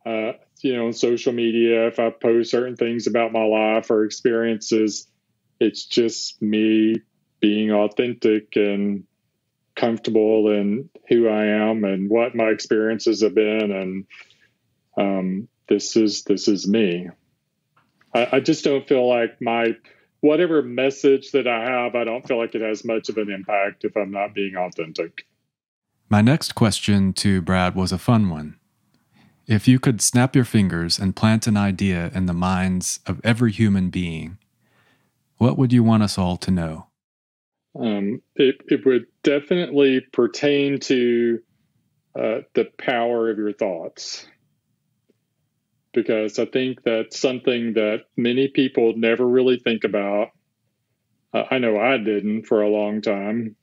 uh, 0.05 0.33
you 0.61 0.75
know, 0.75 0.87
on 0.87 0.93
social 0.93 1.33
media, 1.33 1.87
if 1.87 1.99
I 1.99 2.09
post 2.09 2.51
certain 2.51 2.75
things 2.75 3.07
about 3.07 3.31
my 3.31 3.43
life 3.43 3.91
or 3.91 4.05
experiences, 4.05 5.07
it's 5.59 5.85
just 5.85 6.41
me 6.41 6.95
being 7.39 7.71
authentic 7.71 8.55
and 8.55 9.03
comfortable 9.75 10.49
in 10.49 10.89
who 11.07 11.27
I 11.27 11.45
am 11.45 11.83
and 11.83 12.09
what 12.09 12.35
my 12.35 12.45
experiences 12.45 13.21
have 13.21 13.35
been. 13.35 13.71
And 13.71 14.05
um, 14.97 15.47
this 15.67 15.95
is 15.95 16.23
this 16.23 16.47
is 16.47 16.67
me. 16.67 17.09
I, 18.13 18.27
I 18.33 18.39
just 18.39 18.63
don't 18.63 18.87
feel 18.87 19.07
like 19.07 19.41
my 19.41 19.75
whatever 20.21 20.61
message 20.61 21.31
that 21.31 21.47
I 21.47 21.63
have, 21.63 21.95
I 21.95 22.03
don't 22.03 22.27
feel 22.27 22.37
like 22.37 22.55
it 22.55 22.61
has 22.61 22.83
much 22.83 23.09
of 23.09 23.17
an 23.17 23.31
impact 23.31 23.85
if 23.85 23.95
I'm 23.95 24.11
not 24.11 24.33
being 24.33 24.55
authentic. 24.55 25.25
My 26.09 26.21
next 26.21 26.55
question 26.55 27.13
to 27.13 27.41
Brad 27.41 27.75
was 27.75 27.91
a 27.91 27.97
fun 27.97 28.29
one. 28.29 28.57
If 29.47 29.67
you 29.67 29.79
could 29.79 30.01
snap 30.01 30.35
your 30.35 30.45
fingers 30.45 30.99
and 30.99 31.15
plant 31.15 31.47
an 31.47 31.57
idea 31.57 32.11
in 32.13 32.25
the 32.25 32.33
minds 32.33 32.99
of 33.05 33.21
every 33.23 33.51
human 33.51 33.89
being, 33.89 34.37
what 35.37 35.57
would 35.57 35.73
you 35.73 35.83
want 35.83 36.03
us 36.03 36.17
all 36.17 36.37
to 36.37 36.51
know? 36.51 36.87
Um, 37.79 38.21
it, 38.35 38.57
it 38.67 38.85
would 38.85 39.05
definitely 39.23 40.01
pertain 40.11 40.79
to 40.81 41.39
uh, 42.19 42.39
the 42.53 42.65
power 42.77 43.29
of 43.29 43.37
your 43.37 43.53
thoughts 43.53 44.25
because 45.93 46.39
I 46.39 46.45
think 46.45 46.83
that's 46.83 47.19
something 47.19 47.73
that 47.73 48.01
many 48.15 48.47
people 48.47 48.93
never 48.95 49.27
really 49.27 49.59
think 49.59 49.83
about. 49.83 50.29
Uh, 51.33 51.43
I 51.49 51.59
know 51.59 51.79
I 51.79 51.97
didn't 51.97 52.45
for 52.45 52.61
a 52.61 52.69
long 52.69 53.01
time. 53.01 53.55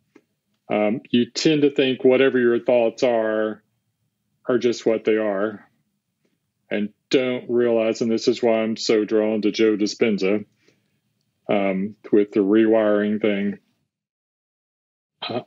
Um, 0.70 1.00
you 1.10 1.30
tend 1.30 1.62
to 1.62 1.70
think 1.70 2.04
whatever 2.04 2.38
your 2.38 2.60
thoughts 2.60 3.02
are 3.02 3.62
are 4.48 4.58
just 4.58 4.86
what 4.86 5.04
they 5.04 5.16
are, 5.16 5.68
and 6.70 6.90
don't 7.10 7.48
realize. 7.48 8.00
And 8.00 8.10
this 8.10 8.28
is 8.28 8.42
why 8.42 8.62
I'm 8.62 8.76
so 8.76 9.04
drawn 9.04 9.42
to 9.42 9.52
Joe 9.52 9.76
Dispenza 9.76 10.44
um, 11.50 11.96
with 12.12 12.32
the 12.32 12.40
rewiring 12.40 13.20
thing. 13.20 13.58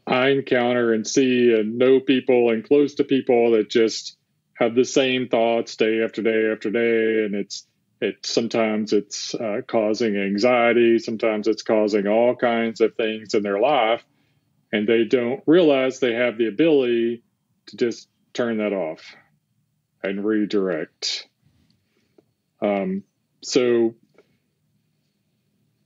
I 0.05 0.29
encounter 0.29 0.93
and 0.93 1.07
see 1.07 1.53
and 1.53 1.77
know 1.77 1.99
people 1.99 2.49
and 2.51 2.65
close 2.65 2.95
to 2.95 3.03
people 3.03 3.51
that 3.51 3.69
just 3.69 4.17
have 4.59 4.75
the 4.75 4.85
same 4.85 5.29
thoughts 5.29 5.77
day 5.77 6.03
after 6.03 6.21
day 6.21 6.51
after 6.51 6.69
day, 6.69 7.23
and 7.23 7.33
it's 7.33 7.65
it 8.01 8.25
sometimes 8.25 8.93
it's 8.93 9.33
uh, 9.33 9.61
causing 9.67 10.17
anxiety, 10.17 10.99
sometimes 10.99 11.47
it's 11.47 11.63
causing 11.63 12.07
all 12.07 12.35
kinds 12.35 12.81
of 12.81 12.95
things 12.95 13.33
in 13.33 13.43
their 13.43 13.59
life, 13.59 14.03
and 14.71 14.87
they 14.87 15.05
don't 15.05 15.41
realize 15.47 15.99
they 15.99 16.13
have 16.13 16.37
the 16.37 16.47
ability 16.47 17.23
to 17.67 17.77
just 17.77 18.09
turn 18.33 18.57
that 18.57 18.73
off 18.73 19.15
and 20.03 20.23
redirect. 20.23 21.27
Um, 22.61 23.03
so 23.41 23.95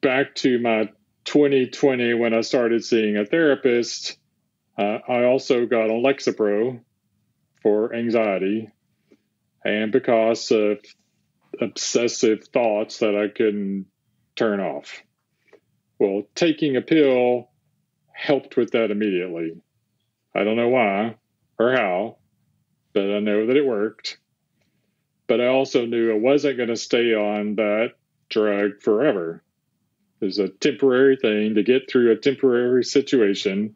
back 0.01 0.35
to 0.35 0.59
my 0.59 0.89
2020 1.25 2.15
when 2.15 2.33
I 2.33 2.41
started 2.41 2.83
seeing 2.83 3.17
a 3.17 3.25
therapist, 3.25 4.17
uh, 4.77 4.99
I 5.07 5.25
also 5.25 5.65
got 5.65 5.89
on 5.89 6.03
Lexapro 6.03 6.79
for 7.63 7.95
anxiety 7.95 8.69
and 9.65 9.91
because 9.91 10.51
of 10.51 10.79
obsessive 11.61 12.43
thoughts 12.45 12.99
that 12.99 13.15
I 13.15 13.29
couldn't 13.29 13.85
turn 14.35 14.59
off. 14.59 15.01
Well, 15.97 16.23
taking 16.35 16.75
a 16.75 16.81
pill 16.81 17.49
helped 18.11 18.57
with 18.57 18.71
that 18.71 18.91
immediately. 18.91 19.61
I 20.35 20.43
don't 20.43 20.57
know 20.57 20.69
why 20.69 21.15
or 21.57 21.71
how, 21.71 22.17
but 22.93 23.03
I 23.03 23.19
know 23.19 23.47
that 23.47 23.57
it 23.57 23.65
worked. 23.65 24.17
But 25.27 25.39
I 25.39 25.47
also 25.47 25.85
knew 25.85 26.11
I 26.11 26.17
wasn't 26.17 26.57
going 26.57 26.69
to 26.69 26.75
stay 26.75 27.13
on 27.13 27.55
that 27.55 27.91
drug 28.29 28.81
forever. 28.81 29.43
It 30.19 30.25
was 30.25 30.39
a 30.39 30.49
temporary 30.49 31.17
thing 31.17 31.55
to 31.55 31.63
get 31.63 31.89
through 31.89 32.11
a 32.11 32.17
temporary 32.17 32.83
situation 32.83 33.75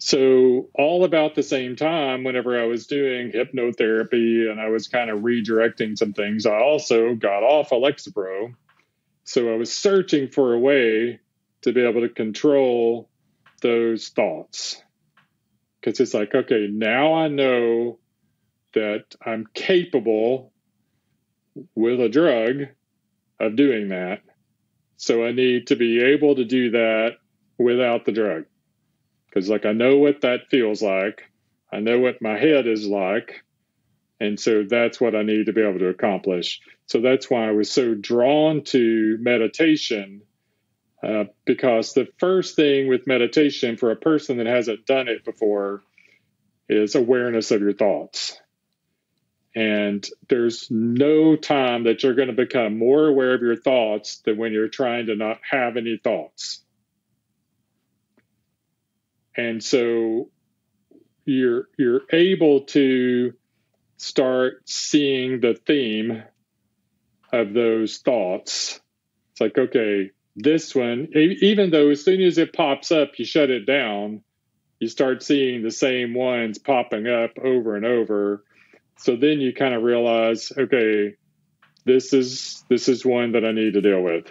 so, 0.00 0.70
all 0.74 1.04
about 1.04 1.34
the 1.34 1.42
same 1.42 1.74
time, 1.74 2.22
whenever 2.22 2.60
I 2.60 2.66
was 2.66 2.86
doing 2.86 3.32
hypnotherapy 3.32 4.48
and 4.48 4.60
I 4.60 4.68
was 4.68 4.86
kind 4.86 5.10
of 5.10 5.20
redirecting 5.20 5.98
some 5.98 6.12
things, 6.12 6.46
I 6.46 6.56
also 6.60 7.16
got 7.16 7.42
off 7.42 7.70
Lexapro. 7.70 8.54
So, 9.24 9.52
I 9.52 9.56
was 9.56 9.72
searching 9.72 10.28
for 10.28 10.54
a 10.54 10.58
way 10.58 11.18
to 11.62 11.72
be 11.72 11.84
able 11.84 12.02
to 12.02 12.08
control 12.08 13.10
those 13.60 14.10
thoughts. 14.10 14.80
Because 15.80 15.98
it's 15.98 16.14
like, 16.14 16.32
okay, 16.32 16.68
now 16.70 17.14
I 17.14 17.26
know 17.26 17.98
that 18.74 19.16
I'm 19.20 19.48
capable 19.52 20.52
with 21.74 22.00
a 22.00 22.08
drug 22.08 22.68
of 23.40 23.56
doing 23.56 23.88
that. 23.88 24.20
So, 24.96 25.26
I 25.26 25.32
need 25.32 25.66
to 25.66 25.76
be 25.76 26.00
able 26.00 26.36
to 26.36 26.44
do 26.44 26.70
that 26.70 27.16
without 27.58 28.04
the 28.04 28.12
drug 28.12 28.44
because 29.28 29.48
like 29.48 29.66
I 29.66 29.72
know 29.72 29.98
what 29.98 30.22
that 30.22 30.48
feels 30.50 30.82
like. 30.82 31.22
I 31.72 31.80
know 31.80 31.98
what 31.98 32.22
my 32.22 32.38
head 32.38 32.66
is 32.66 32.86
like. 32.86 33.44
And 34.20 34.38
so 34.38 34.64
that's 34.64 35.00
what 35.00 35.14
I 35.14 35.22
need 35.22 35.46
to 35.46 35.52
be 35.52 35.62
able 35.62 35.78
to 35.78 35.88
accomplish. 35.88 36.60
So 36.86 37.00
that's 37.00 37.30
why 37.30 37.48
I 37.48 37.52
was 37.52 37.70
so 37.70 37.94
drawn 37.94 38.64
to 38.64 39.16
meditation, 39.20 40.22
uh, 41.02 41.24
because 41.44 41.92
the 41.92 42.08
first 42.18 42.56
thing 42.56 42.88
with 42.88 43.06
meditation 43.06 43.76
for 43.76 43.90
a 43.90 43.96
person 43.96 44.38
that 44.38 44.46
hasn't 44.46 44.86
done 44.86 45.06
it 45.06 45.24
before 45.24 45.82
is 46.68 46.94
awareness 46.94 47.50
of 47.50 47.60
your 47.60 47.74
thoughts. 47.74 48.40
And 49.54 50.06
there's 50.28 50.70
no 50.70 51.36
time 51.36 51.84
that 51.84 52.02
you're 52.02 52.14
going 52.14 52.28
to 52.28 52.34
become 52.34 52.78
more 52.78 53.06
aware 53.06 53.34
of 53.34 53.40
your 53.40 53.56
thoughts 53.56 54.18
than 54.18 54.36
when 54.36 54.52
you're 54.52 54.68
trying 54.68 55.06
to 55.06 55.16
not 55.16 55.38
have 55.48 55.76
any 55.76 55.98
thoughts. 56.02 56.62
And 59.38 59.62
so 59.62 60.30
you're 61.24 61.68
you're 61.78 62.02
able 62.10 62.62
to 62.62 63.32
start 63.96 64.68
seeing 64.68 65.40
the 65.40 65.54
theme 65.54 66.24
of 67.32 67.52
those 67.52 67.98
thoughts. 67.98 68.80
It's 69.32 69.40
like, 69.40 69.56
okay, 69.56 70.10
this 70.34 70.74
one, 70.74 71.08
even 71.14 71.70
though 71.70 71.90
as 71.90 72.04
soon 72.04 72.20
as 72.20 72.38
it 72.38 72.52
pops 72.52 72.90
up, 72.90 73.12
you 73.18 73.24
shut 73.24 73.50
it 73.50 73.64
down, 73.64 74.22
you 74.80 74.88
start 74.88 75.22
seeing 75.22 75.62
the 75.62 75.70
same 75.70 76.14
ones 76.14 76.58
popping 76.58 77.06
up 77.06 77.38
over 77.38 77.76
and 77.76 77.84
over. 77.84 78.44
So 78.96 79.14
then 79.14 79.40
you 79.40 79.54
kind 79.54 79.74
of 79.74 79.84
realize, 79.84 80.50
okay, 80.56 81.14
this 81.84 82.12
is 82.12 82.64
this 82.68 82.88
is 82.88 83.04
one 83.06 83.32
that 83.32 83.44
I 83.44 83.52
need 83.52 83.74
to 83.74 83.80
deal 83.80 84.02
with. 84.02 84.26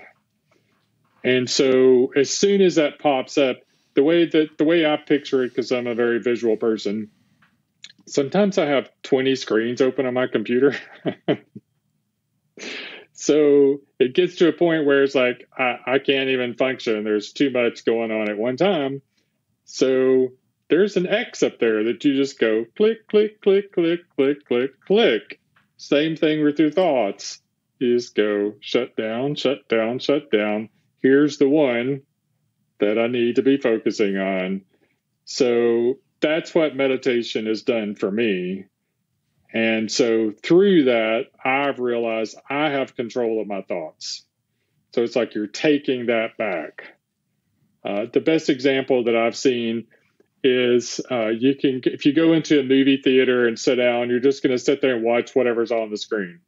And 1.23 1.49
so 1.49 2.11
as 2.13 2.29
soon 2.29 2.61
as 2.61 2.75
that 2.75 2.99
pops 2.99 3.37
up, 3.37 3.57
the 3.97 4.03
way 4.03 4.27
that 4.27 4.59
the 4.59 4.63
way 4.63 4.85
I 4.85 4.95
picture 4.95 5.43
it, 5.43 5.49
because 5.49 5.71
I'm 5.71 5.87
a 5.87 5.95
very 5.95 6.19
visual 6.19 6.55
person, 6.55 7.09
sometimes 8.05 8.59
I 8.59 8.67
have 8.67 8.91
20 9.01 9.35
screens 9.35 9.81
open 9.81 10.05
on 10.05 10.13
my 10.13 10.27
computer. 10.27 10.75
so 13.13 13.79
it 13.99 14.13
gets 14.13 14.35
to 14.35 14.49
a 14.49 14.53
point 14.53 14.85
where 14.85 15.01
it's 15.01 15.15
like 15.15 15.49
I, 15.57 15.79
I 15.87 15.97
can't 15.97 16.29
even 16.29 16.53
function. 16.53 17.03
There's 17.03 17.33
too 17.33 17.49
much 17.49 17.85
going 17.85 18.11
on 18.11 18.29
at 18.29 18.37
one 18.37 18.55
time. 18.55 19.01
So 19.65 20.27
there's 20.69 20.95
an 20.95 21.07
X 21.07 21.41
up 21.41 21.57
there 21.57 21.85
that 21.85 22.05
you 22.05 22.15
just 22.15 22.39
go 22.39 22.65
click, 22.77 23.07
click, 23.07 23.41
click, 23.41 23.73
click, 23.73 24.01
click, 24.15 24.45
click, 24.45 24.79
click. 24.85 25.39
Same 25.77 26.15
thing 26.15 26.43
with 26.43 26.59
your 26.59 26.71
thoughts. 26.71 27.41
You 27.79 27.95
just 27.95 28.13
go 28.13 28.53
shut 28.59 28.95
down, 28.95 29.33
shut 29.33 29.67
down, 29.67 29.97
shut 29.97 30.29
down. 30.29 30.69
Here's 31.01 31.39
the 31.39 31.49
one 31.49 32.03
that 32.79 32.97
I 32.99 33.07
need 33.07 33.35
to 33.35 33.41
be 33.41 33.57
focusing 33.57 34.17
on. 34.17 34.61
So 35.25 35.99
that's 36.19 36.53
what 36.55 36.75
meditation 36.75 37.45
has 37.45 37.63
done 37.63 37.95
for 37.95 38.09
me. 38.09 38.65
And 39.53 39.91
so 39.91 40.33
through 40.43 40.85
that, 40.85 41.27
I've 41.43 41.79
realized 41.79 42.37
I 42.49 42.69
have 42.69 42.95
control 42.95 43.41
of 43.41 43.47
my 43.47 43.61
thoughts. 43.61 44.25
So 44.93 45.03
it's 45.03 45.15
like 45.15 45.35
you're 45.35 45.47
taking 45.47 46.07
that 46.07 46.37
back. 46.37 46.83
Uh, 47.83 48.05
the 48.11 48.19
best 48.19 48.49
example 48.49 49.05
that 49.05 49.15
I've 49.15 49.37
seen 49.37 49.87
is 50.43 50.99
uh, 51.09 51.27
you 51.27 51.55
can, 51.55 51.81
if 51.85 52.05
you 52.05 52.13
go 52.13 52.33
into 52.33 52.59
a 52.59 52.63
movie 52.63 53.01
theater 53.03 53.47
and 53.47 53.57
sit 53.57 53.75
down, 53.75 54.09
you're 54.09 54.19
just 54.19 54.43
going 54.43 54.55
to 54.55 54.63
sit 54.63 54.81
there 54.81 54.95
and 54.95 55.03
watch 55.03 55.35
whatever's 55.35 55.71
on 55.71 55.89
the 55.89 55.97
screen. 55.97 56.39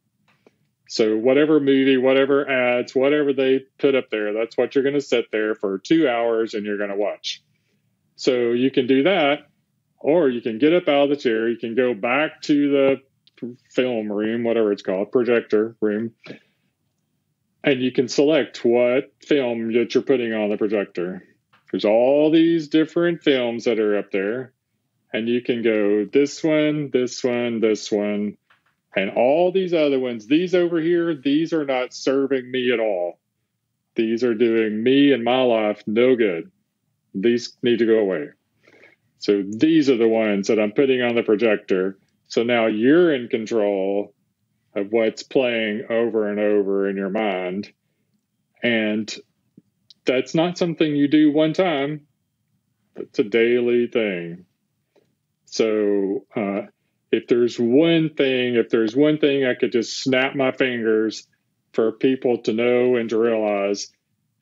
So 0.90 1.16
whatever 1.16 1.60
movie, 1.60 1.98
whatever 1.98 2.50
ads, 2.50 2.96
whatever 2.96 3.32
they 3.32 3.60
put 3.78 3.94
up 3.94 4.10
there, 4.10 4.32
that's 4.32 4.58
what 4.58 4.74
you're 4.74 4.82
going 4.82 4.96
to 4.96 5.00
sit 5.00 5.30
there 5.30 5.54
for 5.54 5.78
two 5.78 6.08
hours 6.08 6.54
and 6.54 6.66
you're 6.66 6.78
going 6.78 6.90
to 6.90 6.96
watch. 6.96 7.44
So 8.16 8.50
you 8.50 8.72
can 8.72 8.88
do 8.88 9.04
that, 9.04 9.46
or 10.00 10.28
you 10.28 10.40
can 10.40 10.58
get 10.58 10.74
up 10.74 10.88
out 10.88 11.04
of 11.04 11.10
the 11.10 11.16
chair. 11.16 11.48
You 11.48 11.58
can 11.58 11.76
go 11.76 11.94
back 11.94 12.42
to 12.42 12.70
the 12.72 13.56
film 13.70 14.10
room, 14.10 14.42
whatever 14.42 14.72
it's 14.72 14.82
called, 14.82 15.12
projector 15.12 15.76
room, 15.80 16.10
and 17.62 17.80
you 17.80 17.92
can 17.92 18.08
select 18.08 18.64
what 18.64 19.12
film 19.22 19.72
that 19.74 19.94
you're 19.94 20.02
putting 20.02 20.34
on 20.34 20.50
the 20.50 20.56
projector. 20.56 21.22
There's 21.70 21.84
all 21.84 22.32
these 22.32 22.66
different 22.66 23.22
films 23.22 23.66
that 23.66 23.78
are 23.78 23.96
up 23.96 24.10
there, 24.10 24.54
and 25.12 25.28
you 25.28 25.40
can 25.40 25.62
go 25.62 26.04
this 26.04 26.42
one, 26.42 26.90
this 26.92 27.22
one, 27.22 27.60
this 27.60 27.92
one, 27.92 28.36
And 28.96 29.10
all 29.10 29.52
these 29.52 29.72
other 29.72 29.98
ones, 29.98 30.26
these 30.26 30.54
over 30.54 30.80
here, 30.80 31.14
these 31.14 31.52
are 31.52 31.64
not 31.64 31.94
serving 31.94 32.50
me 32.50 32.72
at 32.72 32.80
all. 32.80 33.18
These 33.94 34.24
are 34.24 34.34
doing 34.34 34.82
me 34.82 35.12
and 35.12 35.22
my 35.22 35.42
life 35.42 35.82
no 35.86 36.16
good. 36.16 36.50
These 37.14 37.56
need 37.62 37.78
to 37.80 37.86
go 37.86 37.98
away. 37.98 38.30
So 39.18 39.42
these 39.46 39.90
are 39.90 39.96
the 39.96 40.08
ones 40.08 40.48
that 40.48 40.58
I'm 40.58 40.72
putting 40.72 41.02
on 41.02 41.14
the 41.14 41.22
projector. 41.22 41.98
So 42.28 42.42
now 42.42 42.66
you're 42.66 43.14
in 43.14 43.28
control 43.28 44.14
of 44.74 44.86
what's 44.90 45.22
playing 45.22 45.86
over 45.90 46.28
and 46.28 46.38
over 46.38 46.88
in 46.88 46.96
your 46.96 47.10
mind. 47.10 47.72
And 48.62 49.12
that's 50.04 50.34
not 50.34 50.58
something 50.58 50.96
you 50.96 51.08
do 51.08 51.32
one 51.32 51.52
time, 51.52 52.06
it's 52.96 53.18
a 53.18 53.24
daily 53.24 53.86
thing. 53.86 54.44
So, 55.46 56.24
uh, 56.34 56.62
if 57.12 57.26
there's 57.26 57.58
one 57.58 58.10
thing, 58.10 58.54
if 58.54 58.70
there's 58.70 58.94
one 58.94 59.18
thing 59.18 59.44
I 59.44 59.54
could 59.54 59.72
just 59.72 60.02
snap 60.02 60.34
my 60.34 60.52
fingers 60.52 61.26
for 61.72 61.92
people 61.92 62.38
to 62.42 62.52
know 62.52 62.96
and 62.96 63.10
to 63.10 63.18
realize, 63.18 63.88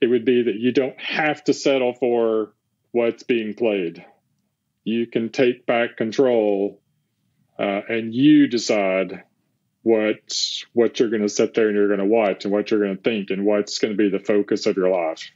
it 0.01 0.07
would 0.07 0.25
be 0.25 0.43
that 0.43 0.57
you 0.57 0.73
don't 0.73 0.99
have 1.01 1.43
to 1.45 1.55
settle 1.55 1.95
for 1.95 2.53
what's 2.93 3.23
being 3.23 3.55
played. 3.55 4.05
You 4.85 5.07
can 5.07 5.31
take 5.31 5.67
back 5.67 5.97
control 5.97 6.81
uh, 7.59 7.81
and 7.89 8.15
you 8.15 8.47
decide 8.47 9.25
what 9.83 10.17
what 10.75 10.99
you're 10.99 11.11
going 11.11 11.23
to 11.23 11.29
sit 11.29 11.55
there 11.55 11.69
and 11.69 11.77
you're 11.77 11.89
going 11.89 11.99
to 12.01 12.05
watch 12.05 12.45
and 12.45 12.53
what 12.53 12.71
you're 12.71 12.81
going 12.81 12.97
to 12.97 13.03
think 13.03 13.31
and 13.31 13.45
what's 13.45 13.79
going 13.79 13.93
to 13.93 13.97
be 13.97 14.11
the 14.11 14.23
focus 14.23 14.67
of 14.67 14.77
your 14.77 14.91
life. 14.91 15.31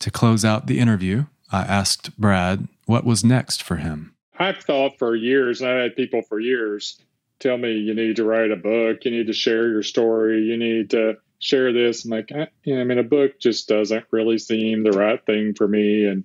To 0.00 0.10
close 0.10 0.44
out 0.44 0.66
the 0.66 0.80
interview, 0.80 1.26
I 1.52 1.62
asked 1.62 2.18
Brad 2.18 2.68
what 2.86 3.04
was 3.04 3.24
next 3.24 3.62
for 3.62 3.76
him. 3.76 4.13
I've 4.38 4.58
thought 4.58 4.98
for 4.98 5.14
years, 5.14 5.60
and 5.60 5.70
I've 5.70 5.82
had 5.82 5.96
people 5.96 6.22
for 6.22 6.40
years 6.40 6.98
tell 7.38 7.56
me 7.58 7.72
you 7.72 7.94
need 7.94 8.16
to 8.16 8.24
write 8.24 8.50
a 8.50 8.56
book, 8.56 9.04
you 9.04 9.10
need 9.10 9.26
to 9.26 9.32
share 9.32 9.68
your 9.68 9.82
story, 9.82 10.42
you 10.42 10.56
need 10.56 10.90
to 10.90 11.16
share 11.38 11.72
this. 11.72 12.04
I'm 12.04 12.10
like, 12.10 12.30
I, 12.32 12.48
you 12.64 12.74
know, 12.74 12.80
I 12.80 12.84
mean, 12.84 12.98
a 12.98 13.04
book 13.04 13.38
just 13.38 13.68
doesn't 13.68 14.06
really 14.10 14.38
seem 14.38 14.82
the 14.82 14.92
right 14.92 15.24
thing 15.24 15.54
for 15.54 15.68
me. 15.68 16.06
And, 16.06 16.24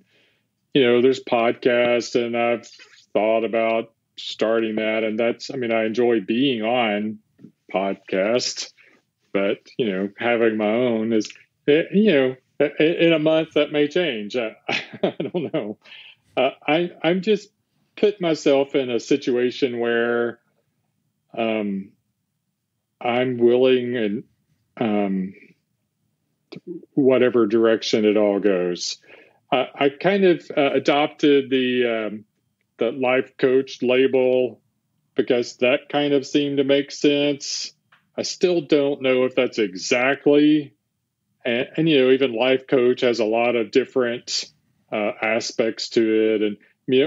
you 0.72 0.82
know, 0.82 1.02
there's 1.02 1.22
podcasts, 1.22 2.14
and 2.14 2.36
I've 2.36 2.66
thought 3.12 3.44
about 3.44 3.92
starting 4.16 4.76
that. 4.76 5.04
And 5.04 5.18
that's, 5.18 5.50
I 5.50 5.56
mean, 5.56 5.72
I 5.72 5.84
enjoy 5.84 6.20
being 6.20 6.62
on 6.62 7.18
podcasts, 7.72 8.72
but, 9.32 9.58
you 9.76 9.90
know, 9.90 10.08
having 10.18 10.56
my 10.56 10.70
own 10.70 11.12
is, 11.12 11.30
eh, 11.68 11.82
you 11.92 12.12
know, 12.12 12.36
in 12.78 13.12
a 13.12 13.18
month 13.18 13.54
that 13.54 13.72
may 13.72 13.88
change. 13.88 14.36
I, 14.36 14.56
I 15.02 15.14
don't 15.20 15.52
know. 15.52 15.78
Uh, 16.36 16.50
I, 16.66 16.92
I'm 17.02 17.20
just 17.20 17.50
put 17.96 18.20
myself 18.20 18.74
in 18.74 18.90
a 18.90 19.00
situation 19.00 19.78
where 19.78 20.40
um, 21.36 21.92
I'm 23.00 23.38
willing 23.38 23.96
and 23.96 24.24
um, 24.80 25.34
whatever 26.94 27.46
direction 27.46 28.04
it 28.04 28.16
all 28.16 28.40
goes. 28.40 28.98
Uh, 29.52 29.66
I 29.74 29.88
kind 29.88 30.24
of 30.24 30.50
uh, 30.56 30.72
adopted 30.72 31.50
the 31.50 32.08
um, 32.08 32.24
the 32.78 32.92
life 32.92 33.36
coach 33.36 33.82
label 33.82 34.60
because 35.14 35.56
that 35.58 35.88
kind 35.88 36.14
of 36.14 36.26
seemed 36.26 36.58
to 36.58 36.64
make 36.64 36.90
sense. 36.90 37.72
I 38.16 38.22
still 38.22 38.60
don't 38.60 39.02
know 39.02 39.24
if 39.24 39.34
that's 39.34 39.58
exactly, 39.58 40.74
and, 41.44 41.68
and 41.76 41.88
you 41.88 42.04
know, 42.04 42.10
even 42.10 42.34
life 42.34 42.66
coach 42.66 43.02
has 43.02 43.18
a 43.20 43.24
lot 43.24 43.56
of 43.56 43.70
different 43.70 44.46
uh, 44.92 45.12
aspects 45.22 45.90
to 45.90 46.34
it. 46.34 46.42
And 46.42 46.56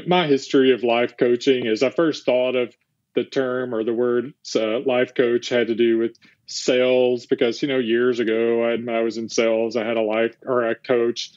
my 0.07 0.27
history 0.27 0.71
of 0.71 0.83
life 0.83 1.17
coaching 1.17 1.65
is 1.65 1.83
I 1.83 1.89
first 1.89 2.25
thought 2.25 2.55
of 2.55 2.75
the 3.15 3.23
term 3.23 3.75
or 3.75 3.83
the 3.83 3.93
word 3.93 4.33
uh, 4.55 4.79
life 4.79 5.13
coach 5.13 5.49
had 5.49 5.67
to 5.67 5.75
do 5.75 5.97
with 5.99 6.17
sales 6.45 7.25
because 7.25 7.61
you 7.61 7.67
know 7.67 7.77
years 7.77 8.19
ago 8.19 8.63
I, 8.63 8.91
I 8.91 9.01
was 9.01 9.17
in 9.17 9.29
sales 9.29 9.75
I 9.75 9.85
had 9.85 9.97
a 9.97 10.01
life 10.01 10.35
or 10.45 10.69
a 10.69 10.75
coach 10.75 11.31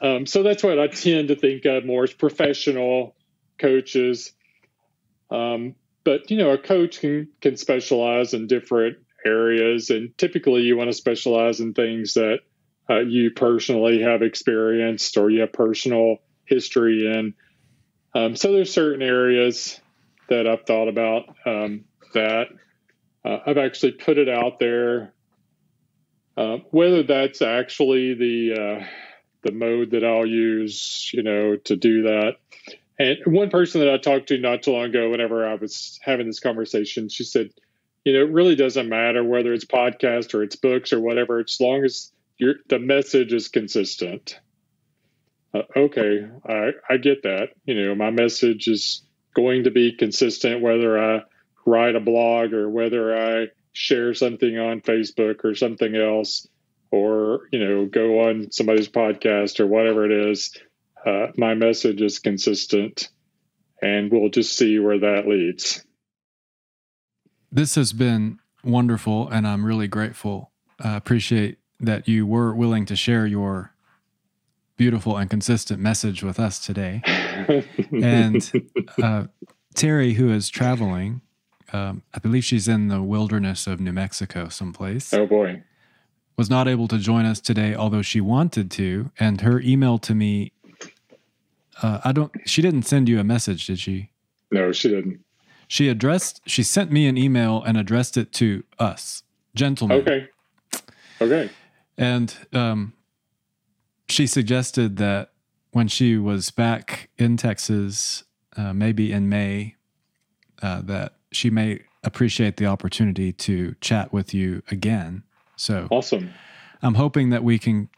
um, 0.00 0.26
so 0.26 0.42
that's 0.42 0.62
what 0.62 0.78
I 0.78 0.86
tend 0.86 1.28
to 1.28 1.36
think 1.36 1.64
of 1.66 1.84
more 1.84 2.04
as 2.04 2.12
professional 2.12 3.14
coaches. 3.58 4.32
Um, 5.30 5.74
but 6.04 6.30
you 6.30 6.38
know, 6.38 6.50
a 6.50 6.58
coach 6.58 7.00
can 7.00 7.28
can 7.40 7.56
specialize 7.56 8.32
in 8.32 8.46
different 8.46 8.98
areas, 9.24 9.90
and 9.90 10.16
typically 10.16 10.62
you 10.62 10.76
want 10.76 10.88
to 10.88 10.96
specialize 10.96 11.60
in 11.60 11.74
things 11.74 12.14
that 12.14 12.38
uh, 12.88 13.00
you 13.00 13.30
personally 13.30 14.00
have 14.00 14.22
experienced 14.22 15.16
or 15.18 15.30
you 15.30 15.42
have 15.42 15.52
personal 15.52 16.16
history 16.46 17.06
in. 17.06 17.34
Um, 18.14 18.36
so 18.36 18.52
there's 18.52 18.72
certain 18.72 19.02
areas 19.02 19.80
that 20.28 20.46
I've 20.46 20.64
thought 20.64 20.88
about 20.88 21.24
um, 21.46 21.84
that 22.14 22.48
uh, 23.24 23.38
I've 23.46 23.58
actually 23.58 23.92
put 23.92 24.18
it 24.18 24.28
out 24.28 24.58
there. 24.58 25.12
Uh, 26.36 26.58
whether 26.70 27.02
that's 27.02 27.42
actually 27.42 28.14
the 28.14 28.54
uh, 28.54 28.86
the 29.42 29.52
mode 29.52 29.90
that 29.90 30.04
I'll 30.04 30.26
use, 30.26 31.10
you 31.12 31.22
know, 31.22 31.56
to 31.56 31.76
do 31.76 32.02
that, 32.02 32.36
and 32.98 33.18
one 33.26 33.50
person 33.50 33.80
that 33.80 33.92
I 33.92 33.98
talked 33.98 34.28
to 34.28 34.38
not 34.38 34.62
too 34.62 34.72
long 34.72 34.84
ago, 34.84 35.10
whenever 35.10 35.46
I 35.46 35.54
was 35.54 35.98
having 36.02 36.26
this 36.26 36.40
conversation, 36.40 37.08
she 37.08 37.24
said, 37.24 37.50
you 38.04 38.12
know, 38.12 38.20
it 38.20 38.30
really 38.30 38.56
doesn't 38.56 38.88
matter 38.88 39.24
whether 39.24 39.52
it's 39.52 39.64
podcast 39.64 40.34
or 40.34 40.42
it's 40.42 40.56
books 40.56 40.92
or 40.92 41.00
whatever, 41.00 41.40
as 41.40 41.58
long 41.60 41.84
as 41.84 42.12
your 42.38 42.54
the 42.68 42.78
message 42.78 43.32
is 43.32 43.48
consistent. 43.48 44.38
Uh, 45.52 45.62
okay, 45.76 46.28
I, 46.48 46.70
I 46.88 46.96
get 46.96 47.22
that. 47.24 47.50
You 47.64 47.74
know, 47.74 47.94
my 47.94 48.10
message 48.10 48.68
is 48.68 49.02
going 49.34 49.64
to 49.64 49.70
be 49.70 49.96
consistent 49.96 50.62
whether 50.62 50.98
I 50.98 51.22
write 51.66 51.96
a 51.96 52.00
blog 52.00 52.52
or 52.52 52.68
whether 52.68 53.16
I 53.16 53.48
share 53.72 54.14
something 54.14 54.58
on 54.58 54.80
Facebook 54.80 55.44
or 55.44 55.54
something 55.54 55.94
else, 55.94 56.46
or 56.90 57.48
you 57.52 57.64
know, 57.64 57.86
go 57.86 58.28
on 58.28 58.50
somebody's 58.50 58.88
podcast 58.88 59.60
or 59.60 59.66
whatever 59.66 60.04
it 60.04 60.30
is 60.30 60.56
uh, 61.04 61.28
my 61.36 61.54
message 61.54 62.02
is 62.02 62.18
consistent, 62.18 63.08
and 63.82 64.10
we'll 64.10 64.28
just 64.28 64.56
see 64.56 64.78
where 64.78 64.98
that 64.98 65.26
leads. 65.26 65.84
This 67.50 67.74
has 67.74 67.92
been 67.92 68.38
wonderful, 68.62 69.28
and 69.28 69.46
I'm 69.46 69.64
really 69.64 69.88
grateful. 69.88 70.52
I 70.78 70.96
appreciate 70.96 71.58
that 71.80 72.06
you 72.06 72.26
were 72.26 72.54
willing 72.54 72.86
to 72.86 72.96
share 72.96 73.26
your 73.26 73.69
beautiful 74.80 75.18
and 75.18 75.28
consistent 75.28 75.78
message 75.78 76.22
with 76.22 76.40
us 76.40 76.58
today. 76.58 77.02
and 78.02 78.50
uh, 79.02 79.26
Terry, 79.74 80.14
who 80.14 80.32
is 80.32 80.48
traveling, 80.48 81.20
um, 81.74 82.02
I 82.14 82.18
believe 82.18 82.46
she's 82.46 82.66
in 82.66 82.88
the 82.88 83.02
wilderness 83.02 83.66
of 83.66 83.78
New 83.78 83.92
Mexico, 83.92 84.48
someplace. 84.48 85.12
Oh 85.12 85.26
boy. 85.26 85.62
Was 86.38 86.48
not 86.48 86.66
able 86.66 86.88
to 86.88 86.96
join 86.96 87.26
us 87.26 87.40
today, 87.40 87.74
although 87.74 88.00
she 88.00 88.22
wanted 88.22 88.70
to. 88.70 89.10
And 89.20 89.42
her 89.42 89.60
email 89.60 89.98
to 89.98 90.14
me 90.14 90.52
uh, 91.82 92.00
I 92.02 92.12
don't. 92.12 92.32
She 92.46 92.62
didn't 92.62 92.84
send 92.84 93.06
you 93.06 93.20
a 93.20 93.24
message, 93.24 93.66
did 93.66 93.78
she? 93.78 94.10
No, 94.50 94.72
she 94.72 94.88
didn't. 94.88 95.20
She 95.68 95.88
addressed. 95.88 96.40
She 96.46 96.62
sent 96.62 96.90
me 96.90 97.06
an 97.06 97.18
email 97.18 97.62
and 97.62 97.76
addressed 97.76 98.16
it 98.16 98.32
to 98.34 98.64
us, 98.78 99.24
gentlemen. 99.54 99.98
Okay. 99.98 100.28
Okay. 101.20 101.50
And 101.98 102.34
um, 102.54 102.94
she 104.10 104.26
suggested 104.26 104.96
that 104.96 105.30
when 105.72 105.88
she 105.88 106.16
was 106.16 106.50
back 106.50 107.10
in 107.16 107.36
Texas, 107.36 108.24
uh, 108.56 108.72
maybe 108.72 109.12
in 109.12 109.28
May, 109.28 109.76
uh, 110.62 110.82
that 110.82 111.14
she 111.32 111.50
may 111.50 111.80
appreciate 112.02 112.56
the 112.56 112.66
opportunity 112.66 113.32
to 113.32 113.74
chat 113.80 114.12
with 114.12 114.34
you 114.34 114.62
again. 114.70 115.22
So 115.56 115.86
awesome. 115.90 116.30
I'm 116.82 116.94
hoping 116.94 117.30
that 117.30 117.44
we 117.44 117.58
can 117.58 117.88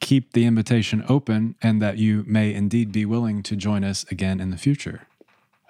keep 0.00 0.32
the 0.32 0.44
invitation 0.44 1.04
open 1.08 1.54
and 1.62 1.80
that 1.82 1.98
you 1.98 2.24
may 2.26 2.52
indeed 2.54 2.92
be 2.92 3.04
willing 3.04 3.42
to 3.44 3.56
join 3.56 3.84
us 3.84 4.04
again 4.10 4.40
in 4.40 4.50
the 4.50 4.56
future. 4.56 5.06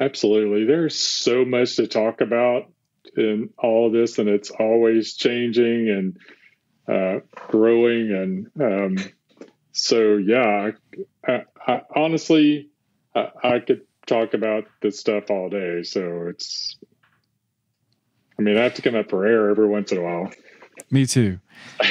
Absolutely. 0.01 0.65
There's 0.65 0.99
so 0.99 1.45
much 1.45 1.77
to 1.77 1.87
talk 1.87 2.21
about 2.21 2.71
in 3.17 3.51
all 3.59 3.89
of 3.89 3.93
this, 3.93 4.19
and 4.19 4.29
it's 4.29 4.51
always 4.51 5.15
changing 5.15 5.89
and 5.89 6.17
uh, 6.89 7.21
growing. 7.35 8.11
And 8.13 8.51
um, 8.61 8.97
so, 9.73 10.17
yeah, 10.17 10.71
I, 11.27 11.45
I, 11.67 11.83
honestly, 11.95 12.71
I, 13.15 13.29
I 13.43 13.59
could 13.61 13.83
talk 14.07 14.35
about 14.35 14.65
this 14.83 14.99
stuff 14.99 15.31
all 15.31 15.49
day. 15.49 15.83
So 15.83 16.27
it's, 16.29 16.77
I 18.39 18.43
mean, 18.43 18.57
I 18.57 18.63
have 18.63 18.75
to 18.75 18.83
come 18.83 18.95
up 18.95 19.11
for 19.11 19.27
air 19.27 19.51
every 19.51 19.69
once 19.69 19.93
in 19.93 19.99
a 19.99 20.03
while. 20.03 20.31
Me 20.91 21.07
too. 21.07 21.39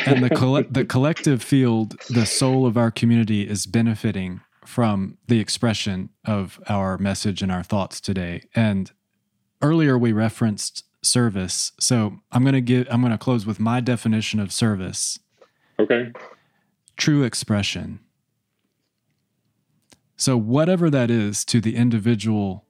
And 0.06 0.24
the 0.24 0.30
coll- 0.30 0.64
the 0.70 0.86
collective 0.86 1.44
field, 1.44 1.96
the 2.10 2.26
soul 2.26 2.66
of 2.66 2.78
our 2.78 2.92
community 2.92 3.48
is 3.48 3.66
benefiting 3.66 4.42
from 4.66 5.18
the 5.28 5.40
expression 5.40 6.10
of 6.26 6.60
our 6.68 6.98
message 6.98 7.42
and 7.42 7.52
our 7.52 7.64
thoughts 7.64 8.02
today. 8.02 8.44
And 8.56 8.92
earlier 9.62 9.98
we 9.98 10.12
referenced 10.12 10.86
service. 11.02 11.72
So 11.80 12.20
I'm 12.32 12.44
going 12.44 12.54
to 12.54 12.62
give 12.62 12.88
I'm 12.90 13.02
going 13.02 13.12
to 13.12 13.18
close 13.18 13.46
with 13.46 13.60
my 13.60 13.80
definition 13.80 14.40
of 14.40 14.52
service. 14.52 15.20
Okay. 15.80 16.12
True 17.00 17.24
expression. 17.24 18.02
So 20.18 20.36
whatever 20.36 20.90
that 20.90 21.10
is 21.10 21.46
to 21.46 21.62
the 21.62 21.78
individual 21.78 22.66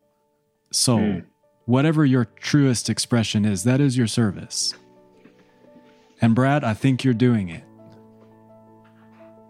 soul, 0.72 1.00
mm. 1.00 1.26
whatever 1.66 2.06
your 2.06 2.26
truest 2.26 2.92
expression 2.92 3.44
is, 3.44 3.64
that 3.64 3.82
is 3.82 3.98
your 3.98 4.06
service. 4.06 4.76
And 6.22 6.36
Brad, 6.36 6.64
I 6.64 6.76
think 6.76 7.04
you're 7.04 7.16
doing 7.16 7.50
it. 7.50 7.64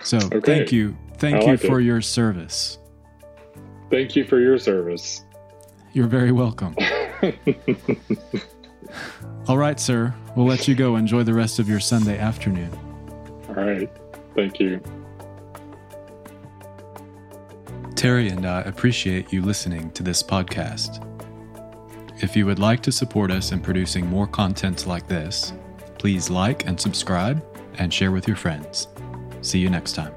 So 0.01 0.17
okay. 0.17 0.39
thank 0.39 0.71
you. 0.71 0.97
Thank 1.17 1.45
you 1.45 1.57
for 1.57 1.81
it. 1.81 1.83
your 1.83 1.99
service. 1.99 2.77
Thank 3.91 4.15
you 4.15 4.23
for 4.23 4.39
your 4.39 4.57
service. 4.57 5.25
You're 5.91 6.07
very 6.07 6.31
welcome. 6.31 6.73
All 9.49 9.57
right, 9.57 9.77
sir. 9.77 10.15
We'll 10.37 10.45
let 10.45 10.69
you 10.69 10.75
go. 10.75 10.95
Enjoy 10.95 11.23
the 11.23 11.33
rest 11.33 11.59
of 11.59 11.67
your 11.67 11.81
Sunday 11.81 12.17
afternoon. 12.17 12.71
All 13.49 13.55
right. 13.55 13.91
Thank 14.39 14.61
you. 14.61 14.81
Terry 17.95 18.29
and 18.29 18.45
I 18.45 18.61
appreciate 18.61 19.33
you 19.33 19.41
listening 19.41 19.91
to 19.91 20.01
this 20.01 20.23
podcast. 20.23 21.03
If 22.23 22.37
you 22.37 22.45
would 22.45 22.57
like 22.57 22.81
to 22.83 22.91
support 22.93 23.31
us 23.31 23.51
in 23.51 23.59
producing 23.59 24.07
more 24.07 24.27
content 24.27 24.87
like 24.87 25.09
this, 25.09 25.51
please 25.97 26.29
like 26.29 26.65
and 26.67 26.79
subscribe 26.79 27.43
and 27.79 27.93
share 27.93 28.13
with 28.13 28.29
your 28.29 28.37
friends. 28.37 28.87
See 29.41 29.59
you 29.59 29.69
next 29.69 29.91
time. 29.91 30.13